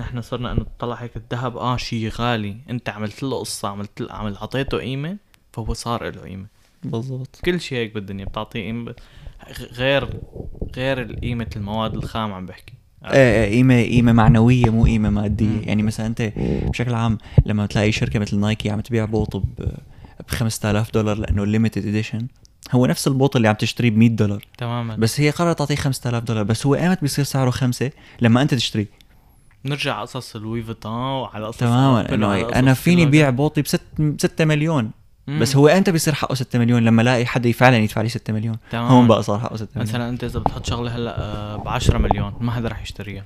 نحن 0.00 0.20
صرنا 0.20 0.52
إنه 0.52 0.64
تطلع 0.78 0.94
هيك 0.94 1.16
الذهب 1.16 1.56
آه 1.56 1.76
شيء 1.76 2.08
غالي. 2.08 2.56
أنت 2.70 2.88
عملت 2.88 3.22
له 3.22 3.38
قصة 3.40 3.68
عملت 3.68 4.00
له 4.00 4.12
عملت 4.12 4.36
اعطيته 4.36 4.78
قيمة 4.78 5.16
فهو 5.52 5.72
صار 5.74 6.10
له 6.10 6.20
قيمة. 6.20 6.46
بالضبط. 6.84 7.40
كل 7.44 7.60
شيء 7.60 7.78
هيك 7.78 7.94
بالدنيا 7.94 8.24
بتعطيه 8.24 8.62
قيمة. 8.64 8.94
غير 9.72 10.08
غير 10.76 11.18
قيمه 11.22 11.46
المواد 11.56 11.94
الخام 11.94 12.32
عم 12.32 12.46
بحكي. 12.46 12.72
إيه 13.04 13.44
إيه 13.44 13.50
قيمة 13.50 13.82
قيمة 13.82 14.12
معنوية 14.12 14.70
مو 14.70 14.84
قيمة 14.84 15.10
مادية. 15.10 15.46
مم. 15.46 15.62
يعني 15.64 15.82
مثلا 15.82 16.06
أنت 16.06 16.32
بشكل 16.70 16.94
عام 16.94 17.18
لما 17.46 17.66
تلاقي 17.66 17.92
شركة 17.92 18.18
مثل 18.18 18.38
نايكي 18.38 18.70
عم 18.70 18.80
تبيع 18.80 19.04
بوط 19.04 19.36
ب 19.36 19.42
ب 20.28 20.30
5000 20.30 20.90
دولار 20.94 21.18
لأنه 21.18 21.46
limited 21.46 21.86
edition 21.86 22.26
هو 22.72 22.86
نفس 22.86 23.08
البوط 23.08 23.36
اللي 23.36 23.48
عم 23.48 23.54
تشتريه 23.54 23.90
ب 23.90 23.96
100 23.96 24.08
دولار. 24.08 24.46
تماما. 24.58 24.96
بس 24.96 25.20
هي 25.20 25.30
قررت 25.30 25.58
تعطيه 25.58 25.74
5000 25.74 26.24
دولار. 26.24 26.42
بس 26.42 26.66
هو 26.66 26.74
ايمت 26.74 27.00
بيصير 27.02 27.24
سعره 27.24 27.50
خمسة 27.50 27.90
لما 28.20 28.42
أنت 28.42 28.54
تشتريه. 28.54 28.86
نرجع 29.64 30.00
قصص 30.00 30.36
لوي 30.36 30.62
فيتون 30.62 30.92
وعلى 30.92 31.46
قصص 31.46 31.58
تماما. 31.58 32.14
إنه 32.14 32.48
أنا 32.48 32.74
فيني 32.74 33.06
بيع. 33.06 33.30
بوطي 33.30 33.62
ب 33.62 33.66
6 34.18 34.44
مليون. 34.44 34.90
مم. 35.26 35.40
بس 35.40 35.56
هو 35.56 35.68
إمتى 35.68 35.92
بيصير 35.92 36.14
حقه 36.14 36.34
6 36.34 36.58
مليون؟ 36.58 36.84
لما 36.84 37.02
الاقي 37.02 37.26
حدا 37.26 37.52
فعلا 37.52 37.76
يدفع 37.76 38.00
لي 38.00 38.08
6 38.08 38.32
مليون. 38.32 38.58
تمام. 38.70 38.86
هون 38.86 39.08
بقى 39.08 39.22
صار 39.22 39.38
حقه 39.38 39.56
6 39.56 39.68
مليون. 39.76 39.88
مثلا 39.88 40.08
أنت 40.08 40.24
إذا 40.24 40.38
بتحط 40.40 40.66
شغلة 40.66 40.96
هلأ 40.96 41.56
ب 41.56 41.68
10 41.68 41.98
مليون 41.98 42.34
ما 42.40 42.52
حدا 42.52 42.68
رح 42.68 42.82
يشتريها. 42.82 43.24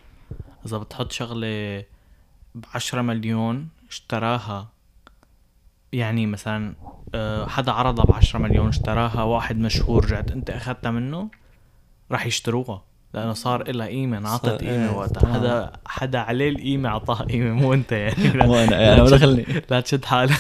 إذا 0.66 0.78
بتحط 0.78 1.12
شغلة 1.12 1.80
ب 2.54 2.64
10 2.74 3.02
مليون 3.02 3.68
اشتراها 3.88 4.68
يعني 5.92 6.26
مثلا 6.26 6.74
آه، 7.14 7.46
حدا 7.46 7.72
عرضها 7.72 8.04
ب 8.04 8.12
10 8.12 8.38
مليون 8.38 8.68
اشتراها 8.68 9.22
واحد 9.22 9.58
مشهور 9.58 10.04
رجعت 10.04 10.30
أنت 10.30 10.50
أخذتها 10.50 10.90
منه 10.90 11.28
رح 12.12 12.26
يشتروها. 12.26 12.82
لأنه 13.14 13.32
صار 13.32 13.70
لها 13.72 13.86
قيمة 13.86 14.18
انعطت 14.18 14.46
صار- 14.46 14.56
قيمة 14.56 14.72
إيه، 14.90 14.96
وقتها. 14.96 15.32
حدا 15.34 15.72
حدا 15.86 16.18
عليه 16.18 16.48
القيمة 16.50 16.88
اعطاها 16.88 17.22
قيمة. 17.24 17.52
مو 17.52 17.74
أنت 17.74 17.92
يعني. 17.92 18.28
لا- 18.28 18.46
مو 18.46 18.54
أنا 18.56 19.04
تشد- 19.04 19.14
دخلني. 19.14 19.44
لا 19.70 19.80
تشد 19.80 20.04
حالك. 20.04 20.36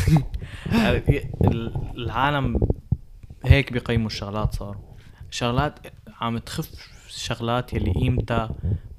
ال- 1.44 1.72
العالم 2.04 2.60
هيك 3.44 3.72
بيقيموا 3.72 4.06
الشغلات 4.06 4.54
صاروا. 4.54 4.82
شغلات 5.30 5.78
عم 6.20 6.38
تخف 6.38 6.68
شغلات 7.08 7.72
يلي 7.74 7.92
قيمتها 7.92 8.50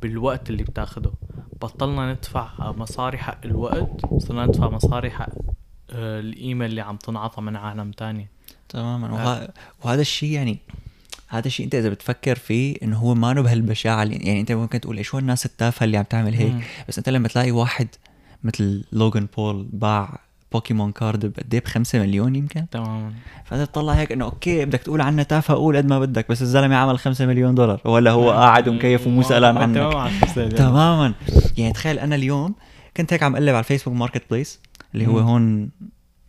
بالوقت 0.02 0.50
اللي 0.50 0.64
بتاخده. 0.64 1.12
بطلنا 1.62 2.12
ندفع 2.14 2.72
مصاري 2.72 3.18
حق 3.18 3.38
الوقت 3.46 3.90
صرنا 4.18 4.46
ندفع 4.46 4.70
مصاري 4.70 5.12
حق 5.12 5.30
آه، 5.90 6.20
القيمة 6.20 6.66
اللي 6.66 6.82
عم 6.82 6.96
تنعطى 6.98 7.42
من 7.42 7.56
عالم 7.56 7.92
تاني. 7.92 8.28
تماما. 8.70 9.12
وه... 9.12 9.50
وهذا 9.84 10.02
الشيء 10.02 10.30
يعني 10.32 10.58
هذا 11.32 11.48
الشيء 11.48 11.66
انت 11.66 11.76
اذا 11.76 11.90
بتفكر 11.90 12.36
فيه 12.36 12.76
انه 12.84 12.98
هو 12.98 13.16
ما 13.16 13.34
بهالبشاعة 13.34 14.04
اللي- 14.04 14.16
يعني 14.16 14.40
انت 14.42 14.52
ممكن 14.52 14.80
تقول 14.82 14.98
إيش 14.98 15.14
هو 15.14 15.20
الناس 15.20 15.46
التافهة 15.46 15.84
اللي 15.84 15.98
عم 15.98 16.04
تعمل 16.04 16.34
هيك؟ 16.34 16.52
مم. 16.54 16.62
بس 16.88 16.98
انت 16.98 17.10
لما 17.10 17.28
تلاقي 17.28 17.52
واحد 17.52 17.88
مثل 18.44 18.84
لوغان 18.92 19.28
بول 19.38 19.68
باع 19.74 20.20
Pokémon 20.52 20.92
card 20.92 21.26
بقد 21.26 21.54
إيه؟ 21.54 21.62
ب 21.62 21.68
5 21.68 22.00
مليون 22.00 22.36
يمكن؟ 22.36 22.66
تماما. 22.72 23.14
فأنت 23.46 23.70
تطلع 23.70 23.94
هيك 23.94 24.12
إنه 24.12 24.26
okay 24.26 24.66
بدك 24.66 24.80
تقول 24.80 25.02
عنا 25.02 25.24
تافه 25.24 25.54
قول 25.54 25.78
قد 25.78 25.86
ما 25.86 26.00
بدك 26.00 26.30
بس 26.30 26.42
الزلمة 26.42 26.76
عمل 26.76 27.00
5 27.00 27.26
مليون 27.26 27.56
دولار 27.56 27.82
ولا 27.86 28.12
هو 28.12 28.32
قاعد 28.32 28.68
ومكيف 28.68 29.08
ومو 29.08 29.22
سألان 29.22 29.58
عنك. 29.58 29.78
تماما 30.58 31.14
يعني 31.58 31.74
تخيل 31.74 32.00
أنا 32.00 32.16
اليوم 32.16 32.56
كنت 32.98 33.14
هيك 33.14 33.24
عم 33.24 33.34
أقلب 33.36 33.50
على 33.50 33.60
ال 33.60 33.94
Facebook 33.94 34.24
Marketplace 34.32 34.60
اللي 34.94 35.08
هو. 35.08 35.20
هون 35.20 35.70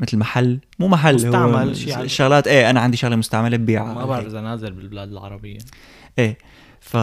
مثل 0.03 0.19
محل 0.19 0.61
مو 0.79 0.89
محل 0.89 1.15
مستعمل 1.15 1.93
هو 1.93 2.07
شغلات 2.07 2.47
إيه 2.47 2.71
أنا 2.71 2.81
عندي 2.81 2.97
شغلة 2.97 3.17
مستعملة 3.17 3.57
ببيعها 3.57 3.95
ما 3.95 4.07
بعرف 4.07 4.27
إذا 4.27 4.41
نازل 4.41 4.73
بالبلاد 4.73 5.13
العربية. 5.13 5.59
إيه. 6.19 6.39
ف 6.81 6.97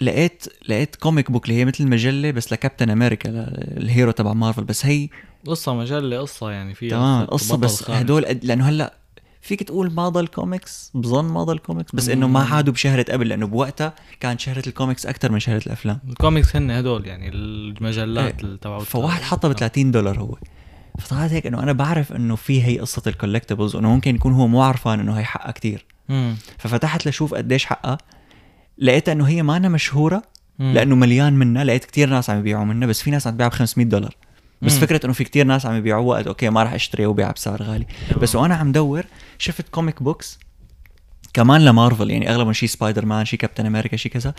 لقيت 0.00 0.44
لقيت 0.68 0.96
comic 0.96 1.30
book 1.30 1.44
اللي 1.44 1.60
هي 1.60 1.64
مثل 1.64 1.86
مجله 1.86 2.30
بس 2.30 2.52
لكابتن 2.52 2.90
أمريكا 2.90 3.30
ال 3.76 3.83
hero 3.83 4.10
تبع 4.10 4.32
مارفل. 4.32 4.64
بس 4.64 4.86
هي 4.86 5.08
قصة 5.46 5.74
مجلة 5.74 6.20
قصة 6.20 6.50
يعني 6.50 6.74
فيها 6.74 6.90
تمام 6.90 7.26
قصة 7.26 7.56
بس. 7.56 7.90
هدول 7.90 8.22
لأنه 8.22 8.68
هلأ 8.68 8.94
فيك 9.40 9.62
تقول 9.62 9.92
ما 9.92 10.08
ضل 10.08 10.26
كوميكس 10.26 10.90
بظن 10.94 11.24
ما 11.24 11.44
ضل 11.44 11.58
كوميكس 11.58 11.94
بس 11.94 12.08
إنه 12.08 12.28
ما. 12.28 12.40
عادوا 12.40 12.72
بشهرة 12.72 13.04
قبل 13.10 13.28
لأنه 13.28 13.46
بوقتها 13.46 13.94
كانت 14.20 14.40
شهرة 14.40 14.62
الكوميكس 14.66 15.06
أكثر 15.06 15.32
من 15.32 15.38
شهرة 15.38 15.62
الأفلام. 15.66 15.98
الكوميكس 16.08 16.56
هن 16.56 16.70
هدول 16.70 17.06
يعني 17.06 17.28
المجلات 17.28 18.34
إيه. 18.34 18.40
اللي 18.40 18.56
تبعوا 18.56 18.80
فواحد 18.80 19.22
حطها 19.22 19.48
ب 19.48 19.52
30 19.52 19.90
دولار 19.90 20.20
هو. 20.20 20.36
فطلعت 20.98 21.32
هيك 21.32 21.46
إنه 21.46 21.62
أنا 21.62 21.72
بعرف 21.72 22.12
إنه 22.12 22.36
في 22.36 22.64
هي 22.64 22.78
قصة 22.78 23.02
ال 23.06 23.11
collectibles 23.11 23.76
وإنه 23.76 23.88
ممكن 23.88 24.14
يكون 24.14 24.32
هو 24.32 24.48
مو 24.48 24.62
عرفان 24.62 25.00
إنه 25.00 25.18
هي 25.18 25.24
حقها 25.24 25.52
كتير. 25.52 25.86
مم. 26.08 26.36
ففتحت 26.58 27.08
لشوف 27.08 27.34
قديش 27.34 27.64
حقها. 27.64 27.98
لقيت 28.78 29.08
إنه 29.08 29.28
هي 29.28 29.42
ما 29.42 29.56
أنا 29.56 29.68
مشهورة 29.68 30.22
مم. 30.58 30.72
لأنه 30.72 30.94
مليان 30.94 31.32
منها. 31.32 31.64
لقيت 31.64 31.84
كتير 31.84 32.08
ناس 32.08 32.30
عم 32.30 32.38
يبيعوا 32.38 32.64
منها 32.64 32.88
بس 32.88 33.02
في 33.02 33.10
ناس 33.10 33.26
عم 33.26 33.32
تبيعها 33.32 33.48
ب 33.48 33.52
500 33.52 33.86
دولار. 33.86 34.16
بس 34.62 34.74
مم. 34.74 34.80
فكرة 34.80 35.00
إنه 35.04 35.12
في 35.12 35.24
كتير 35.24 35.46
ناس 35.46 35.66
عم 35.66 35.76
يبيعوها 35.76 36.18
قلت 36.18 36.26
okay 36.26 36.50
ما 36.50 36.62
راح 36.62 36.72
اشتريها 36.72 37.08
وبيعها 37.08 37.32
بسعر 37.32 37.62
غالي. 37.62 37.86
بس 38.22 38.36
وأنا 38.36 38.54
عم 38.54 38.72
دور 38.72 39.04
شفت 39.38 39.68
comic 39.68 40.02
books 40.02 40.38
كمان 41.32 41.64
لمارفل. 41.64 42.10
يعني 42.10 42.30
أغلبهم 42.30 42.52
شي 42.52 42.66
سبايدر 42.66 43.06
مان 43.06 43.24
شي 43.24 43.36
كابتن 43.36 43.66
أمريكا 43.66 43.96
شي 43.96 44.08
كذا. 44.08 44.34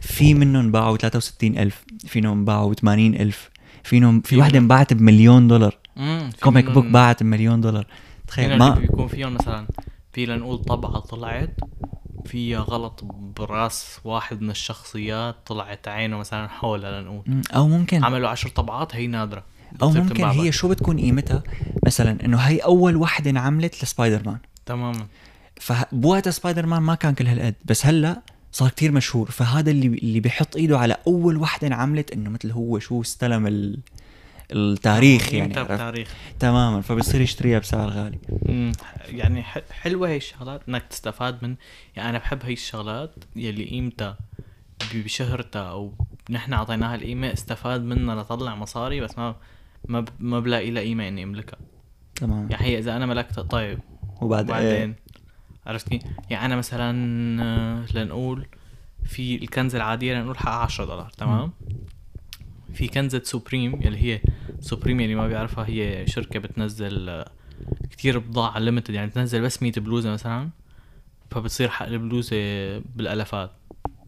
في 0.00 0.34
منهم 0.34 0.72
باعوا 0.72 0.96
63000 0.96 1.84
فيهم 2.06 2.44
باعوا 2.44 2.74
80000 2.74 3.50
فيهم 3.84 4.20
في 4.20 4.28
في 4.28 4.36
وحدة 4.36 4.58
انباعت 4.58 4.92
بمليون 4.92 5.48
دولار. 5.48 5.76
comic 6.42 6.70
book 6.70 6.86
باعت 6.86 7.22
بمليون 7.22 7.60
دولار. 7.60 7.86
تخيل 8.26 8.58
ما 8.58 8.70
بيكون 8.70 9.08
فيهم 9.08 9.34
مثلا 9.34 9.66
في 10.12 10.26
لنقول 10.26 10.58
طبعة 10.58 10.98
طلعت 10.98 11.56
فيها 12.26 12.60
غلط 12.60 13.04
براس 13.36 13.98
واحد 14.04 14.42
من 14.42 14.50
الشخصيات 14.50 15.36
طلعت 15.46 15.88
عينه 15.88 16.18
مثلا 16.18 16.48
حولها 16.48 17.00
لنقول. 17.00 17.42
أو 17.54 17.68
ممكن. 17.68 18.04
عملوا 18.04 18.28
عشر 18.28 18.48
طبعات 18.48 18.96
هي 18.96 19.06
نادرة. 19.06 19.44
أو 19.82 19.90
ممكن 19.90 20.24
هي. 20.24 20.52
شو 20.52 20.68
بتكون 20.68 21.00
قيمتها؟ 21.00 21.42
مثلا 21.86 22.24
إنه 22.24 22.38
هي 22.38 22.58
أول 22.58 22.96
وحدة 22.96 23.30
انعملت 23.30 23.84
لسبايدر 23.84 24.22
مان 24.26 24.38
تماما. 24.66 25.06
فبوقتها 25.60 26.30
سبايدر 26.30 26.66
مان 26.66 26.82
ما 26.82 26.94
كان 26.94 27.14
كل 27.14 27.26
هالقد 27.26 27.54
بس 27.64 27.86
هلأ 27.86 28.22
صار 28.52 28.68
كتير 28.68 28.92
مشهور. 28.92 29.30
فهذا 29.30 29.70
اللي 29.70 29.86
اللي 29.86 30.20
بيحط 30.20 30.56
إيده 30.56 30.78
على 30.78 30.96
أول 31.06 31.36
وحدة 31.36 31.66
انعملت 31.66 32.12
إنه 32.12 32.30
مثل 32.30 32.50
هو 32.50 32.78
شو 32.78 33.00
استلم 33.00 33.46
ال... 33.46 33.78
التاريخ 34.52 35.32
يعني 35.34 35.40
قيمتها 35.54 35.60
عرفت؟ 35.60 35.70
بالتاريخ 35.70 36.14
تماما 36.38 36.80
فبصير 36.80 37.20
يشتريها 37.20 37.58
بسعر 37.58 37.88
غالي. 37.88 38.18
مم. 38.48 38.72
يعني 39.08 39.42
ح- 39.42 39.70
حلوة 39.70 40.08
هي 40.08 40.16
الشغلات 40.16 40.60
إنك 40.68 40.82
تستفاد 40.90 41.44
من 41.44 41.54
يعني 41.96 42.10
أنا 42.10 42.18
بحب 42.18 42.38
هي 42.44 42.52
الشغلات 42.52 43.14
يلي 43.36 43.64
قيمتها 43.64 44.18
بشهرتها 44.94 45.70
أو 45.70 45.92
نحن 46.30 46.52
أعطيناها 46.52 46.94
القيمة 46.94 47.32
استفاد 47.32 47.82
منها 47.82 48.14
لطلع 48.22 48.54
مصاري 48.54 49.00
بس 49.00 49.18
ما 49.18 49.34
ما 49.88 50.04
ما 50.18 50.40
بلاقي 50.40 50.70
لها 50.70 50.82
قيمة 50.82 51.08
إني 51.08 51.22
أملكها. 51.22 51.58
تمام. 52.14 52.48
يعني 52.50 52.64
هي 52.66 52.78
إذا 52.78 52.96
أنا 52.96 53.06
ملكتها 53.06 53.42
طيب. 53.42 53.78
وبعد 54.20 54.44
وبعدين؟ 54.44 54.94
عرفت 55.66 55.88
كيف؟ 55.88 56.02
يعني 56.30 56.46
أنا 56.46 56.56
مثلا 56.56 56.92
آه، 57.42 57.86
لنقول 57.94 58.46
في 59.06 59.34
الكنزة 59.36 59.76
العادية 59.76 60.14
لنقول 60.14 60.38
حقها 60.38 60.54
10 60.54 60.84
دولار 60.84 61.10
تمام؟ 61.18 61.52
في 62.74 62.88
كنزة 62.88 63.22
Supreme 63.24 63.82
يلي 63.82 63.98
هي 63.98 64.20
Supreme 64.60 65.00
اللي 65.00 65.14
ما 65.14 65.28
بيعرفها 65.28 65.66
هي 65.68 66.06
شركة 66.06 66.38
بتنزل 66.40 67.08
آه، 67.08 67.30
كتير 67.90 68.18
بضاعة 68.18 68.58
limited 68.58 68.94
يعني 68.94 69.10
بتنزل 69.10 69.42
بس 69.42 69.62
100 69.62 69.72
بلوزة 69.76 70.10
مثلا 70.10 70.50
فبتصير 71.30 71.68
حق 71.68 71.86
البلوزة 71.86 72.36
بالالافات 72.78 73.50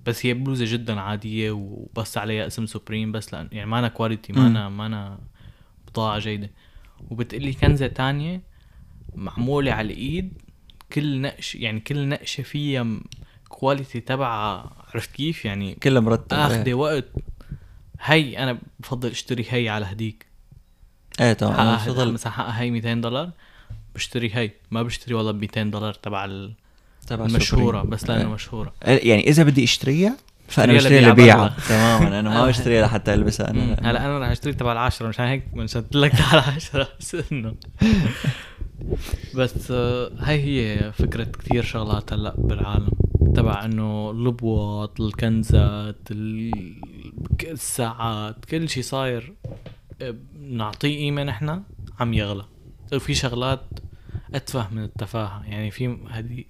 بس 0.06 0.26
هي 0.26 0.34
بلوزة 0.34 0.64
جدا 0.72 1.00
عادية 1.00 1.50
وبس 1.50 2.18
عليها 2.18 2.46
اسم 2.46 2.66
Supreme 2.66 3.12
بس 3.12 3.34
لأن 3.34 3.48
يعني 3.52 3.70
مانا 3.70 3.88
quality 3.88 4.32
مانا 4.32 4.68
مانا 4.68 5.18
بضاعة 5.88 6.18
جيدة. 6.18 6.50
وبتقلي 7.10 7.52
كنزة 7.52 7.86
تانية 7.86 8.42
معمولة 9.14 9.72
على 9.72 9.92
الإيد 9.92 10.32
كل 10.92 11.20
نقش 11.20 11.54
يعني 11.54 11.80
كل 11.80 12.08
نقشة 12.08 12.42
فيها 12.42 12.86
quality 13.48 14.00
تبعها 14.00 14.72
عرفت 14.94 15.10
كيف؟ 15.10 15.44
يعني 15.44 15.74
كلها 15.74 16.00
مرتب 16.00 16.36
آخذة 16.36 16.74
وقت. 16.74 17.08
هي 18.00 18.38
أنا 18.38 18.58
بفضل 18.80 19.10
أشتري 19.10 19.46
هي 19.48 19.68
على 19.68 19.86
هديك. 19.86 20.26
إيه 21.20 21.36
حقها 21.40 21.76
بفضل 21.76 22.12
مثلا 22.12 22.32
حقها 22.32 22.60
هي 22.60 22.70
200 22.70 22.94
دولار 22.94 23.30
بشتري 23.94 24.30
هي 24.34 24.50
ما 24.70 24.82
بشتري 24.82 25.14
والله 25.14 25.32
ب 25.32 25.40
200 25.40 25.62
دولار 25.62 25.94
تبع 25.94 26.24
ال- 26.24 26.52
تبع 27.06 27.24
المشهورة 27.24 27.76
Supreme. 27.76 27.90
بس 27.90 28.04
لأنه 28.10 28.20
إيه. 28.20 28.26
مشهورة. 28.34 28.72
يعني 28.84 29.28
إذا 29.28 29.42
بدي 29.42 29.64
أشتريها 29.64 30.16
فأنا 30.48 30.72
بشتري 30.72 31.00
لبيعها 31.00 31.56
تماما 31.68 32.20
أنا 32.20 32.30
ما 32.30 32.46
بشتريها 32.48 32.86
لحتى 32.86 33.14
ألبسها. 33.14 33.50
أنا 33.50 33.76
هلا 33.82 34.06
أنا 34.06 34.18
رح 34.18 34.28
أشتري 34.28 34.52
تبع 34.52 34.72
العشرة 34.72 35.08
مشان 35.08 35.24
هيك 35.24 35.42
منشدت 35.54 35.96
لك 35.96 36.12
على 36.32 36.42
العشرة 36.42 36.88
بس 37.00 37.16
إنه. 37.32 37.54
بس 39.34 39.70
آه، 39.70 40.10
هاي 40.18 40.42
هي 40.44 40.92
فكرة 40.92 41.24
كتير 41.24 41.62
شغلات 41.62 42.12
هلا 42.12 42.34
بالعالم. 42.38 42.88
تبع 43.36 43.64
إنه 43.64 44.10
البواط 44.10 45.00
الكنزات 45.00 45.96
ال- 46.10 46.74
الساعات 47.42 48.44
كل 48.44 48.68
شي 48.68 48.82
صاير. 48.82 49.32
آه، 50.02 50.14
نعطيه 50.40 50.98
قيمة 50.98 51.24
نحن 51.24 51.62
عم 52.00 52.14
يغلى. 52.14 52.44
وفي 52.92 53.14
شغلات 53.14 53.64
أتفه 54.34 54.74
من 54.74 54.84
التفاهة. 54.84 55.44
يعني 55.44 55.70
في 55.70 55.96
هدي 56.08 56.46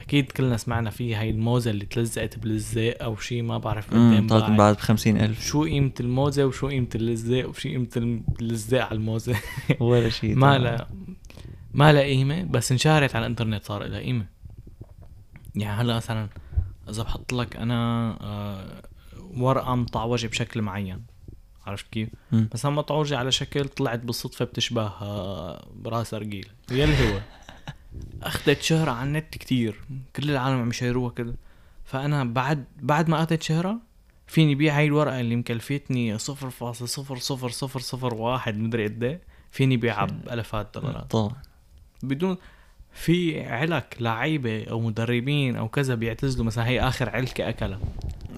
أكيد 0.00 0.32
كلنا 0.32 0.56
سمعنا 0.56 0.90
فيها 0.90 1.20
هاي 1.20 1.30
الموزة 1.30 1.70
اللي 1.70 1.86
تلزقت 1.86 2.38
بالزيق 2.38 3.02
أو 3.02 3.16
شي 3.16 3.42
ما 3.42 3.58
بعرف 3.58 3.90
قدام 3.90 4.26
طلعت. 4.26 4.50
بعد. 4.50 4.74
ب 4.74 4.78
50000 4.78 5.46
شو 5.46 5.64
قيمة 5.64 5.92
الموزة 6.00 6.44
وشو 6.46 6.68
قيمة 6.68 6.88
اللزاق 6.94 7.48
وشو 7.48 7.68
قيمة 7.68 8.20
اللزاق 8.40 8.84
على 8.84 8.94
الموزة؟ 8.94 9.36
ولا 9.80 10.08
شيء 10.08 10.34
ما. 10.36 10.58
لا 10.58 10.88
ما 11.74 11.92
لها 11.92 12.02
قيمة 12.02 12.42
بس 12.42 12.72
انشهرت 12.72 13.16
على 13.16 13.26
الإنترنت 13.26 13.64
صار 13.64 13.84
لها 13.84 14.00
قيمة. 14.00 14.26
يعني 15.54 15.82
هلا 15.82 15.96
مثلا 15.96 16.28
إذا 16.88 17.02
بحط 17.02 17.32
لك 17.32 17.56
أنا 17.56 18.10
آه، 18.20 18.82
ورقة 19.36 19.74
مطعوجة 19.74 20.26
بشكل 20.26 20.62
معين. 20.62 21.02
عرفت 21.66 21.86
كيف؟ 21.92 22.08
بس 22.32 22.66
هم 22.66 22.76
مطعوجة 22.76 23.18
على 23.18 23.32
شكل 23.32 23.68
طلعت 23.68 23.98
بالصدفة 24.00 24.44
بتشبه 24.44 24.86
آه، 24.86 25.68
برأس 25.74 26.14
أرجيل. 26.14 26.48
يلي 26.70 27.12
هو. 27.14 27.20
أخذت 28.22 28.62
شهرة 28.62 28.90
على 28.90 29.06
النت 29.06 29.34
كتير. 29.34 29.80
كل 30.16 30.30
العالم 30.30 30.60
عم 30.60 30.68
يشيروها 30.68 31.10
كده. 31.10 31.34
فأنا 31.84 32.24
بعد 32.24 32.64
بعد 32.82 33.08
ما 33.08 33.16
أخذت 33.22 33.42
شهرة 33.42 33.76
فيني 34.26 34.54
بيع 34.54 34.78
هاي 34.78 34.86
الورقة 34.86 35.20
اللي 35.20 35.36
مكلفتني 35.36 36.18
صفر 36.18 36.50
فاصل 36.50 36.88
صفر 36.88 37.16
صفر 37.16 37.48
صفر 37.48 37.80
صفر 37.80 38.14
واحد 38.14 38.56
مدري 38.56 38.84
قد 38.86 39.02
إيه. 39.04 39.20
فيني 39.50 39.76
بيعها 39.76 40.04
بألفات 40.26 40.74
دولارات. 40.74 41.10
طبعا. 41.10 41.32
بدون 42.02 42.36
في 42.92 43.40
علك 43.44 43.96
لعيبة 44.00 44.64
أو 44.64 44.80
مدربين 44.80 45.56
أو 45.56 45.68
كذا 45.68 45.94
بيعتزلوا 45.94 46.46
مثلا 46.46 46.66
هي 46.66 46.80
آخر 46.80 47.08
علكة 47.10 47.48
أكلها. 47.48 47.78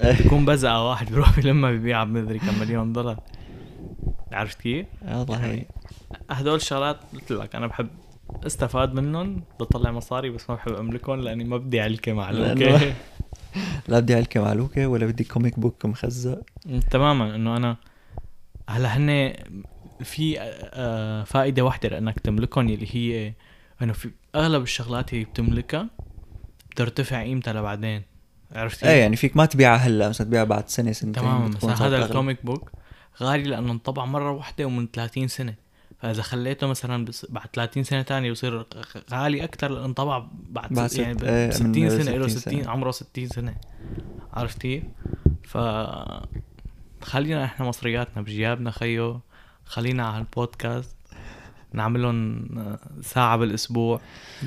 بيكون 0.02 0.44
بزقة 0.44 0.88
واحد 0.88 1.10
بيروح 1.10 1.40
بلمها 1.40 1.72
ببيعها 1.72 2.04
بمدري 2.04 2.38
كم 2.38 2.60
مليون 2.60 2.92
دولار. 2.92 3.20
عرفت 4.32 4.60
كيف؟ 4.60 4.86
والله 5.08 5.44
هي 5.44 5.64
هدول 6.30 6.54
الشغلات 6.54 6.96
قلت 7.14 7.32
لك 7.32 7.54
أنا 7.54 7.66
بحب 7.66 7.88
أستفاد 8.46 8.94
منهم 8.94 9.42
بطلع 9.60 9.90
مصاري 9.92 10.30
بس 10.30 10.50
ما 10.50 10.56
بحب 10.56 10.72
أملكهم 10.72 11.20
لأني 11.20 11.44
ما 11.44 11.56
بدي 11.56 11.80
علكة 11.80 12.12
معلوكه 12.12 12.94
لا 13.88 14.00
بدي 14.00 14.14
علكة 14.14 14.40
معلوكة 14.40 14.86
ولا 14.86 15.06
بدي 15.06 15.24
comic 15.24 15.58
book 15.60 15.86
مخزق. 15.86 16.40
تماما 16.90 17.34
إنه 17.34 17.56
أنا 17.56 17.76
هلأ 18.68 18.96
هن 18.96 19.32
في 20.00 20.36
آه، 20.40 21.24
فائدة 21.24 21.62
واحدة 21.64 21.88
لأنك 21.88 22.20
تملكهم 22.20 22.68
اللي 22.68 22.86
هي 22.96 23.32
إنه 23.82 23.92
في 23.92 24.10
أغلب 24.34 24.62
الشغلات 24.62 25.12
اللي 25.12 25.24
بتملكها 25.24 25.88
بترتفع 26.70 27.22
قيمتها 27.22 27.52
لبعدين 27.52 28.02
عرفت 28.52 28.84
إيه 28.84 29.00
يعني 29.00 29.16
فيك 29.16 29.36
ما 29.36 29.46
تبيعها 29.46 29.76
هلأ 29.76 30.08
مثلا 30.08 30.26
تبيعها 30.26 30.44
بعد 30.44 30.68
سنة 30.68 30.92
سنتين 30.92 31.22
بتكون 31.50 31.70
مثلا 31.70 31.86
هذا. 31.86 32.04
ال 32.06 32.13
comic 32.13 32.46
book 32.46 32.70
غالي 33.22 33.42
لأنه 33.42 33.72
انطبع 33.72 34.04
مرة 34.04 34.30
واحدة 34.30 34.64
ومن 34.64 34.88
30 34.92 35.28
سنة 35.28 35.54
فإذا 35.98 36.22
خليته 36.22 36.66
مثلا 36.66 37.04
بس 37.04 37.26
بعد 37.30 37.46
30 37.52 37.84
سنة 37.84 38.02
تانية 38.02 38.30
يصير 38.30 38.66
غالي 39.12 39.44
أكثر 39.44 39.68
لأنه 39.70 39.84
انطبع 39.84 40.26
بعد, 40.48 40.72
بعد 40.72 40.86
ست 40.90 40.98
يعني 40.98 41.22
إيه، 41.22 41.50
60 41.50 41.68
من 41.70 41.90
سنة 41.90 42.16
له 42.16 42.28
60 42.28 42.40
60 42.40 42.62
سنة. 42.62 42.70
عمره 42.70 42.90
60 42.90 43.28
سنة 43.28 43.54
عرفت 44.32 44.58
كيف؟ 44.58 44.82
ف 45.44 45.58
خلينا 47.02 47.44
إحنا 47.44 47.66
مصرياتنا 47.66 48.22
بجيابنا 48.22 48.70
خيو 48.70 49.20
خلينا 49.64 50.06
على 50.06 50.18
البودكاست 50.18 50.96
نعملهم 51.74 52.48
ساعة 53.02 53.36
بالأسبوع 53.36 54.00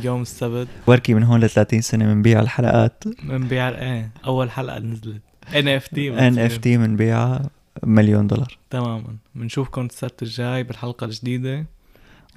يوم 0.03 0.21
السبت. 0.21 0.67
بركي 0.87 1.13
من 1.13 1.23
هون 1.23 1.39
ل 1.39 1.49
30 1.49 1.81
سنة 1.81 2.13
بنبيع 2.13 2.39
الحلقات. 2.39 3.03
بنبيع 3.23 3.69
إيه 3.69 4.11
أول 4.25 4.51
حلقة 4.51 4.79
نزلت. 4.79 5.21
NFT 5.51 5.97
NFT 5.97 6.77
بنبيعها 6.77 7.49
مليون 7.83 8.27
دولار. 8.27 8.57
تماما. 8.69 9.15
بنشوفكم 9.35 9.85
السبت 9.85 10.23
الجاي 10.23 10.63
بالحلقة 10.63 11.05
الجديدة. 11.05 11.65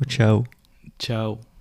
وتشاو. 0.00 0.44
تشاو. 0.98 1.38